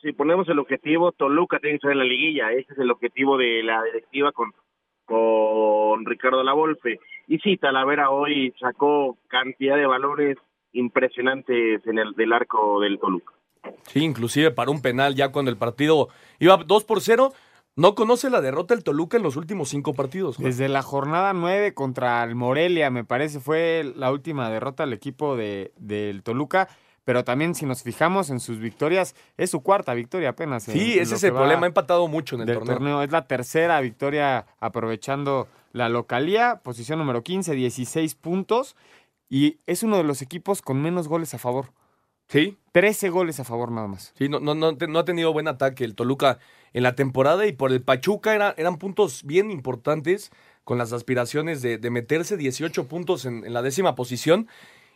si 0.02 0.12
ponemos 0.12 0.48
el 0.48 0.58
objetivo, 0.58 1.12
Toluca 1.12 1.58
tiene 1.60 1.78
que 1.78 1.86
ser 1.86 1.92
en 1.92 1.98
la 1.98 2.04
liguilla, 2.04 2.52
ese 2.52 2.72
es 2.72 2.78
el 2.78 2.90
objetivo 2.90 3.38
de 3.38 3.62
la 3.62 3.82
directiva 3.84 4.32
con, 4.32 4.52
con 5.06 6.04
Ricardo 6.04 6.42
Lavolpe. 6.42 7.00
Y 7.28 7.38
sí, 7.38 7.58
Talavera 7.58 8.10
hoy 8.10 8.54
sacó 8.58 9.18
cantidad 9.28 9.76
de 9.76 9.86
valores 9.86 10.38
impresionantes 10.72 11.86
en 11.86 11.98
el 11.98 12.14
del 12.14 12.32
arco 12.32 12.80
del 12.80 12.98
Toluca. 12.98 13.34
Sí, 13.82 14.02
inclusive 14.02 14.50
para 14.50 14.70
un 14.70 14.80
penal 14.80 15.14
ya 15.14 15.30
cuando 15.30 15.50
el 15.50 15.58
partido 15.58 16.08
iba 16.38 16.56
2 16.56 16.84
por 16.84 17.02
0. 17.02 17.32
No 17.76 17.94
conoce 17.94 18.28
la 18.28 18.40
derrota 18.40 18.74
del 18.74 18.82
Toluca 18.82 19.18
en 19.18 19.22
los 19.22 19.36
últimos 19.36 19.68
cinco 19.68 19.94
partidos. 19.94 20.36
Juan. 20.36 20.46
Desde 20.46 20.68
la 20.68 20.82
jornada 20.82 21.32
9 21.32 21.74
contra 21.74 22.24
el 22.24 22.34
Morelia, 22.34 22.90
me 22.90 23.04
parece, 23.04 23.38
fue 23.38 23.92
la 23.94 24.10
última 24.10 24.50
derrota 24.50 24.84
del 24.84 24.94
equipo 24.94 25.36
de, 25.36 25.72
del 25.76 26.24
Toluca. 26.24 26.68
Pero 27.08 27.24
también, 27.24 27.54
si 27.54 27.64
nos 27.64 27.82
fijamos 27.82 28.28
en 28.28 28.38
sus 28.38 28.58
victorias, 28.58 29.14
es 29.38 29.48
su 29.50 29.62
cuarta 29.62 29.94
victoria 29.94 30.28
apenas. 30.28 30.68
en- 30.68 30.74
Sí, 30.74 30.98
ese 30.98 31.14
es 31.14 31.24
el 31.24 31.32
problema. 31.32 31.62
Ha 31.64 31.68
empatado 31.68 32.06
mucho 32.06 32.34
en 32.34 32.42
el 32.42 32.46
del 32.48 32.58
torneo. 32.58 33.02
Es 33.02 33.10
la 33.10 33.26
tercera 33.26 33.80
victoria 33.80 34.44
aprovechando 34.60 35.48
la 35.72 35.88
localía. 35.88 36.60
Posición 36.62 36.98
número 36.98 37.22
15, 37.22 37.54
16 37.54 38.14
puntos. 38.14 38.76
Y 39.30 39.56
es 39.66 39.82
uno 39.82 39.96
de 39.96 40.04
los 40.04 40.20
equipos 40.20 40.60
con 40.60 40.82
menos 40.82 41.08
goles 41.08 41.32
a 41.32 41.38
favor. 41.38 41.72
Sí. 42.28 42.58
13 42.72 43.08
goles 43.08 43.40
a 43.40 43.44
favor 43.44 43.72
nada 43.72 43.86
más. 43.88 44.12
Sí, 44.18 44.28
no, 44.28 44.38
no, 44.38 44.54
no, 44.54 44.72
no 44.72 44.98
ha 44.98 45.04
tenido 45.06 45.32
buen 45.32 45.48
ataque 45.48 45.84
el 45.84 45.94
Toluca 45.94 46.38
en 46.74 46.82
la 46.82 46.94
temporada 46.94 47.46
y 47.46 47.52
por 47.52 47.72
el 47.72 47.80
Pachuca 47.80 48.34
era- 48.34 48.54
eran 48.58 48.76
puntos 48.76 49.22
bien 49.24 49.50
importantes 49.50 50.30
con 50.64 50.76
las 50.76 50.92
aspiraciones 50.92 51.62
de, 51.62 51.78
de 51.78 51.88
meterse 51.90 52.36
18 52.36 52.86
puntos 52.86 53.24
en, 53.24 53.46
en 53.46 53.54
la 53.54 53.62
décima 53.62 53.94
posición 53.94 54.46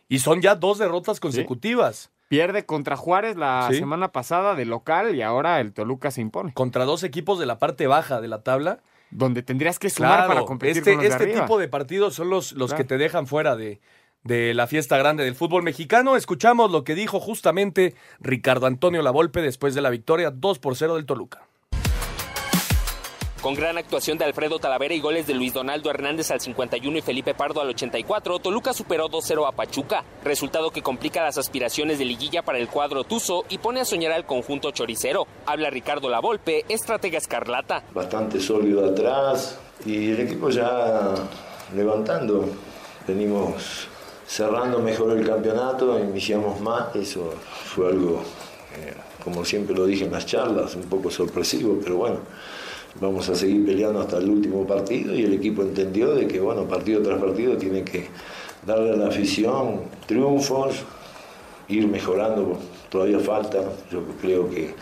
y 0.09 0.19
son 0.19 0.41
ya 0.41 0.55
dos 0.55 0.77
derrotas 0.77 1.19
consecutivas. 1.19 2.11
Pierde 2.29 2.65
contra 2.65 2.95
Juárez 2.97 3.35
la 3.35 3.67
Sí. 3.69 3.77
semana 3.77 4.11
pasada 4.11 4.55
de 4.55 4.65
local 4.65 5.13
y 5.15 5.21
ahora 5.21 5.59
el 5.59 5.73
Toluca 5.73 6.09
se 6.11 6.21
impone. 6.21 6.53
Contra 6.53 6.85
dos 6.85 7.03
equipos 7.03 7.37
de 7.39 7.45
la 7.45 7.59
parte 7.59 7.85
baja 7.87 8.21
de 8.21 8.27
la 8.27 8.41
tabla. 8.41 8.79
Donde 9.11 9.43
tendrías 9.43 9.77
que 9.77 9.91
sumar 9.91 10.19
Claro, 10.19 10.27
para 10.33 10.45
competir 10.45 10.77
este, 10.77 10.95
con 10.95 11.03
los 11.03 11.13
este 11.13 11.27
tipo 11.27 11.59
de 11.59 11.67
partidos 11.67 12.15
son 12.15 12.29
los, 12.31 12.53
los 12.53 12.73
que 12.73 12.83
te 12.83 12.97
dejan 12.97 13.27
fuera 13.27 13.55
de, 13.55 13.79
de 14.23 14.55
la 14.55 14.65
fiesta 14.65 14.97
grande 14.97 15.23
del 15.23 15.35
fútbol 15.35 15.61
mexicano. 15.61 16.15
Escuchamos 16.15 16.71
lo 16.71 16.83
que 16.83 16.95
dijo 16.95 17.19
justamente 17.19 17.93
Ricardo 18.19 18.65
Antonio 18.65 19.03
Lavolpe 19.03 19.41
después 19.43 19.75
de 19.75 19.81
la 19.81 19.91
victoria 19.91 20.31
2 20.31 20.57
por 20.57 20.75
0 20.75 20.95
del 20.95 21.05
Toluca. 21.05 21.43
Con 23.43 23.55
gran 23.55 23.77
actuación 23.77 24.17
de 24.17 24.23
Alfredo 24.23 24.57
Talavera 24.57 24.93
y 24.93 25.01
goles 25.01 25.27
de 25.27 25.33
Luis 25.33 25.53
Donaldo 25.53 25.89
Hernández 25.89 26.31
al 26.31 26.39
51 26.39 26.97
y 26.97 27.01
Felipe 27.01 27.33
Pardo 27.33 27.59
al 27.59 27.67
84, 27.67 28.39
Toluca 28.39 28.71
superó 28.71 29.09
2-0 29.09 29.45
a 29.45 29.51
Pachuca, 29.51 30.05
resultado 30.23 30.71
que 30.71 30.81
complica 30.81 31.21
las 31.21 31.37
aspiraciones 31.37 31.99
de 31.99 32.05
liguilla 32.05 32.41
para 32.43 32.57
el 32.57 32.69
cuadro 32.69 33.03
Tuzo 33.03 33.43
y 33.49 33.57
pone 33.57 33.81
a 33.81 33.85
soñar 33.85 34.13
al 34.13 34.25
conjunto 34.25 34.71
choricero. 34.71 35.27
Habla 35.45 35.69
Ricardo 35.69 36.07
Lavolpe, 36.09 36.63
estratega 36.69 37.17
escarlata. 37.17 37.83
bastante 37.93 38.39
sólido 38.39 38.89
atrás 38.89 39.59
y 39.85 40.11
el 40.11 40.21
equipo 40.21 40.49
ya 40.49 41.13
levantando. 41.75 42.47
Venimos 43.05 43.89
cerrando 44.25 44.79
mejor 44.79 45.17
el 45.17 45.27
campeonato, 45.27 45.99
iniciamos 45.99 46.61
más, 46.61 46.95
eso 46.95 47.33
fue 47.75 47.89
algo, 47.89 48.23
eh, 48.77 48.93
como 49.21 49.43
siempre 49.43 49.75
lo 49.75 49.85
dije 49.85 50.05
en 50.05 50.13
las 50.13 50.25
charlas, 50.25 50.75
un 50.75 50.83
poco 50.83 51.11
sorpresivo, 51.11 51.77
pero 51.83 51.97
bueno, 51.97 52.19
vamos 52.99 53.27
a 53.29 53.35
seguir 53.35 53.65
peleando 53.65 54.01
hasta 54.01 54.17
el 54.17 54.29
último 54.29 54.65
partido 54.65 55.15
y 55.15 55.23
el 55.23 55.33
equipo 55.33 55.61
entendió 55.61 56.13
de 56.13 56.27
que, 56.27 56.39
bueno, 56.39 56.67
partido 56.67 57.01
tras 57.01 57.19
partido 57.19 57.57
tiene 57.57 57.83
que 57.83 58.07
darle 58.65 58.91
a 58.91 58.95
la 58.95 59.07
afición 59.07 59.81
triunfos, 60.05 60.83
ir 61.67 61.87
mejorando, 61.87 62.57
todavía 62.89 63.19
falta, 63.19 63.59
yo 63.91 64.03
creo 64.21 64.49
que 64.49 64.73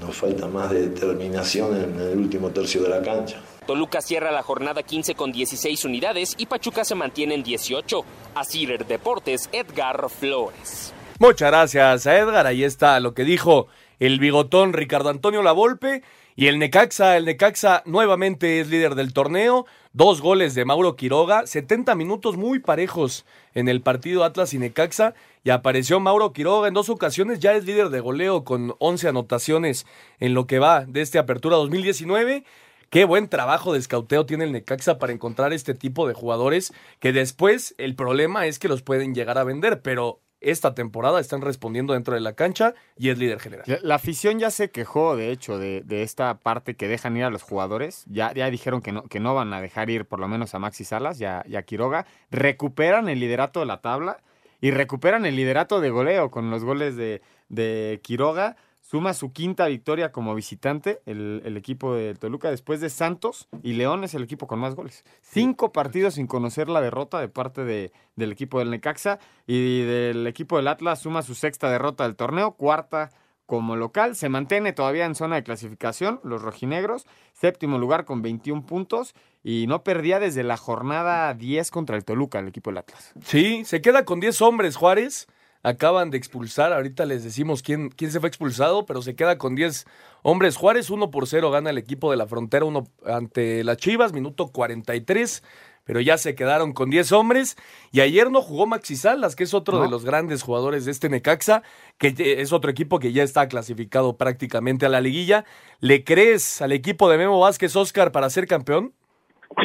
nos 0.00 0.16
falta 0.16 0.46
más 0.46 0.70
de 0.70 0.88
determinación 0.88 1.76
en 1.76 2.00
el 2.00 2.18
último 2.18 2.50
tercio 2.50 2.82
de 2.82 2.88
la 2.88 3.02
cancha. 3.02 3.40
Toluca 3.66 4.00
cierra 4.00 4.30
la 4.32 4.42
jornada 4.42 4.82
15 4.82 5.14
con 5.14 5.30
16 5.30 5.84
unidades 5.84 6.34
y 6.38 6.46
Pachuca 6.46 6.84
se 6.84 6.94
mantiene 6.94 7.34
en 7.34 7.42
18. 7.42 8.02
A 8.34 8.44
Cider 8.44 8.86
Deportes, 8.86 9.50
Edgar 9.52 10.08
Flores. 10.08 10.94
Muchas 11.18 11.50
gracias 11.50 12.06
a 12.06 12.16
Edgar. 12.16 12.46
Ahí 12.46 12.64
está 12.64 12.98
lo 13.00 13.12
que 13.12 13.24
dijo 13.24 13.66
el 13.98 14.20
bigotón 14.20 14.72
Ricardo 14.72 15.10
Antonio 15.10 15.42
Lavolpe. 15.42 16.02
Y 16.38 16.46
el 16.46 16.60
Necaxa, 16.60 17.16
el 17.16 17.24
Necaxa 17.24 17.82
nuevamente 17.84 18.60
es 18.60 18.68
líder 18.68 18.94
del 18.94 19.12
torneo. 19.12 19.66
Dos 19.92 20.20
goles 20.20 20.54
de 20.54 20.64
Mauro 20.64 20.94
Quiroga. 20.94 21.48
70 21.48 21.96
minutos 21.96 22.36
muy 22.36 22.60
parejos 22.60 23.26
en 23.54 23.66
el 23.66 23.80
partido 23.80 24.22
Atlas 24.22 24.54
y 24.54 24.58
Necaxa. 24.60 25.14
Y 25.42 25.50
apareció 25.50 25.98
Mauro 25.98 26.32
Quiroga 26.32 26.68
en 26.68 26.74
dos 26.74 26.90
ocasiones. 26.90 27.40
Ya 27.40 27.54
es 27.54 27.64
líder 27.64 27.88
de 27.88 27.98
goleo 27.98 28.44
con 28.44 28.76
11 28.78 29.08
anotaciones 29.08 29.84
en 30.20 30.34
lo 30.34 30.46
que 30.46 30.60
va 30.60 30.84
de 30.84 31.00
este 31.00 31.18
Apertura 31.18 31.56
2019. 31.56 32.44
Qué 32.88 33.04
buen 33.04 33.28
trabajo 33.28 33.72
de 33.72 33.80
escauteo 33.80 34.24
tiene 34.24 34.44
el 34.44 34.52
Necaxa 34.52 35.00
para 35.00 35.12
encontrar 35.12 35.52
este 35.52 35.74
tipo 35.74 36.06
de 36.06 36.14
jugadores 36.14 36.72
que 37.00 37.12
después 37.12 37.74
el 37.78 37.96
problema 37.96 38.46
es 38.46 38.60
que 38.60 38.68
los 38.68 38.82
pueden 38.82 39.12
llegar 39.12 39.38
a 39.38 39.44
vender, 39.44 39.82
pero 39.82 40.20
esta 40.40 40.74
temporada 40.74 41.20
están 41.20 41.40
respondiendo 41.40 41.94
dentro 41.94 42.14
de 42.14 42.20
la 42.20 42.34
cancha 42.34 42.74
y 42.96 43.10
es 43.10 43.18
líder 43.18 43.40
general. 43.40 43.64
La, 43.82 43.94
afición 43.96 44.38
ya 44.38 44.50
se 44.50 44.70
quejó, 44.70 45.16
de 45.16 45.30
hecho, 45.32 45.58
de, 45.58 45.82
de 45.84 46.02
esta 46.02 46.38
parte 46.38 46.74
que 46.74 46.88
dejan 46.88 47.16
ir 47.16 47.24
a 47.24 47.30
los 47.30 47.42
jugadores. 47.42 48.04
Ya, 48.08 48.32
ya 48.32 48.50
dijeron 48.50 48.80
que 48.80 48.92
no, 48.92 49.02
que 49.04 49.20
no 49.20 49.34
van 49.34 49.52
a 49.52 49.60
dejar 49.60 49.90
ir 49.90 50.04
por 50.04 50.20
lo 50.20 50.28
menos 50.28 50.54
a 50.54 50.58
Maxi 50.58 50.84
Salas 50.84 51.20
y 51.20 51.24
a, 51.24 51.44
y 51.46 51.56
a 51.56 51.62
Quiroga. 51.62 52.06
Recuperan 52.30 53.08
el 53.08 53.20
liderato 53.20 53.60
de 53.60 53.66
la 53.66 53.80
tabla 53.80 54.18
y 54.60 54.70
recuperan 54.70 55.26
el 55.26 55.36
liderato 55.36 55.80
de 55.80 55.90
goleo 55.90 56.30
con 56.30 56.50
los 56.50 56.64
goles 56.64 56.96
de, 56.96 57.22
de 57.48 58.00
Quiroga. 58.02 58.56
Suma 58.90 59.12
su 59.12 59.34
quinta 59.34 59.66
victoria 59.66 60.12
como 60.12 60.34
visitante 60.34 61.02
el, 61.04 61.42
el 61.44 61.58
equipo 61.58 61.94
de 61.94 62.14
Toluca 62.14 62.50
después 62.50 62.80
de 62.80 62.88
Santos 62.88 63.46
y 63.62 63.74
León 63.74 64.02
es 64.02 64.14
el 64.14 64.22
equipo 64.22 64.46
con 64.46 64.60
más 64.60 64.74
goles. 64.74 65.04
Cinco 65.20 65.72
partidos 65.72 66.14
sin 66.14 66.26
conocer 66.26 66.70
la 66.70 66.80
derrota 66.80 67.20
de 67.20 67.28
parte 67.28 67.64
de, 67.64 67.92
del 68.16 68.32
equipo 68.32 68.60
del 68.60 68.70
Necaxa 68.70 69.18
y 69.46 69.82
del 69.82 70.26
equipo 70.26 70.56
del 70.56 70.68
Atlas 70.68 71.02
suma 71.02 71.20
su 71.20 71.34
sexta 71.34 71.68
derrota 71.70 72.04
del 72.04 72.16
torneo, 72.16 72.52
cuarta 72.52 73.10
como 73.44 73.76
local. 73.76 74.16
Se 74.16 74.30
mantiene 74.30 74.72
todavía 74.72 75.04
en 75.04 75.14
zona 75.14 75.36
de 75.36 75.42
clasificación 75.42 76.18
los 76.24 76.40
rojinegros, 76.40 77.06
séptimo 77.34 77.76
lugar 77.76 78.06
con 78.06 78.22
21 78.22 78.64
puntos 78.64 79.14
y 79.44 79.66
no 79.68 79.84
perdía 79.84 80.18
desde 80.18 80.44
la 80.44 80.56
jornada 80.56 81.34
10 81.34 81.70
contra 81.70 81.94
el 81.96 82.06
Toluca 82.06 82.38
el 82.38 82.48
equipo 82.48 82.70
del 82.70 82.78
Atlas. 82.78 83.12
Sí, 83.22 83.66
se 83.66 83.82
queda 83.82 84.06
con 84.06 84.18
10 84.18 84.40
hombres 84.40 84.76
Juárez. 84.76 85.26
Acaban 85.62 86.10
de 86.10 86.18
expulsar, 86.18 86.72
ahorita 86.72 87.04
les 87.04 87.24
decimos 87.24 87.62
quién, 87.62 87.90
quién 87.90 88.10
se 88.10 88.20
fue 88.20 88.28
expulsado, 88.28 88.86
pero 88.86 89.02
se 89.02 89.16
queda 89.16 89.38
con 89.38 89.54
10 89.54 89.86
hombres. 90.22 90.56
Juárez 90.56 90.88
1 90.90 91.10
por 91.10 91.26
0 91.26 91.50
gana 91.50 91.70
el 91.70 91.78
equipo 91.78 92.10
de 92.10 92.16
la 92.16 92.26
frontera 92.26 92.64
uno 92.64 92.84
ante 93.04 93.64
las 93.64 93.76
Chivas, 93.76 94.12
minuto 94.12 94.48
43. 94.48 95.42
pero 95.88 96.02
ya 96.02 96.18
se 96.18 96.34
quedaron 96.34 96.74
con 96.74 96.90
10 96.90 97.12
hombres. 97.12 97.56
Y 97.92 98.02
ayer 98.02 98.30
no 98.30 98.42
jugó 98.42 98.66
Maxi 98.66 98.94
Salas, 98.94 99.34
que 99.34 99.44
es 99.44 99.54
otro 99.54 99.80
de 99.80 99.88
los 99.88 100.04
grandes 100.04 100.42
jugadores 100.42 100.84
de 100.84 100.90
este 100.90 101.08
Necaxa, 101.08 101.62
que 101.96 102.12
es 102.18 102.52
otro 102.52 102.70
equipo 102.70 102.98
que 102.98 103.14
ya 103.14 103.22
está 103.22 103.48
clasificado 103.48 104.18
prácticamente 104.18 104.84
a 104.84 104.90
la 104.90 105.00
liguilla. 105.00 105.46
¿Le 105.80 106.04
crees 106.04 106.60
al 106.60 106.72
equipo 106.72 107.08
de 107.08 107.16
Memo 107.16 107.40
Vázquez, 107.40 107.74
Oscar, 107.74 108.12
para 108.12 108.28
ser 108.28 108.46
campeón? 108.46 108.92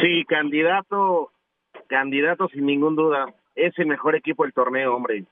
Sí, 0.00 0.24
candidato, 0.26 1.30
candidato 1.88 2.48
sin 2.48 2.64
ningún 2.64 2.96
duda. 2.96 3.26
Es 3.54 3.78
el 3.78 3.86
mejor 3.86 4.16
equipo 4.16 4.44
del 4.44 4.54
torneo, 4.54 4.96
hombre. 4.96 5.26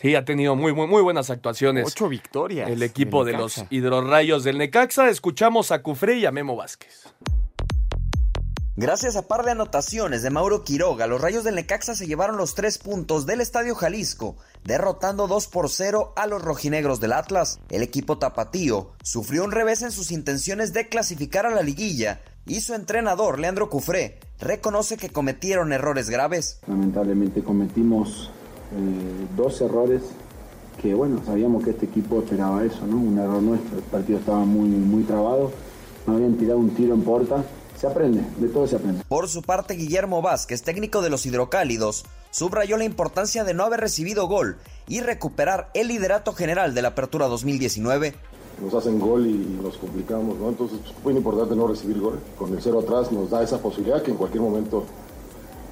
Sí, 0.00 0.14
ha 0.14 0.24
tenido 0.24 0.56
muy, 0.56 0.72
muy, 0.72 0.86
muy 0.86 1.02
buenas 1.02 1.28
actuaciones. 1.28 1.86
Ocho 1.86 2.08
victorias. 2.08 2.70
El 2.70 2.82
equipo 2.82 3.26
de 3.26 3.34
los 3.34 3.64
hidrorrayos 3.68 4.44
del 4.44 4.56
Necaxa. 4.56 5.10
Escuchamos 5.10 5.72
a 5.72 5.82
Cufré 5.82 6.16
y 6.18 6.24
a 6.24 6.32
Memo 6.32 6.56
Vázquez. 6.56 7.04
Gracias 8.76 9.16
a 9.16 9.28
par 9.28 9.44
de 9.44 9.50
anotaciones 9.50 10.22
de 10.22 10.30
Mauro 10.30 10.64
Quiroga, 10.64 11.06
los 11.06 11.20
Rayos 11.20 11.44
del 11.44 11.56
Necaxa 11.56 11.94
se 11.94 12.06
llevaron 12.06 12.38
los 12.38 12.54
tres 12.54 12.78
puntos 12.78 13.26
del 13.26 13.42
Estadio 13.42 13.74
Jalisco, 13.74 14.36
derrotando 14.64 15.26
2 15.26 15.48
por 15.48 15.68
0 15.68 16.14
a 16.16 16.26
los 16.26 16.40
rojinegros 16.40 16.98
del 16.98 17.12
Atlas. 17.12 17.60
El 17.68 17.82
equipo 17.82 18.16
tapatío 18.16 18.92
sufrió 19.02 19.44
un 19.44 19.52
revés 19.52 19.82
en 19.82 19.90
sus 19.90 20.10
intenciones 20.12 20.72
de 20.72 20.88
clasificar 20.88 21.44
a 21.44 21.50
la 21.50 21.62
liguilla 21.62 22.22
y 22.46 22.62
su 22.62 22.72
entrenador, 22.72 23.38
Leandro 23.38 23.68
Cufré, 23.68 24.18
reconoce 24.38 24.96
que 24.96 25.10
cometieron 25.10 25.74
errores 25.74 26.08
graves. 26.08 26.60
Lamentablemente 26.66 27.42
cometimos 27.42 28.30
eh, 28.72 29.26
dos 29.36 29.60
errores 29.60 30.02
que, 30.80 30.94
bueno, 30.94 31.20
sabíamos 31.24 31.64
que 31.64 31.70
este 31.70 31.86
equipo 31.86 32.20
esperaba 32.20 32.64
eso, 32.64 32.86
¿no? 32.86 32.96
Un 32.96 33.18
error 33.18 33.42
nuestro, 33.42 33.78
el 33.78 33.84
partido 33.84 34.18
estaba 34.18 34.44
muy, 34.44 34.68
muy 34.68 35.02
trabado, 35.02 35.50
no 36.06 36.14
habían 36.14 36.34
tirado 36.36 36.58
un 36.58 36.70
tiro 36.70 36.94
en 36.94 37.02
puerta 37.02 37.44
se 37.80 37.86
aprende, 37.86 38.22
de 38.36 38.48
todo 38.48 38.66
se 38.66 38.76
aprende. 38.76 39.04
Por 39.08 39.26
su 39.26 39.40
parte, 39.40 39.72
Guillermo 39.72 40.20
Vázquez, 40.20 40.62
técnico 40.62 41.00
de 41.00 41.08
los 41.08 41.24
hidrocálidos, 41.24 42.04
subrayó 42.30 42.76
la 42.76 42.84
importancia 42.84 43.42
de 43.42 43.54
no 43.54 43.64
haber 43.64 43.80
recibido 43.80 44.28
gol 44.28 44.58
y 44.86 45.00
recuperar 45.00 45.70
el 45.72 45.88
liderato 45.88 46.34
general 46.34 46.74
de 46.74 46.82
la 46.82 46.88
apertura 46.88 47.26
2019. 47.28 48.14
Nos 48.62 48.74
hacen 48.74 49.00
gol 49.00 49.26
y 49.26 49.58
nos 49.62 49.78
complicamos, 49.78 50.36
¿no? 50.38 50.50
Entonces 50.50 50.78
es 50.84 51.02
muy 51.02 51.14
importante 51.14 51.56
no 51.56 51.66
recibir 51.66 51.98
gol. 51.98 52.20
Con 52.36 52.52
el 52.52 52.60
cero 52.60 52.80
atrás 52.80 53.10
nos 53.12 53.30
da 53.30 53.42
esa 53.42 53.56
posibilidad 53.62 54.02
que 54.02 54.10
en 54.10 54.18
cualquier 54.18 54.42
momento 54.42 54.84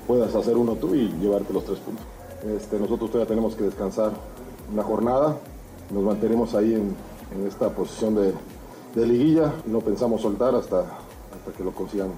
puedas 0.07 0.35
hacer 0.35 0.57
uno 0.57 0.77
tú 0.77 0.95
y 0.95 1.09
llevarte 1.21 1.53
los 1.53 1.67
tres 1.67 1.79
puntos. 1.81 2.07
Este, 2.47 2.79
nosotros 2.79 3.11
todavía 3.11 3.29
tenemos 3.29 3.57
que 3.57 3.65
descansar 3.65 4.13
una 4.73 4.83
jornada, 4.83 5.37
nos 5.91 6.03
mantenemos 6.03 6.55
ahí 6.55 6.75
en, 6.75 6.97
esta 7.47 7.69
posición 7.71 8.15
de, 8.15 8.35
liguilla 9.07 9.53
y 9.67 9.71
no 9.71 9.81
pensamos 9.81 10.23
soltar 10.23 10.55
hasta, 10.55 10.85
que 11.57 11.63
lo 11.63 11.73
consigamos. 11.73 12.17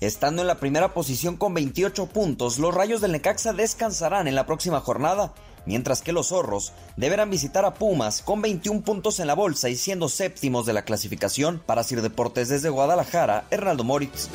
Estando 0.00 0.42
en 0.42 0.48
la 0.48 0.60
primera 0.60 0.94
posición 0.94 1.36
con 1.36 1.54
28 1.54 2.06
puntos, 2.06 2.58
los 2.58 2.74
Rayos 2.74 3.00
del 3.00 3.12
Necaxa 3.12 3.52
descansarán 3.52 4.28
en 4.28 4.34
la 4.34 4.46
próxima 4.46 4.80
jornada, 4.80 5.32
mientras 5.64 6.02
que 6.02 6.12
los 6.12 6.28
Zorros 6.28 6.72
deberán 6.96 7.30
visitar 7.30 7.64
a 7.64 7.74
Pumas 7.74 8.22
con 8.22 8.42
21 8.42 8.82
puntos 8.82 9.18
en 9.20 9.26
la 9.26 9.34
bolsa 9.34 9.68
y 9.68 9.76
siendo 9.76 10.08
séptimos 10.08 10.66
de 10.66 10.74
la 10.74 10.84
clasificación. 10.84 11.60
Para 11.64 11.82
Sir 11.82 12.02
Deportes 12.02 12.48
desde 12.48 12.68
Guadalajara, 12.68 13.46
Hernaldo 13.50 13.84
Moritz. 13.84 14.28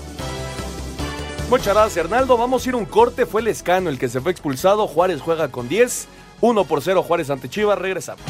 Muchas 1.52 1.76
gracias, 1.76 1.98
Hernaldo. 1.98 2.38
Vamos 2.38 2.66
a 2.66 2.70
ir 2.70 2.76
un 2.76 2.86
corte. 2.86 3.26
Fue 3.26 3.42
el 3.42 3.48
Escano 3.50 3.90
el 3.90 4.00
que 4.00 4.08
se 4.08 4.22
fue 4.22 4.32
expulsado. 4.32 4.88
Juárez 4.88 5.20
juega 5.20 5.50
con 5.50 5.68
10. 5.68 6.08
1 6.40 6.64
por 6.64 6.82
0 6.82 7.04
Juárez 7.04 7.30
ante 7.30 7.50
Chivas. 7.50 7.78
Regresamos. 7.78 8.24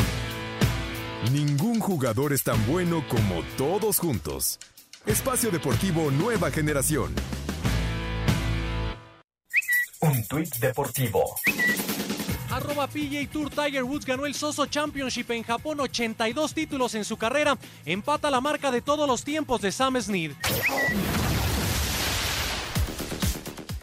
Ningún 1.31 1.79
jugador 1.79 2.33
es 2.33 2.41
tan 2.41 2.57
bueno 2.65 3.05
como 3.07 3.43
todos 3.59 3.99
juntos. 3.99 4.57
Espacio 5.05 5.51
Deportivo 5.51 6.09
Nueva 6.09 6.49
Generación. 6.49 7.13
Un 9.99 10.27
tuit 10.27 10.55
deportivo. 10.55 11.35
Arroba 12.49 12.87
PJ 12.87 13.27
Tour 13.31 13.51
Tiger 13.51 13.83
Woods 13.83 14.05
ganó 14.07 14.25
el 14.25 14.33
Soso 14.33 14.65
Championship 14.65 15.29
en 15.29 15.43
Japón, 15.43 15.79
82 15.79 16.55
títulos 16.55 16.95
en 16.95 17.05
su 17.05 17.17
carrera. 17.17 17.55
Empata 17.85 18.31
la 18.31 18.41
marca 18.41 18.71
de 18.71 18.81
todos 18.81 19.07
los 19.07 19.23
tiempos 19.23 19.61
de 19.61 19.71
Sam 19.71 20.01
Snead. 20.01 20.31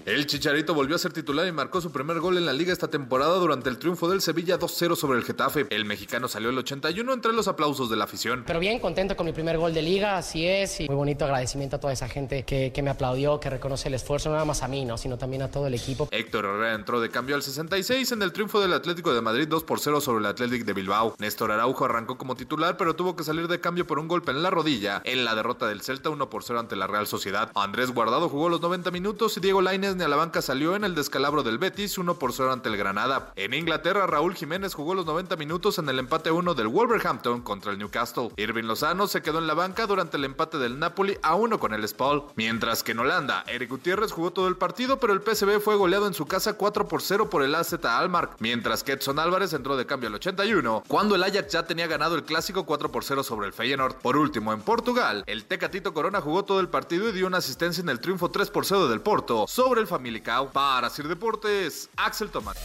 El 0.08 0.26
Chicharito 0.26 0.72
volvió 0.72 0.96
a 0.96 0.98
ser 0.98 1.12
titular 1.12 1.46
y 1.46 1.52
marcó 1.52 1.82
su 1.82 1.92
primer 1.92 2.18
gol 2.18 2.38
en 2.38 2.46
la 2.46 2.54
liga 2.54 2.72
esta 2.72 2.88
temporada 2.88 3.36
durante 3.36 3.68
el 3.68 3.76
triunfo 3.76 4.08
del 4.08 4.22
Sevilla 4.22 4.58
2-0 4.58 4.96
sobre 4.96 5.18
el 5.18 5.24
Getafe. 5.24 5.66
El 5.68 5.84
mexicano 5.84 6.28
salió 6.28 6.48
el 6.48 6.56
81 6.56 7.12
entre 7.12 7.34
los 7.34 7.46
aplausos 7.46 7.90
de 7.90 7.96
la 7.96 8.04
afición. 8.04 8.42
Pero 8.46 8.58
bien, 8.58 8.78
contento 8.78 9.18
con 9.18 9.26
mi 9.26 9.32
primer 9.32 9.58
gol 9.58 9.74
de 9.74 9.82
liga, 9.82 10.16
así 10.16 10.46
es. 10.46 10.80
Y 10.80 10.86
muy 10.86 10.96
bonito 10.96 11.26
agradecimiento 11.26 11.76
a 11.76 11.80
toda 11.80 11.92
esa 11.92 12.08
gente 12.08 12.42
que, 12.44 12.72
me 12.82 12.88
aplaudió, 12.88 13.38
que 13.38 13.50
reconoce 13.50 13.88
el 13.88 13.94
esfuerzo, 13.96 14.30
no 14.30 14.36
nada 14.36 14.46
más 14.46 14.62
a 14.62 14.68
mí, 14.68 14.86
¿no? 14.86 14.96
sino 14.96 15.18
también 15.18 15.42
a 15.42 15.50
todo 15.50 15.66
el 15.66 15.74
equipo. 15.74 16.08
Héctor 16.10 16.46
Herrera 16.46 16.74
entró 16.74 17.02
de 17.02 17.10
cambio 17.10 17.36
al 17.36 17.42
66 17.42 18.10
en 18.12 18.22
el 18.22 18.32
triunfo 18.32 18.62
del 18.62 18.72
Atlético 18.72 19.12
de 19.12 19.20
Madrid 19.20 19.46
2 19.46 19.66
0 19.78 20.00
sobre 20.00 20.20
el 20.20 20.26
Atlético 20.26 20.64
de 20.64 20.72
Bilbao. 20.72 21.16
Néstor 21.18 21.52
Araujo 21.52 21.84
arrancó 21.84 22.16
como 22.16 22.34
titular, 22.34 22.78
pero 22.78 22.96
tuvo 22.96 23.14
que 23.14 23.24
salir 23.24 23.46
de 23.46 23.60
cambio 23.60 23.86
por 23.86 23.98
un 23.98 24.08
golpe 24.08 24.30
en 24.30 24.42
la 24.42 24.48
rodilla 24.48 25.02
en 25.04 25.26
la 25.26 25.34
derrota 25.34 25.66
del 25.66 25.82
Celta 25.82 26.08
1 26.08 26.30
0 26.32 26.60
ante 26.60 26.76
la 26.76 26.86
Real 26.86 27.06
Sociedad. 27.06 27.50
Andrés 27.54 27.90
Guardado 27.90 28.30
jugó 28.30 28.48
los 28.48 28.62
90 28.62 28.90
minutos 28.90 29.36
y 29.36 29.40
Diego 29.40 29.60
Lainez 29.60 29.97
ni 29.98 30.06
la 30.06 30.16
banca 30.16 30.40
salió 30.42 30.76
en 30.76 30.84
el 30.84 30.94
descalabro 30.94 31.42
del 31.42 31.58
Betis 31.58 31.98
1 31.98 32.18
por 32.18 32.32
0 32.32 32.52
ante 32.52 32.68
el 32.68 32.76
Granada. 32.76 33.32
En 33.34 33.52
Inglaterra, 33.52 34.06
Raúl 34.06 34.34
Jiménez 34.34 34.74
jugó 34.74 34.94
los 34.94 35.04
90 35.04 35.34
minutos 35.36 35.78
en 35.78 35.88
el 35.88 35.98
empate 35.98 36.30
1 36.30 36.54
del 36.54 36.68
Wolverhampton 36.68 37.42
contra 37.42 37.72
el 37.72 37.78
Newcastle. 37.78 38.30
Irving 38.36 38.64
Lozano 38.64 39.08
se 39.08 39.22
quedó 39.22 39.38
en 39.38 39.48
la 39.48 39.54
banca 39.54 39.86
durante 39.86 40.16
el 40.16 40.24
empate 40.24 40.58
del 40.58 40.78
Napoli 40.78 41.18
a 41.22 41.34
1 41.34 41.58
con 41.58 41.74
el 41.74 41.86
Spal. 41.88 42.22
Mientras 42.36 42.84
que 42.84 42.92
en 42.92 43.00
Holanda, 43.00 43.42
Eric 43.48 43.70
Gutiérrez 43.70 44.12
jugó 44.12 44.30
todo 44.30 44.46
el 44.46 44.56
partido, 44.56 45.00
pero 45.00 45.12
el 45.12 45.20
PSV 45.20 45.60
fue 45.60 45.74
goleado 45.74 46.06
en 46.06 46.14
su 46.14 46.26
casa 46.26 46.52
4 46.52 46.86
por 46.86 47.02
0 47.02 47.28
por 47.28 47.42
el 47.42 47.54
AZ 47.56 47.74
Almar. 47.84 48.30
Mientras 48.38 48.84
que 48.84 48.92
Edson 48.92 49.18
Álvarez 49.18 49.52
entró 49.52 49.76
de 49.76 49.86
cambio 49.86 50.08
al 50.08 50.14
81, 50.14 50.84
cuando 50.86 51.16
el 51.16 51.24
Ajax 51.24 51.52
ya 51.52 51.66
tenía 51.66 51.88
ganado 51.88 52.14
el 52.14 52.22
clásico 52.22 52.64
4 52.64 52.92
por 52.92 53.02
0 53.02 53.24
sobre 53.24 53.48
el 53.48 53.52
Feyenoord. 53.52 53.96
Por 53.96 54.16
último, 54.16 54.52
en 54.52 54.60
Portugal, 54.60 55.24
el 55.26 55.44
Tecatito 55.46 55.92
Corona 55.92 56.20
jugó 56.20 56.44
todo 56.44 56.60
el 56.60 56.68
partido 56.68 57.08
y 57.08 57.12
dio 57.12 57.26
una 57.26 57.38
asistencia 57.38 57.82
en 57.82 57.88
el 57.88 57.98
triunfo 57.98 58.30
3 58.30 58.50
por 58.50 58.64
0 58.64 58.86
del 58.86 59.00
Porto 59.00 59.46
sobre 59.48 59.80
el 59.80 59.87
Famalicão. 59.88 60.48
Para 60.48 60.88
Sir 60.90 61.08
Deportes, 61.08 61.88
Axel 61.96 62.28
Tomás. 62.28 62.56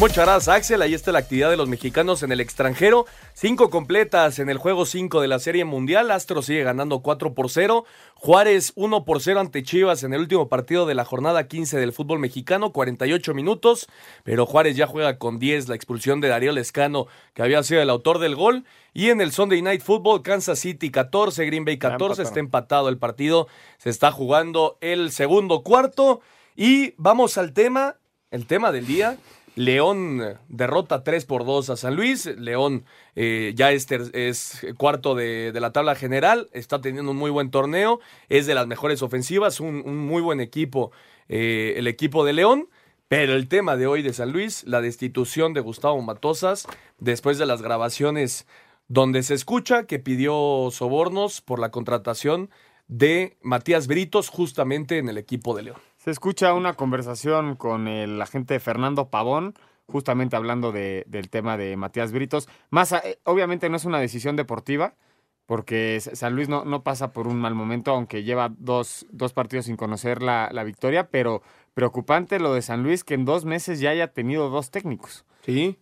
Muchas 0.00 0.26
gracias, 0.26 0.48
Axel. 0.48 0.82
Ahí 0.82 0.94
está 0.94 1.10
la 1.10 1.18
actividad 1.18 1.50
de 1.50 1.56
los 1.56 1.68
mexicanos 1.68 2.22
en 2.22 2.30
el 2.30 2.40
extranjero. 2.40 3.06
Cinco 3.34 3.68
completas 3.68 4.38
en 4.38 4.48
el 4.48 4.56
juego 4.56 4.86
5 4.86 5.20
de 5.20 5.26
la 5.26 5.40
Serie 5.40 5.64
Mundial. 5.64 6.12
Astro 6.12 6.40
sigue 6.40 6.62
ganando 6.62 7.00
4 7.00 7.34
por 7.34 7.50
0. 7.50 7.84
Juárez 8.14 8.72
1 8.76 9.04
por 9.04 9.20
0 9.20 9.40
ante 9.40 9.64
Chivas 9.64 10.04
en 10.04 10.14
el 10.14 10.20
último 10.20 10.48
partido 10.48 10.86
de 10.86 10.94
la 10.94 11.04
jornada 11.04 11.48
15 11.48 11.78
del 11.78 11.92
fútbol 11.92 12.20
mexicano, 12.20 12.72
48 12.72 13.34
minutos. 13.34 13.88
Pero 14.22 14.46
Juárez 14.46 14.76
ya 14.76 14.86
juega 14.86 15.18
con 15.18 15.40
10, 15.40 15.68
la 15.68 15.74
expulsión 15.74 16.20
de 16.20 16.28
Darío 16.28 16.52
Lescano, 16.52 17.08
que 17.34 17.42
había 17.42 17.60
sido 17.64 17.82
el 17.82 17.90
autor 17.90 18.20
del 18.20 18.36
gol. 18.36 18.64
Y 18.94 19.10
en 19.10 19.20
el 19.20 19.32
Sunday 19.32 19.62
Night 19.62 19.82
Football, 19.82 20.22
Kansas 20.22 20.60
City 20.60 20.92
14, 20.92 21.44
Green 21.44 21.64
Bay 21.64 21.76
14. 21.76 22.22
Está 22.22 22.38
empatado 22.38 22.88
el 22.88 22.98
partido. 22.98 23.48
Se 23.78 23.90
está 23.90 24.12
jugando 24.12 24.78
el 24.80 25.10
segundo 25.10 25.64
cuarto. 25.64 26.20
Y 26.60 26.94
vamos 26.96 27.38
al 27.38 27.52
tema, 27.52 27.98
el 28.32 28.46
tema 28.46 28.72
del 28.72 28.84
día. 28.84 29.16
León 29.54 30.20
derrota 30.48 31.04
3 31.04 31.24
por 31.24 31.44
2 31.44 31.70
a 31.70 31.76
San 31.76 31.94
Luis. 31.94 32.26
León 32.26 32.84
eh, 33.14 33.52
ya 33.54 33.70
es, 33.70 34.66
cuarto 34.76 35.14
de, 35.14 35.52
la 35.54 35.70
tabla 35.70 35.94
general. 35.94 36.48
Está 36.52 36.80
teniendo 36.80 37.12
un 37.12 37.16
muy 37.16 37.30
buen 37.30 37.52
torneo. 37.52 38.00
Es 38.28 38.46
de 38.48 38.56
las 38.56 38.66
mejores 38.66 39.02
ofensivas. 39.02 39.60
Un, 39.60 39.98
muy 39.98 40.20
buen 40.20 40.40
equipo 40.40 40.90
eh, 41.28 41.74
el 41.76 41.86
equipo 41.86 42.24
de 42.24 42.32
León. 42.32 42.68
Pero 43.06 43.34
el 43.34 43.46
tema 43.46 43.76
de 43.76 43.86
hoy 43.86 44.02
de 44.02 44.12
San 44.12 44.32
Luis, 44.32 44.64
la 44.64 44.80
destitución 44.80 45.54
de 45.54 45.60
Gustavo 45.60 46.02
Matosas, 46.02 46.66
después 46.98 47.38
de 47.38 47.46
las 47.46 47.62
grabaciones 47.62 48.48
donde 48.88 49.22
se 49.22 49.34
escucha 49.34 49.84
que 49.84 50.00
pidió 50.00 50.70
sobornos 50.72 51.40
por 51.40 51.60
la 51.60 51.70
contratación 51.70 52.50
de 52.88 53.36
Matías 53.42 53.86
Britos 53.86 54.28
justamente 54.28 54.98
en 54.98 55.08
el 55.08 55.18
equipo 55.18 55.54
de 55.54 55.62
León. 55.62 55.88
Se 56.08 56.12
escucha 56.12 56.54
una 56.54 56.72
conversación 56.72 57.54
con 57.54 57.86
el 57.86 58.22
agente 58.22 58.58
Fernando 58.60 59.10
Pavón, 59.10 59.52
justamente 59.88 60.36
hablando 60.36 60.72
de, 60.72 61.04
del 61.06 61.28
tema 61.28 61.58
de 61.58 61.76
Matías 61.76 62.12
Britos. 62.12 62.48
Más, 62.70 62.92
eh, 62.92 63.18
obviamente 63.24 63.68
no 63.68 63.76
es 63.76 63.84
una 63.84 64.00
decisión 64.00 64.34
deportiva, 64.34 64.94
porque 65.44 66.00
San 66.00 66.34
Luis 66.34 66.48
no, 66.48 66.64
no 66.64 66.82
pasa 66.82 67.12
por 67.12 67.28
un 67.28 67.38
mal 67.38 67.54
momento, 67.54 67.90
aunque 67.90 68.22
lleva 68.22 68.50
dos, 68.56 69.04
dos 69.10 69.34
partidos 69.34 69.66
sin 69.66 69.76
conocer 69.76 70.22
la, 70.22 70.48
la, 70.50 70.64
victoria, 70.64 71.10
pero 71.10 71.42
preocupante 71.74 72.40
lo 72.40 72.54
de 72.54 72.62
San 72.62 72.82
Luis, 72.82 73.04
que 73.04 73.12
en 73.12 73.26
dos 73.26 73.44
meses 73.44 73.78
ya 73.78 73.90
haya 73.90 74.14
tenido 74.14 74.48
dos 74.48 74.70
técnicos. 74.70 75.26
Sí, 75.44 75.76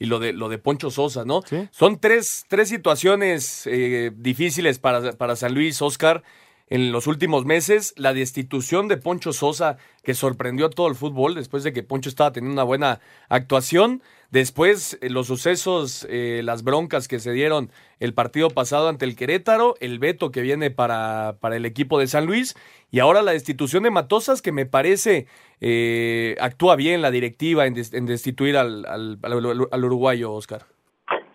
y 0.00 0.06
lo 0.06 0.18
de, 0.18 0.32
lo 0.32 0.48
de 0.48 0.58
Poncho 0.58 0.90
Sosa, 0.90 1.24
¿no? 1.24 1.42
Son 1.70 2.00
tres, 2.00 2.46
tres 2.48 2.68
situaciones 2.68 3.64
eh, 3.68 4.10
difíciles 4.12 4.80
para, 4.80 5.12
para 5.12 5.36
San 5.36 5.54
Luis, 5.54 5.80
Oscar 5.82 6.24
en 6.70 6.92
los 6.92 7.06
últimos 7.06 7.44
meses, 7.44 7.94
la 7.96 8.12
destitución 8.12 8.88
de 8.88 8.96
Poncho 8.96 9.32
Sosa, 9.32 9.78
que 10.02 10.14
sorprendió 10.14 10.66
a 10.66 10.70
todo 10.70 10.88
el 10.88 10.94
fútbol 10.94 11.34
después 11.34 11.64
de 11.64 11.72
que 11.72 11.82
Poncho 11.82 12.08
estaba 12.08 12.32
teniendo 12.32 12.54
una 12.54 12.64
buena 12.64 13.00
actuación. 13.28 14.02
Después, 14.30 14.98
eh, 15.00 15.08
los 15.08 15.26
sucesos, 15.28 16.06
eh, 16.10 16.42
las 16.44 16.62
broncas 16.62 17.08
que 17.08 17.18
se 17.18 17.32
dieron 17.32 17.70
el 17.98 18.12
partido 18.12 18.50
pasado 18.50 18.88
ante 18.88 19.06
el 19.06 19.16
Querétaro, 19.16 19.74
el 19.80 19.98
veto 19.98 20.30
que 20.30 20.42
viene 20.42 20.70
para, 20.70 21.36
para 21.40 21.56
el 21.56 21.64
equipo 21.64 21.98
de 21.98 22.06
San 22.06 22.26
Luis 22.26 22.54
y 22.90 22.98
ahora 22.98 23.22
la 23.22 23.32
destitución 23.32 23.84
de 23.84 23.90
Matosas, 23.90 24.42
que 24.42 24.52
me 24.52 24.66
parece 24.66 25.26
eh, 25.60 26.36
actúa 26.40 26.76
bien 26.76 27.00
la 27.00 27.10
directiva 27.10 27.66
en, 27.66 27.72
des- 27.74 27.94
en 27.94 28.04
destituir 28.04 28.58
al, 28.58 28.84
al, 28.84 29.18
al- 29.22 29.68
al 29.70 29.84
uruguayo, 29.84 30.32
Oscar. 30.32 30.62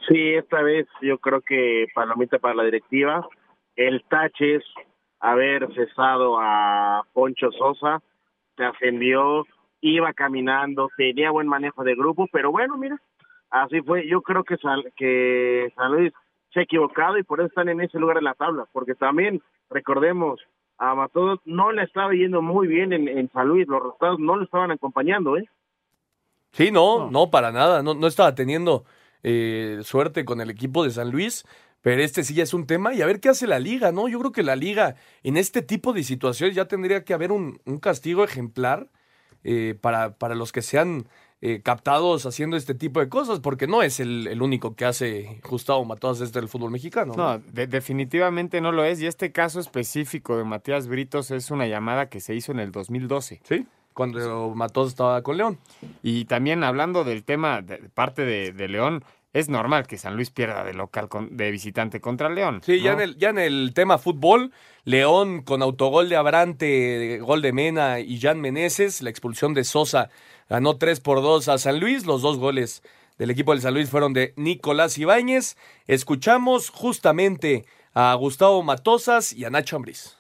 Sí, 0.08 0.34
esta 0.36 0.62
vez 0.62 0.86
yo 1.02 1.18
creo 1.18 1.42
que 1.42 1.88
palomita 1.96 2.38
para 2.38 2.54
la 2.54 2.64
directiva. 2.64 3.28
El 3.76 4.04
tache 4.08 4.58
es 4.58 4.64
haber 5.24 5.74
cesado 5.74 6.38
a 6.40 7.04
Poncho 7.14 7.50
Sosa, 7.54 8.02
se 8.58 8.66
ascendió, 8.66 9.46
iba 9.82 10.12
caminando, 10.14 10.90
tenía 10.98 11.32
buen 11.32 11.48
manejo 11.48 11.84
de 11.84 11.96
grupo, 11.96 12.28
pero 12.32 12.52
bueno, 12.52 12.78
mira, 12.78 13.00
así 13.50 13.82
fue. 13.82 14.06
Yo 14.08 14.22
creo 14.22 14.44
que, 14.44 14.58
San- 14.58 14.84
que 14.98 15.72
San 15.76 15.94
Luis 15.94 16.14
se 16.54 16.60
ha 16.60 16.64
equivocado 16.64 17.18
y 17.18 17.24
por 17.24 17.40
eso 17.40 17.48
están 17.48 17.70
en 17.70 17.80
ese 17.82 17.98
lugar 18.00 18.18
de 18.18 18.24
la 18.24 18.34
tabla, 18.34 18.66
porque 18.74 18.96
también, 18.96 19.42
recordemos, 19.70 20.42
a 20.78 20.94
Matos 20.94 21.40
no 21.46 21.72
le 21.72 21.84
estaba 21.84 22.12
yendo 22.14 22.42
muy 22.42 22.68
bien 22.68 22.92
en, 22.92 23.08
en 23.08 23.32
San 23.32 23.48
Luis, 23.48 23.68
los 23.68 23.82
resultados 23.82 24.20
no 24.20 24.36
lo 24.36 24.44
estaban 24.44 24.72
acompañando, 24.72 25.38
¿eh? 25.38 25.48
Sí, 26.52 26.70
no, 26.70 27.10
no, 27.10 27.32
para 27.32 27.52
nada. 27.52 27.82
No, 27.82 27.94
no 27.94 28.08
estaba 28.08 28.36
teniendo 28.36 28.84
eh, 29.24 29.80
suerte 29.84 30.26
con 30.26 30.42
el 30.42 30.50
equipo 30.50 30.84
de 30.84 30.92
San 30.92 31.10
Luis, 31.10 31.46
pero 31.84 32.02
este 32.02 32.24
sí 32.24 32.34
ya 32.34 32.42
es 32.42 32.56
un 32.56 32.66
tema. 32.66 32.96
Y 32.96 33.04
a 33.04 33.06
ver 33.06 33.20
qué 33.20 33.30
hace 33.30 33.46
la 33.46 33.60
liga, 33.60 33.92
¿no? 33.92 34.08
Yo 34.08 34.18
creo 34.18 34.32
que 34.32 34.42
la 34.42 34.56
liga 34.56 34.96
en 35.22 35.38
este 35.38 35.62
tipo 35.62 35.94
de 35.94 36.04
situaciones 36.04 36.56
ya 36.56 36.66
tendría 36.66 37.04
que 37.04 37.14
haber 37.14 37.32
un, 37.32 37.62
un 37.66 37.78
castigo 37.78 38.24
ejemplar 38.24 38.88
eh, 39.44 39.76
para, 39.80 40.16
para 40.16 40.34
los 40.34 40.52
que 40.52 40.62
sean 40.64 41.06
eh, 41.42 41.60
captados 41.62 42.26
haciendo 42.26 42.56
este 42.56 42.74
tipo 42.74 43.02
de 43.02 43.10
cosas, 43.10 43.42
porque 43.42 43.68
no 43.68 43.84
es 43.84 44.00
el, 44.00 44.28
el 44.28 44.42
único 44.42 44.76
que 44.76 44.86
hace 44.86 45.42
Gustavo 45.50 45.84
Matosas 45.84 46.30
desde 46.32 46.40
el 46.40 46.48
fútbol 46.48 46.72
mexicano. 46.72 47.14
No, 47.18 47.38
de- 47.40 47.68
definitivamente 47.68 48.62
no 48.62 48.72
lo 48.72 48.86
es. 48.86 49.02
Y 49.02 49.08
este 49.08 49.34
caso 49.34 49.60
específico 49.60 50.38
de 50.38 50.46
Matías 50.46 50.88
Britos 50.88 51.30
es 51.32 51.52
una 51.52 51.68
llamada 51.68 52.08
que 52.08 52.22
se 52.22 52.34
hizo 52.34 52.54
en 52.54 52.60
el 52.62 52.72
2012. 52.72 53.42
Sí, 53.44 53.68
cuando 53.94 54.54
Matosas 54.56 54.94
estaba 54.94 55.22
con 55.22 55.36
León. 55.36 55.60
Y 56.02 56.24
también 56.26 56.64
hablando 56.64 57.04
del 57.04 57.26
tema 57.26 57.62
de, 57.62 57.78
de 57.78 57.90
parte 57.90 58.24
de, 58.24 58.54
de 58.54 58.68
León, 58.70 59.04
es 59.34 59.50
normal 59.50 59.88
que 59.88 59.98
San 59.98 60.16
Luis 60.16 60.30
pierda 60.30 60.64
de 60.64 60.74
local 60.74 61.10
con- 61.10 61.36
de 61.36 61.50
visitante 61.52 62.00
contra 62.00 62.30
León. 62.30 62.62
Sí, 62.64 62.80
ya, 62.82 62.94
en 62.94 63.02
el, 63.02 63.18
ya 63.18 63.30
en 63.30 63.40
el 63.40 63.72
tema 63.74 63.98
fútbol, 63.98 64.52
León 64.86 65.42
con 65.42 65.62
autogol 65.62 66.08
de 66.10 66.16
Abrante, 66.16 67.20
gol 67.20 67.42
de 67.42 67.52
Mena 67.52 68.00
y 68.00 68.20
Jan 68.20 68.40
Meneses, 68.40 69.02
la 69.02 69.10
expulsión 69.10 69.54
de 69.54 69.64
Sosa 69.64 70.10
ganó 70.50 70.78
3 70.78 71.00
por 71.00 71.22
2 71.22 71.48
a 71.50 71.58
San 71.58 71.80
Luis, 71.80 72.06
los 72.06 72.22
dos 72.22 72.38
goles 72.38 72.84
del 73.18 73.32
equipo 73.32 73.52
del 73.54 73.62
San 73.62 73.74
Luis 73.74 73.90
fueron 73.90 74.14
de 74.14 74.34
Nicolás 74.38 74.98
Ibáñez. 74.98 75.56
Escuchamos 75.88 76.70
justamente 76.70 77.66
a 77.94 78.14
Gustavo 78.16 78.62
Matosas 78.64 79.34
y 79.34 79.46
a 79.46 79.50
Nacho 79.50 79.76
Ambriz. 79.76 80.18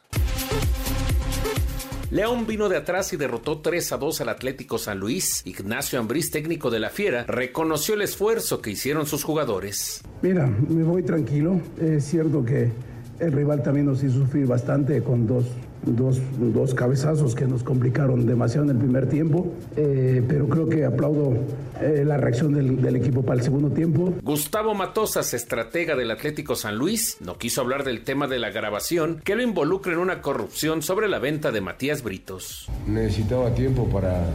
León 2.13 2.45
vino 2.45 2.69
de 2.69 2.77
atrás 2.77 3.11
y 3.13 3.17
derrotó 3.17 3.57
3 3.61 3.93
a 3.93 3.97
2 3.97 4.21
al 4.21 4.29
Atlético 4.29 4.77
San 4.77 4.99
Luis. 4.99 5.41
Ignacio 5.45 5.99
Ambriz, 5.99 6.29
técnico 6.29 6.69
de 6.69 6.79
la 6.79 6.91
Fiera, 6.91 7.23
reconoció 7.23 7.95
el 7.95 8.03
esfuerzo 8.03 8.61
que 8.61 8.69
hicieron 8.69 9.07
sus 9.07 9.23
jugadores. 9.23 10.03
Mira, 10.21 10.45
me 10.45 10.83
voy 10.83 11.01
tranquilo. 11.01 11.59
Es 11.81 12.03
cierto 12.03 12.45
que 12.45 12.69
el 13.17 13.31
rival 13.31 13.63
también 13.63 13.87
nos 13.87 14.03
hizo 14.03 14.19
sufrir 14.19 14.45
bastante 14.45 15.01
con 15.01 15.25
dos, 15.25 15.45
dos, 15.85 16.19
dos 16.37 16.73
cabezazos 16.73 17.35
que 17.35 17.45
nos 17.45 17.63
complicaron 17.63 18.25
demasiado 18.25 18.65
en 18.65 18.71
el 18.71 18.77
primer 18.77 19.07
tiempo. 19.07 19.53
Eh, 19.75 20.23
pero 20.27 20.47
creo 20.47 20.69
que 20.69 20.85
aplaudo 20.85 21.33
eh, 21.81 22.03
la 22.05 22.17
reacción 22.17 22.53
del, 22.53 22.81
del 22.81 22.95
equipo 22.95 23.23
para 23.23 23.39
el 23.39 23.43
segundo 23.43 23.69
tiempo. 23.71 24.13
Gustavo 24.21 24.73
Matosas, 24.73 25.33
estratega 25.33 25.95
del 25.95 26.11
Atlético 26.11 26.55
San 26.55 26.77
Luis, 26.77 27.17
no 27.19 27.37
quiso 27.37 27.61
hablar 27.61 27.83
del 27.83 28.03
tema 28.03 28.27
de 28.27 28.39
la 28.39 28.51
grabación 28.51 29.21
que 29.23 29.35
lo 29.35 29.43
involucra 29.43 29.93
en 29.93 29.99
una 29.99 30.21
corrupción 30.21 30.81
sobre 30.81 31.07
la 31.07 31.19
venta 31.19 31.51
de 31.51 31.61
Matías 31.61 32.03
Britos. 32.03 32.69
Necesitaba 32.87 33.53
tiempo 33.53 33.87
para, 33.89 34.25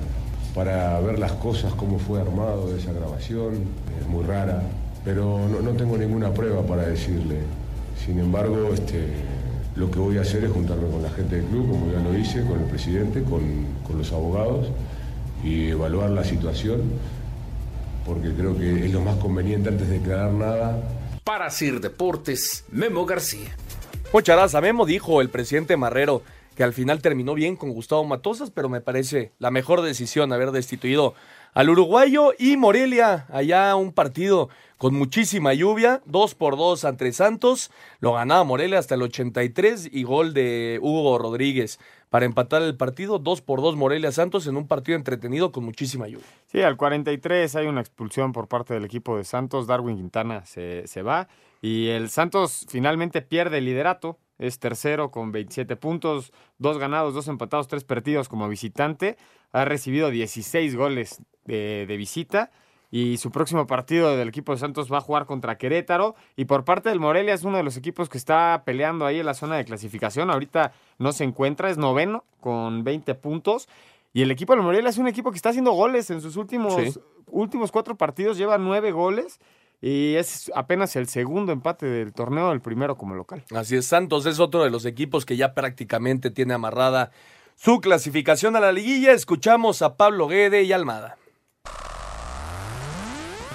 para 0.55 1.01
ver 1.01 1.19
las 1.19 1.33
cosas, 1.33 1.73
cómo 1.75 1.99
fue 1.99 2.21
armado 2.21 2.75
esa 2.77 2.93
grabación, 2.93 3.55
es 4.01 4.07
muy 4.09 4.25
rara, 4.25 4.63
pero 5.05 5.49
no, 5.49 5.61
no 5.61 5.71
tengo 5.73 5.97
ninguna 5.97 6.33
prueba 6.33 6.63
para 6.63 6.87
decirle. 6.87 7.37
Sin 8.05 8.19
embargo, 8.19 8.71
este, 8.73 9.07
lo 9.79 9.91
que 9.91 9.99
voy 10.01 10.19
a 10.19 10.23
hacer 10.23 10.45
es 10.45 10.51
juntarme 10.51 10.91
con 10.91 11.03
la 11.03 11.11
gente 11.11 11.37
del 11.37 11.45
club, 11.47 11.71
como 11.71 11.93
ya 11.93 12.01
lo 12.01 12.17
hice, 12.19 12.45
con 12.45 12.61
el 12.61 12.67
presidente, 12.67 13.23
con, 13.23 13.41
con 13.87 13.97
los 13.97 14.13
abogados, 14.13 14.67
y 15.45 15.69
evaluar 15.69 16.11
la 16.11 16.25
situación, 16.25 16.83
porque 18.05 18.33
creo 18.33 18.59
que 18.59 18.87
es 18.87 18.93
lo 18.93 19.01
más 19.01 19.17
conveniente 19.17 19.69
antes 19.69 19.89
de 19.89 19.99
declarar 20.01 20.33
nada, 20.33 20.83
Para 21.23 21.51
Sir 21.51 21.81
Deportes, 21.81 22.65
Memo 22.73 23.07
García. 23.07 23.55
Muchas 24.13 24.37
gracias, 24.37 24.63
Memo, 24.63 24.85
dijo 24.85 25.21
el 25.21 25.29
presidente 25.29 25.77
Marrero 25.77 26.23
que 26.57 26.65
al 26.65 26.73
final 26.73 27.01
terminó 27.01 27.35
bien 27.35 27.55
con 27.55 27.71
Gustavo 27.71 28.05
Matosas, 28.05 28.51
pero 28.51 28.69
me 28.69 28.81
parece 28.81 29.31
la 29.39 29.53
mejor 29.53 29.81
decisión 29.81 30.33
haber 30.33 30.51
destituido 30.51 31.15
al 31.59 31.71
uruguayo 31.71 32.35
y 32.39 32.57
Morelia, 32.57 33.27
allá 33.33 33.75
un 33.75 33.91
partido 33.93 34.49
con 34.77 34.95
muchísima 34.95 35.55
lluvia, 35.55 36.03
2 36.05 36.37
por 36.37 36.57
2 36.57 36.85
ante 36.85 37.13
Santos, 37.13 37.73
lo 37.99 38.13
ganaba 38.13 38.45
Morelia 38.45 38.79
hasta 38.79 38.95
el 38.95 39.03
83 39.03 39.91
y 39.93 40.05
gol 40.05 40.35
de 40.35 40.79
Hugo 40.81 41.19
Rodríguez 41.19 41.81
para 42.11 42.27
empatar 42.27 42.63
el 42.63 42.77
partido, 42.77 43.19
2 43.19 43.41
por 43.43 43.61
2 43.61 43.75
Morelia 43.75 44.13
Santos 44.13 44.47
en 44.47 44.57
un 44.57 44.69
partido 44.69 44.97
entretenido 44.97 45.51
con 45.51 45.65
muchísima 45.65 46.07
lluvia. 46.07 46.29
Sí, 46.47 46.63
al 46.63 46.77
43 46.77 47.57
hay 47.57 47.67
una 47.67 47.81
expulsión 47.81 48.33
por 48.33 48.47
parte 48.47 48.75
del 48.75 48.85
equipo 48.85 49.17
de 49.17 49.25
Santos. 49.25 49.67
Darwin 49.67 49.97
Quintana 49.97 50.47
se, 50.47 50.87
se 50.87 51.03
va. 51.03 51.27
Y 51.61 51.89
el 51.89 52.09
Santos 52.09 52.67
finalmente 52.69 53.21
pierde 53.21 53.59
el 53.59 53.65
liderato. 53.65 54.17
Es 54.39 54.59
tercero 54.59 55.11
con 55.11 55.33
27 55.33 55.77
puntos, 55.77 56.33
dos 56.59 56.79
ganados, 56.79 57.15
dos 57.15 57.29
empatados, 57.29 57.67
tres 57.69 57.85
perdidos 57.85 58.29
como 58.29 58.49
visitante. 58.49 59.17
Ha 59.53 59.65
recibido 59.65 60.11
16 60.11 60.77
goles 60.77 61.23
de, 61.45 61.85
de 61.87 61.97
visita. 61.97 62.51
Y 62.91 63.19
su 63.19 63.31
próximo 63.31 63.67
partido 63.67 64.17
del 64.17 64.29
equipo 64.29 64.53
de 64.53 64.59
Santos 64.59 64.91
va 64.91 64.99
a 64.99 65.01
jugar 65.03 65.27
contra 65.27 65.59
Querétaro. 65.59 66.15
Y 66.37 66.47
por 66.47 66.65
parte 66.65 66.89
del 66.89 67.01
Morelia 67.01 67.35
es 67.35 67.45
uno 67.45 67.59
de 67.59 67.63
los 67.63 67.77
equipos 67.77 68.09
que 68.09 68.17
está 68.17 68.63
peleando 68.65 69.05
ahí 69.05 69.21
en 69.21 69.27
la 69.27 69.35
zona 69.35 69.57
de 69.57 69.65
clasificación. 69.67 70.31
Ahorita 70.31 70.73
no 70.99 71.13
se 71.13 71.25
encuentra, 71.25 71.69
es 71.69 71.77
noveno 71.77 72.25
con 72.41 72.85
20 72.85 73.15
puntos. 73.17 73.69
Y 74.15 74.23
el 74.23 74.31
equipo 74.31 74.55
del 74.55 74.63
Morelia 74.63 74.89
es 74.89 74.97
un 74.97 75.07
equipo 75.07 75.31
que 75.31 75.37
está 75.37 75.51
haciendo 75.51 75.73
goles 75.73 76.09
en 76.11 76.23
sus 76.23 76.37
últimos, 76.37 76.75
Sí. 76.75 76.99
últimos 77.31 77.73
cuatro 77.73 77.95
partidos. 77.97 78.39
Lleva 78.39 78.57
nueve 78.57 78.91
goles 78.91 79.39
y 79.81 80.15
es 80.15 80.51
apenas 80.55 80.97
el 80.97 81.09
segundo 81.09 81.53
empate 81.53 81.87
del 81.87 82.13
torneo, 82.13 82.53
el 82.53 82.61
primero 82.61 82.97
como 82.97 83.15
local. 83.15 83.45
Así 83.55 83.77
es, 83.77 83.87
Santos 83.87 84.27
es 84.27 84.41
otro 84.41 84.65
de 84.65 84.71
los 84.71 84.85
equipos 84.85 85.25
que 85.25 85.37
ya 85.37 85.55
prácticamente 85.55 86.31
tiene 86.31 86.55
amarrada 86.55 87.13
su 87.55 87.81
clasificación 87.81 88.57
a 88.57 88.61
la 88.61 88.73
liguilla. 88.73 89.13
Escuchamos 89.13 89.83
a 89.83 89.97
Pablo 89.97 90.29
Guede 90.29 90.63
y 90.63 90.73
Almada. 90.73 91.17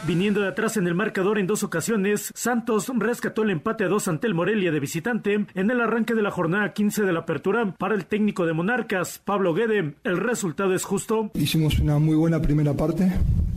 Viniendo 0.05 0.41
de 0.41 0.49
atrás 0.49 0.75
en 0.75 0.85
el 0.85 0.95
marcador 0.95 1.39
en 1.39 1.47
dos 1.47 1.63
ocasiones, 1.63 2.29
Santos 2.35 2.91
rescató 2.93 3.43
el 3.43 3.51
empate 3.51 3.85
a 3.85 3.87
dos 3.87 4.09
ante 4.09 4.27
el 4.27 4.33
Morelia 4.33 4.69
de 4.69 4.81
visitante 4.81 5.45
en 5.53 5.71
el 5.71 5.79
arranque 5.79 6.13
de 6.13 6.21
la 6.21 6.29
jornada 6.29 6.73
15 6.73 7.03
de 7.03 7.13
la 7.13 7.21
apertura. 7.21 7.73
Para 7.77 7.95
el 7.95 8.05
técnico 8.05 8.45
de 8.45 8.51
Monarcas, 8.51 9.21
Pablo 9.23 9.53
Guede, 9.53 9.93
el 10.03 10.17
resultado 10.17 10.75
es 10.75 10.83
justo. 10.83 11.31
Hicimos 11.35 11.79
una 11.79 11.99
muy 11.99 12.17
buena 12.17 12.41
primera 12.41 12.73
parte 12.73 13.13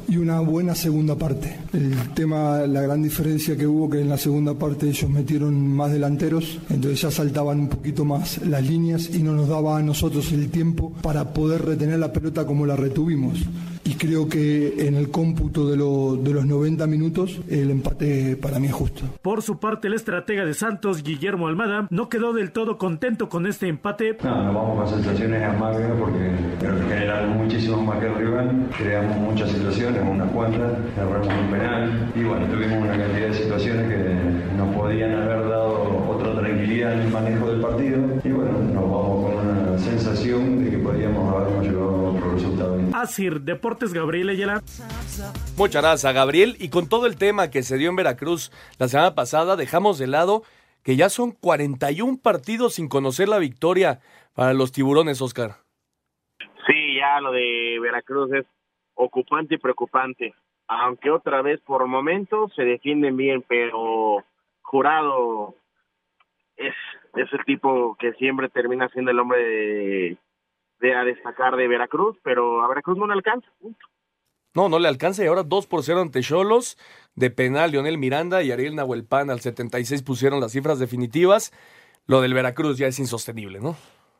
y 0.09 0.19
una 0.19 0.39
buena 0.39 0.77
segunda 0.77 1.17
parte. 1.17 1.59
El 1.73 1.97
tema, 2.15 2.61
la 2.61 2.81
gran 2.81 3.03
diferencia 3.03 3.57
que 3.57 3.67
hubo 3.67 3.91
que 3.91 4.01
en 4.01 4.09
la 4.09 4.17
segunda 4.17 4.55
parte 4.55 4.89
ellos 4.89 5.11
metieron 5.11 5.67
más 5.75 5.91
delanteros, 5.91 6.61
entonces 6.71 7.01
ya 7.01 7.11
saltaban 7.11 7.59
un 7.59 7.69
poquito 7.69 8.05
más 8.05 8.39
las 8.47 8.65
líneas 8.65 9.13
y 9.13 9.21
no 9.21 9.33
nos 9.33 9.49
daba 9.49 9.79
a 9.79 9.83
nosotros 9.83 10.31
el 10.31 10.49
tiempo 10.51 10.93
para 11.03 11.33
poder 11.33 11.65
retener 11.65 11.99
la 11.99 12.13
pelota 12.13 12.47
como 12.47 12.67
la 12.67 12.77
retuvimos. 12.77 13.41
Y 13.89 13.95
creo 13.95 14.29
que 14.29 14.87
en 14.89 14.97
el 14.97 15.11
cómputo 15.13 15.69
de, 15.71 15.77
lo- 15.77 16.17
de 16.17 16.33
los 16.33 16.45
90 16.45 16.87
minutos 16.89 17.41
el 17.49 17.71
empate 17.71 18.37
para 18.37 18.59
mí 18.59 18.67
es 18.67 18.73
justo. 18.73 19.03
Por 19.23 19.43
su 19.43 19.59
parte, 19.61 19.87
el 19.87 19.95
estratega 19.95 20.45
de 20.45 20.55
Santos, 20.55 21.05
Guillermo 21.05 21.47
Almada, 21.47 21.87
no 21.91 22.09
quedó 22.09 22.33
del 22.33 22.51
todo 22.51 22.79
contento 22.79 23.29
con 23.29 23.47
este 23.47 23.69
empate. 23.69 24.17
No, 24.25 24.43
nos 24.43 24.55
vamos 24.55 24.79
con 24.81 24.89
sensaciones 25.03 25.41
amables 25.43 25.87
porque 26.01 26.19
creo 26.59 26.75
que 26.81 26.95
generamos 26.95 27.37
muchísimo 27.37 27.81
más 27.83 28.01
que 28.01 28.07
el 28.07 28.15
rival, 28.17 28.67
creamos 28.77 29.17
muchas 29.19 29.51
situaciones, 29.53 30.03
unas 30.11 30.31
cuantas, 30.33 30.73
erramos 30.99 31.29
un 31.29 31.51
penal 31.53 32.13
y 32.17 32.25
bueno, 32.25 32.47
tuvimos 32.47 32.79
una 32.83 32.97
cantidad 32.99 33.29
de 33.29 33.35
situaciones 33.35 33.89
que 33.89 34.57
nos 34.57 34.75
podían 34.75 35.13
haber 35.13 35.49
dado 35.49 36.07
otra 36.09 36.35
tranquilidad 36.41 36.93
en 36.95 37.01
el 37.03 37.11
manejo 37.13 37.51
del 37.53 37.61
partido 37.61 37.99
y 38.25 38.31
bueno, 38.31 38.53
nos 38.75 38.83
vamos 38.83 39.27
con 39.33 39.47
una 39.47 39.79
sensación 39.79 40.65
de 40.65 40.71
que 40.71 40.79
podíamos 40.79 41.33
habernos 41.33 41.65
llevado. 41.65 41.96
Asir, 43.01 43.43
Deportes 43.43 43.93
Gabriel 43.93 44.31
Ayala. 44.31 44.63
Muchas 45.57 45.83
gracias 45.83 46.15
Gabriel. 46.15 46.57
Y 46.59 46.71
con 46.71 46.89
todo 46.89 47.07
el 47.07 47.17
tema 47.17 47.51
que 47.51 47.63
se 47.63 47.77
dio 47.77 47.91
en 47.91 47.97
Veracruz 47.97 48.51
la 48.79 48.89
semana 48.89 49.15
pasada, 49.15 49.57
dejamos 49.57 49.99
de 49.99 50.07
lado 50.07 50.43
que 50.83 50.97
ya 50.97 51.09
son 51.09 51.33
41 51.33 52.19
partidos 52.23 52.75
sin 52.75 52.89
conocer 52.89 53.29
la 53.29 53.39
victoria 53.39 54.01
para 54.35 54.55
los 54.55 54.73
tiburones, 54.73 55.21
Oscar. 55.21 55.57
Sí, 56.67 56.97
ya 56.97 57.21
lo 57.21 57.33
de 57.33 57.79
Veracruz 57.81 58.33
es 58.33 58.47
ocupante 58.95 59.57
y 59.57 59.59
preocupante. 59.59 60.35
Aunque 60.67 61.11
otra 61.11 61.43
vez 61.43 61.61
por 61.61 61.87
momentos 61.87 62.53
se 62.55 62.63
defienden 62.63 63.17
bien, 63.17 63.45
pero 63.47 64.25
jurado 64.63 65.55
es, 66.57 66.75
es 67.15 67.33
el 67.33 67.45
tipo 67.45 67.97
que 67.99 68.15
siempre 68.15 68.49
termina 68.49 68.89
siendo 68.89 69.11
el 69.11 69.19
hombre 69.21 69.45
de, 69.45 70.17
de 70.81 70.95
a 70.95 71.05
destacar 71.05 71.57
de 71.57 71.69
Veracruz, 71.69 72.17
pero 72.23 72.63
a 72.63 72.69
Veracruz 72.69 72.99
no 72.99 73.07
le 73.07 73.15
alcanza. 73.15 73.49
No, 74.55 74.69
no 74.69 74.79
le 74.79 74.89
alcanza 74.89 75.23
y 75.23 75.27
ahora 75.27 75.43
2 75.43 75.67
por 75.67 75.83
0 75.83 76.01
ante 76.01 76.23
Cholos. 76.23 76.79
De 77.15 77.31
penal, 77.31 77.73
Lionel 77.73 77.99
Miranda 77.99 78.43
y 78.43 78.53
Ariel 78.53 78.75
Nahuelpan 78.75 79.31
al 79.31 79.41
76 79.41 80.03
pusieron 80.03 80.41
las 80.41 80.53
cifras 80.53 80.79
definitivas. 80.79 81.53
Lo 82.07 82.21
del 82.21 82.35
Veracruz 82.35 82.79
ya 82.79 82.87
es 82.87 82.99
insostenible, 82.99 83.61
¿no? 83.61 83.77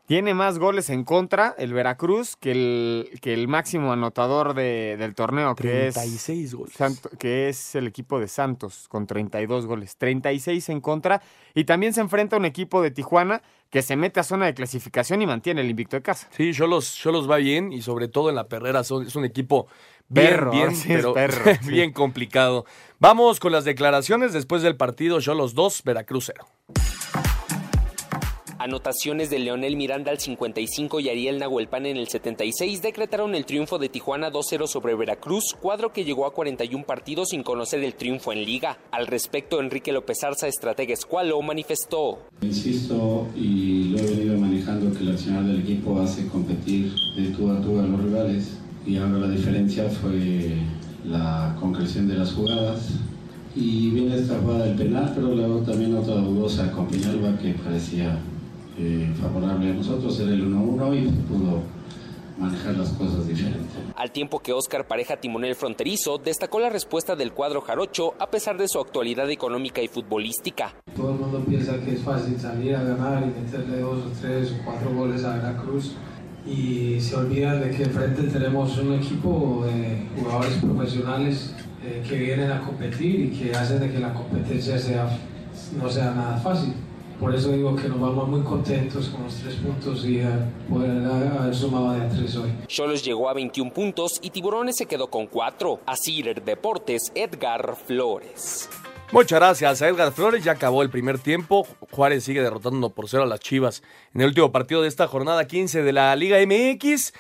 Tiene 0.07 0.35
más 0.35 0.61
goles 0.61 0.89
en 0.89 1.03
contra 1.03 1.57
el 1.59 1.73
Veracruz 1.73 2.37
que 2.37 2.53
el, 2.53 3.19
que 3.21 3.35
el 3.35 3.49
máximo 3.49 3.93
anotador 3.93 4.55
de, 4.55 4.97
del 4.97 5.17
torneo, 5.17 5.57
que 5.57 5.65
36 5.65 6.45
es, 6.45 6.55
goles. 6.55 6.75
que 7.19 7.49
es 7.49 7.75
el 7.75 7.89
equipo 7.89 8.21
de 8.21 8.29
Santos, 8.29 8.87
con 8.89 9.09
32 9.09 9.67
goles. 9.67 9.97
36 9.97 10.69
en 10.69 10.81
contra. 10.81 11.23
Y 11.55 11.65
también 11.65 11.93
se 11.93 12.01
enfrenta 12.03 12.37
a 12.37 12.39
un 12.39 12.45
equipo 12.45 12.83
de 12.83 12.93
Tijuana 12.93 13.43
que 13.69 13.83
se 13.83 13.97
mete 13.97 14.21
a 14.21 14.23
zona 14.23 14.47
de 14.47 14.55
clasificación 14.55 15.23
y 15.23 15.27
mantiene 15.27 15.61
el 15.61 15.71
invicto 15.71 15.97
de 15.97 16.03
casa. 16.03 16.29
Sí, 16.31 16.53
yo 16.53 16.69
los, 16.69 16.95
yo 16.99 17.11
los 17.11 17.29
va 17.29 17.39
bien 17.39 17.73
y 17.73 17.83
sobre 17.83 18.07
todo 18.07 18.29
en 18.29 18.37
la 18.37 18.47
perrera 18.47 18.85
son, 18.85 19.07
es 19.07 19.17
un 19.17 19.25
equipo 19.25 19.67
bien, 20.09 20.27
Perro, 20.29 20.51
bien, 20.53 20.77
sí, 20.77 20.93
es 20.93 20.99
pero 20.99 21.15
perro, 21.15 21.53
sí. 21.63 21.69
bien 21.69 21.93
complicado. 21.93 22.65
Vamos 23.01 23.41
con 23.41 23.51
las 23.51 23.65
declaraciones 23.65 24.33
después 24.33 24.63
del 24.63 24.77
partido. 24.77 25.19
Yo 25.19 25.35
los 25.35 25.55
dos, 25.55 25.83
Veracruz 25.83 26.27
cero. 26.27 26.47
Anotaciones 28.67 29.31
de 29.31 29.39
Leonel 29.39 29.77
Miranda 29.77 30.11
al 30.11 30.19
55 30.19 30.99
y 30.99 31.09
Ariel 31.09 31.39
Nahuelpan 31.39 31.87
en 31.87 31.99
el 31.99 32.09
76 32.09 32.83
decretaron 32.83 33.37
el 33.37 33.47
triunfo 33.47 33.79
de 33.79 33.89
Tijuana 33.89 34.29
2-0 34.33 34.67
sobre 34.67 34.97
Veracruz, 34.97 35.55
cuadro 35.63 35.93
que 35.93 36.05
llegó 36.05 36.27
a 36.27 36.33
41 36.33 36.85
partidos 36.85 37.29
sin 37.29 37.45
conocer 37.45 37.85
el 37.85 37.95
triunfo 37.95 38.33
en 38.33 38.45
liga. 38.45 38.77
Al 38.91 39.07
respecto, 39.07 39.61
Enrique 39.61 39.93
López 39.93 40.25
Arza, 40.25 40.49
estratega 40.49 40.95
escualo, 40.95 41.41
manifestó. 41.43 42.19
Insisto 42.43 43.29
y 43.37 43.91
lo 43.91 43.99
he 43.99 44.03
venido 44.03 44.37
manejando 44.37 44.93
que 44.93 45.05
el 45.05 45.13
accionar 45.13 45.45
del 45.45 45.61
equipo 45.61 46.01
hace 46.01 46.27
competir 46.27 46.93
de 47.17 47.29
tú 47.37 47.49
a 47.49 47.61
tú 47.61 47.79
a 47.79 47.83
los 47.83 48.03
rivales 48.03 48.59
y 48.85 48.97
ahora 48.97 49.19
la 49.19 49.29
diferencia 49.29 49.89
fue 49.89 50.57
la 51.05 51.57
concreción 51.61 52.09
de 52.09 52.17
las 52.17 52.33
jugadas 52.33 52.95
y 53.55 53.91
viene 53.91 54.17
esta 54.17 54.41
jugada 54.41 54.65
del 54.65 54.77
penal 54.77 55.13
pero 55.15 55.33
luego 55.37 55.61
también 55.61 55.95
otra 55.95 56.17
dudosa 56.17 56.73
con 56.73 56.89
Peñalba 56.89 57.39
que 57.39 57.53
parecía 57.53 58.19
eh, 58.79 59.13
favorable 59.21 59.71
a 59.71 59.75
nosotros 59.75 60.19
era 60.21 60.33
el 60.33 60.47
1-1 60.53 61.03
y 61.03 61.09
pudo 61.23 61.63
manejar 62.39 62.77
las 62.77 62.91
cosas 62.91 63.27
diferente. 63.27 63.75
Al 63.97 64.11
tiempo 64.11 64.41
que 64.41 64.53
Óscar 64.53 64.87
Pareja 64.87 65.17
Timonel 65.17 65.55
Fronterizo 65.55 66.19
destacó 66.19 66.61
la 66.61 66.69
respuesta 66.69 67.17
del 67.17 67.33
cuadro 67.33 67.63
jarocho 67.63 68.15
a 68.19 68.29
pesar 68.29 68.59
de 68.59 68.69
su 68.69 68.79
actualidad 68.79 69.31
económica 69.31 69.81
y 69.81 69.89
futbolística. 69.89 70.75
Todo 70.95 71.13
el 71.13 71.19
mundo 71.19 71.43
piensa 71.47 71.81
que 71.81 71.93
es 71.93 72.03
fácil 72.03 72.39
salir 72.39 72.77
a 72.77 72.83
ganar 72.83 73.23
y 73.23 73.41
meterle 73.41 73.81
dos 73.81 74.05
o 74.05 74.11
tres 74.21 74.53
o 74.53 74.65
cuatro 74.65 74.95
goles 74.95 75.25
a 75.25 75.37
Veracruz 75.37 75.95
y 76.47 77.01
se 77.01 77.17
olvidan 77.17 77.61
de 77.61 77.71
que 77.71 77.85
enfrente 77.85 78.23
tenemos 78.25 78.79
un 78.79 78.95
equipo 78.95 79.65
de 79.67 80.07
jugadores 80.17 80.55
profesionales 80.59 81.55
eh, 81.83 82.05
que 82.09 82.17
vienen 82.17 82.53
a 82.53 82.61
competir 82.61 83.21
y 83.21 83.31
que 83.31 83.53
hacen 83.53 83.81
de 83.81 83.91
que 83.91 83.99
la 83.99 84.13
competencia 84.13 84.79
sea, 84.79 85.09
no 85.81 85.89
sea 85.89 86.13
nada 86.13 86.37
fácil. 86.37 86.75
Por 87.21 87.35
eso 87.35 87.51
digo 87.51 87.75
que 87.75 87.89
nos 87.89 87.99
vamos 87.99 88.29
muy 88.29 88.43
contentos 88.43 89.09
con 89.09 89.25
los 89.25 89.35
tres 89.37 89.55
puntos 89.55 90.05
y 90.05 90.19
eh, 90.19 90.29
poder 90.69 91.03
haber 91.07 91.55
sumado 91.55 91.93
de 91.93 92.03
a 92.03 92.09
tres 92.09 92.37
hoy. 92.37 92.53
Cholos 92.67 93.03
llegó 93.03 93.31
a 93.31 93.33
21 93.33 93.73
puntos 93.73 94.19
y 94.21 94.31
Tiburones 94.31 94.77
se 94.77 94.85
quedó 94.87 95.09
con 95.09 95.27
4. 95.27 95.81
A 95.87 95.97
Cider 95.97 96.45
Deportes, 96.45 97.13
Edgar 97.15 97.75
Flores. 97.77 98.69
Muchas 99.13 99.39
gracias 99.39 99.81
a 99.81 99.89
Edgar 99.89 100.13
Flores. 100.13 100.45
Ya 100.45 100.53
acabó 100.53 100.83
el 100.83 100.91
primer 100.91 101.19
tiempo. 101.19 101.67
Juárez 101.91 102.25
sigue 102.25 102.43
derrotando 102.43 102.79
1 102.79 102.91
por 102.91 103.09
0 103.09 103.23
a 103.23 103.27
las 103.27 103.41
Chivas 103.41 103.83
en 104.13 104.21
el 104.21 104.29
último 104.29 104.53
partido 104.53 104.83
de 104.83 104.89
esta 104.89 105.07
jornada 105.07 105.47
15 105.47 105.83
de 105.83 105.93
la 105.93 106.15
Liga 106.17 106.39
MX. 106.45 107.15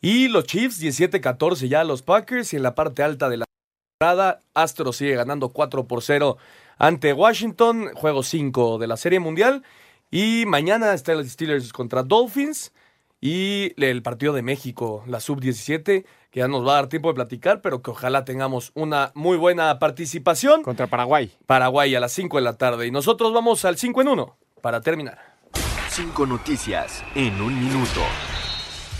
Y 0.00 0.28
los 0.28 0.44
Chiefs 0.44 0.80
17-14 0.80 1.66
ya 1.66 1.80
a 1.80 1.84
los 1.84 2.02
Packers. 2.02 2.52
Y 2.52 2.56
en 2.56 2.62
la 2.62 2.76
parte 2.76 3.02
alta 3.02 3.28
de 3.28 3.38
la 3.38 3.46
temporada, 3.98 4.40
Astro 4.54 4.92
sigue 4.92 5.16
ganando 5.16 5.48
4 5.48 5.88
por 5.88 6.02
0 6.02 6.36
ante 6.80 7.12
Washington. 7.12 7.90
Juego 7.94 8.24
5 8.24 8.78
de 8.78 8.88
la 8.88 8.96
Serie 8.96 9.20
Mundial. 9.20 9.62
Y 10.10 10.44
mañana 10.46 10.92
está 10.92 11.12
el 11.12 11.28
Steelers 11.28 11.72
contra 11.72 12.02
Dolphins. 12.02 12.72
Y 13.20 13.74
el 13.76 14.02
partido 14.02 14.32
de 14.32 14.42
México, 14.42 15.04
la 15.06 15.20
sub-17, 15.20 16.04
que 16.30 16.40
ya 16.40 16.48
nos 16.48 16.66
va 16.66 16.72
a 16.72 16.74
dar 16.76 16.88
tiempo 16.88 17.08
de 17.08 17.14
platicar, 17.14 17.60
pero 17.60 17.82
que 17.82 17.90
ojalá 17.90 18.24
tengamos 18.24 18.72
una 18.74 19.12
muy 19.14 19.36
buena 19.36 19.78
participación. 19.78 20.62
Contra 20.62 20.86
Paraguay. 20.86 21.30
Paraguay 21.46 21.94
a 21.94 22.00
las 22.00 22.12
5 22.12 22.38
de 22.38 22.42
la 22.42 22.56
tarde. 22.56 22.86
Y 22.86 22.90
nosotros 22.90 23.32
vamos 23.34 23.64
al 23.66 23.76
5 23.76 24.00
en 24.00 24.08
1 24.08 24.36
para 24.62 24.80
terminar. 24.80 25.18
Cinco 25.90 26.24
noticias 26.24 27.04
en 27.14 27.40
un 27.42 27.60
minuto. 27.60 28.00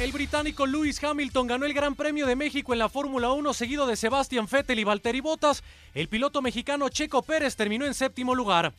El 0.00 0.12
británico 0.12 0.66
Lewis 0.66 1.04
Hamilton 1.04 1.46
ganó 1.46 1.66
el 1.66 1.74
Gran 1.74 1.94
Premio 1.94 2.26
de 2.26 2.34
México 2.34 2.72
en 2.72 2.78
la 2.78 2.88
Fórmula 2.88 3.32
1 3.32 3.52
seguido 3.52 3.86
de 3.86 3.96
Sebastián 3.96 4.48
Vettel 4.50 4.78
y 4.78 4.84
Valtteri 4.84 5.20
Bottas. 5.20 5.62
El 5.92 6.08
piloto 6.08 6.40
mexicano 6.40 6.88
Checo 6.88 7.20
Pérez 7.20 7.54
terminó 7.54 7.84
en 7.84 7.92
séptimo 7.92 8.34
lugar. 8.34 8.72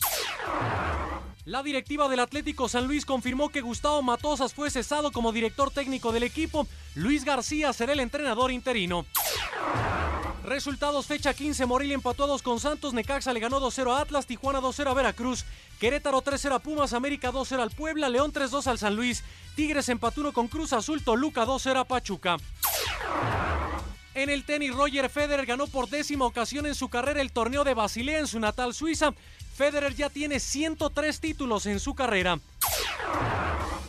La 1.45 1.63
directiva 1.63 2.07
del 2.07 2.19
Atlético 2.19 2.69
San 2.69 2.85
Luis 2.85 3.03
confirmó 3.03 3.49
que 3.49 3.61
Gustavo 3.61 4.03
Matosas 4.03 4.53
fue 4.53 4.69
cesado 4.69 5.11
como 5.11 5.31
director 5.31 5.71
técnico 5.71 6.11
del 6.11 6.21
equipo. 6.21 6.67
Luis 6.93 7.25
García 7.25 7.73
será 7.73 7.93
el 7.93 7.99
entrenador 7.99 8.51
interino. 8.51 9.07
Resultados 10.43 11.07
fecha 11.07 11.33
15, 11.33 11.65
Morelia 11.65 11.95
empató 11.95 12.25
a 12.25 12.27
2 12.27 12.43
con 12.43 12.59
Santos, 12.59 12.93
Necaxa 12.93 13.33
le 13.33 13.39
ganó 13.39 13.59
2-0 13.59 13.91
a 13.91 14.01
Atlas, 14.01 14.27
Tijuana 14.27 14.59
2-0 14.59 14.89
a 14.89 14.93
Veracruz, 14.93 15.45
Querétaro 15.79 16.21
3-0 16.21 16.53
a 16.53 16.59
Pumas, 16.59 16.93
América 16.93 17.31
2-0 17.31 17.59
al 17.59 17.71
Puebla, 17.71 18.09
León 18.09 18.31
3-2 18.33 18.67
al 18.67 18.77
San 18.77 18.95
Luis, 18.95 19.23
Tigres 19.55 19.89
empató 19.89 20.21
1 20.21 20.33
con 20.33 20.47
Cruz 20.47 20.73
Azul, 20.73 21.03
Toluca 21.03 21.45
2-0 21.45 21.79
a 21.79 21.85
Pachuca. 21.85 22.37
En 24.13 24.29
el 24.29 24.43
tenis, 24.43 24.75
Roger 24.75 25.09
Federer 25.09 25.45
ganó 25.45 25.67
por 25.67 25.89
décima 25.89 26.25
ocasión 26.25 26.65
en 26.65 26.75
su 26.75 26.89
carrera 26.89 27.21
el 27.21 27.31
torneo 27.31 27.63
de 27.63 27.73
Basilea 27.73 28.19
en 28.19 28.27
su 28.27 28.39
natal 28.39 28.73
Suiza. 28.73 29.13
Federer 29.55 29.95
ya 29.95 30.09
tiene 30.09 30.39
103 30.39 31.19
títulos 31.19 31.65
en 31.65 31.79
su 31.79 31.93
carrera. 31.93 32.39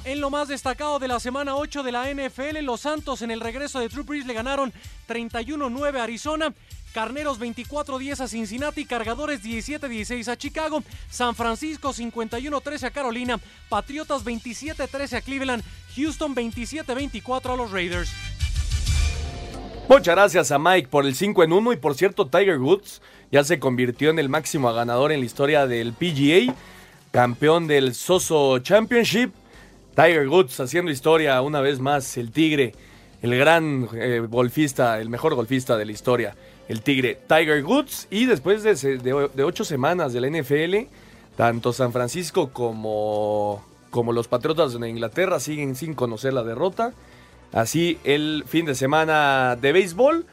En 0.05 0.21
lo 0.21 0.31
más 0.31 0.49
destacado 0.49 0.99
de 0.99 1.07
la 1.07 1.21
semana 1.21 1.55
8 1.55 1.85
de 1.85 1.93
la 1.93 2.13
NFL, 2.13 2.59
los 2.63 2.81
Santos 2.81 3.23
en 3.23 3.31
el 3.31 3.41
regreso 3.41 3.79
de 3.79 3.89
Drew 3.89 4.03
Brees 4.03 4.27
le 4.27 4.35
ganaron 4.35 4.73
31-9 5.09 5.97
a 5.97 6.03
Arizona. 6.03 6.53
Carneros 6.93 7.41
24-10 7.41 8.21
a 8.21 8.29
Cincinnati, 8.29 8.85
Cargadores 8.85 9.43
17-16 9.43 10.29
a 10.29 10.37
Chicago, 10.37 10.83
San 11.09 11.35
Francisco 11.35 11.95
51-13 11.95 12.83
a 12.85 12.91
Carolina, 12.91 13.41
Patriotas 13.69 14.25
27-13 14.25 15.17
a 15.17 15.21
Cleveland, 15.23 15.65
Houston 15.97 16.35
27-24 16.35 17.55
a 17.55 17.57
los 17.57 17.71
Raiders. 17.71 18.11
Muchas 19.89 20.15
gracias 20.15 20.51
a 20.51 20.59
Mike 20.59 20.89
por 20.89 21.07
el 21.07 21.15
5 21.15 21.45
en 21.45 21.53
1 21.53 21.73
y 21.73 21.77
por 21.77 21.95
cierto 21.95 22.27
Tiger 22.27 22.59
Woods 22.59 23.03
ya 23.33 23.43
se 23.45 23.59
convirtió 23.59 24.11
en 24.11 24.19
el 24.19 24.29
máximo 24.29 24.73
ganador 24.75 25.11
en 25.11 25.21
la 25.21 25.27
historia 25.27 25.67
del 25.67 25.95
PGA, 25.95 26.55
campeón 27.11 27.67
del 27.67 27.95
Soso 27.95 28.59
Championship. 28.59 29.33
Tiger 29.97 30.29
Woods 30.29 30.61
haciendo 30.61 30.91
historia 30.91 31.41
una 31.41 31.63
vez 31.63 31.81
más, 31.81 32.19
el 32.19 32.31
Tigre, 32.31 32.75
el 33.23 33.37
gran 33.37 33.89
eh, 33.95 34.21
golfista, 34.29 35.01
el 35.01 35.09
mejor 35.09 35.35
golfista 35.35 35.79
de 35.79 35.87
la 35.87 35.93
historia, 35.93 36.37
el 36.69 36.83
Tigre 36.83 37.19
Tiger 37.27 37.65
Woods. 37.65 38.07
Y 38.11 38.27
después 38.27 38.63
de, 38.63 39.43
ocho 39.43 39.65
semanas 39.65 40.13
de 40.13 40.21
la 40.21 40.29
NFL, 40.29 40.89
tanto 41.35 41.73
San 41.73 41.93
Francisco 41.93 42.51
como, 42.51 43.65
como 43.91 44.13
los 44.13 44.29
Patriotas 44.29 44.79
de 44.79 44.89
Inglaterra 44.89 45.41
siguen 45.41 45.75
sin 45.75 45.95
conocer 45.95 46.35
la 46.35 46.43
derrota. 46.43 46.93
Así 47.51 47.99
el 48.05 48.45
fin 48.47 48.67
de 48.67 48.75
semana 48.75 49.57
de 49.57 49.73
béisbol. 49.73 50.27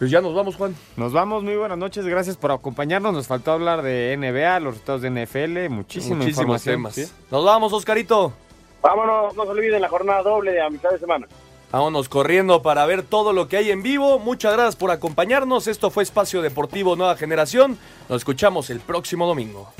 Pues 0.00 0.10
ya 0.10 0.22
nos 0.22 0.34
vamos, 0.34 0.56
Juan. 0.56 0.74
Nos 0.96 1.12
vamos, 1.12 1.44
muy 1.44 1.56
buenas 1.56 1.76
noches, 1.76 2.06
gracias 2.06 2.34
por 2.34 2.50
acompañarnos. 2.52 3.12
Nos 3.12 3.26
faltó 3.26 3.52
hablar 3.52 3.82
de 3.82 4.16
NBA, 4.16 4.58
los 4.60 4.72
resultados 4.72 5.02
de 5.02 5.10
NFL, 5.10 5.68
muchísima 5.68 6.16
Muchísimos 6.16 6.64
temas. 6.64 6.94
¿sí? 6.94 7.04
Nos 7.30 7.44
vamos, 7.44 7.70
Oscarito. 7.74 8.32
Vámonos, 8.80 9.36
no 9.36 9.44
se 9.44 9.50
olviden 9.50 9.82
la 9.82 9.90
jornada 9.90 10.22
doble 10.22 10.52
de 10.52 10.62
a 10.62 10.70
mitad 10.70 10.88
de 10.88 10.98
semana. 10.98 11.28
Vámonos 11.70 12.08
corriendo 12.08 12.62
para 12.62 12.86
ver 12.86 13.02
todo 13.02 13.34
lo 13.34 13.46
que 13.46 13.58
hay 13.58 13.70
en 13.70 13.82
vivo. 13.82 14.18
Muchas 14.18 14.54
gracias 14.54 14.76
por 14.76 14.90
acompañarnos. 14.90 15.66
Esto 15.66 15.90
fue 15.90 16.02
Espacio 16.02 16.40
Deportivo 16.40 16.96
Nueva 16.96 17.14
Generación. 17.16 17.76
Nos 18.08 18.22
escuchamos 18.22 18.70
el 18.70 18.80
próximo 18.80 19.26
domingo. 19.26 19.70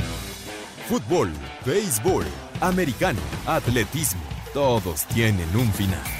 Fútbol, 0.87 1.31
béisbol, 1.65 2.27
americano, 2.61 3.21
atletismo, 3.47 4.21
todos 4.53 5.07
tienen 5.07 5.49
un 5.57 5.73
final. 5.73 6.20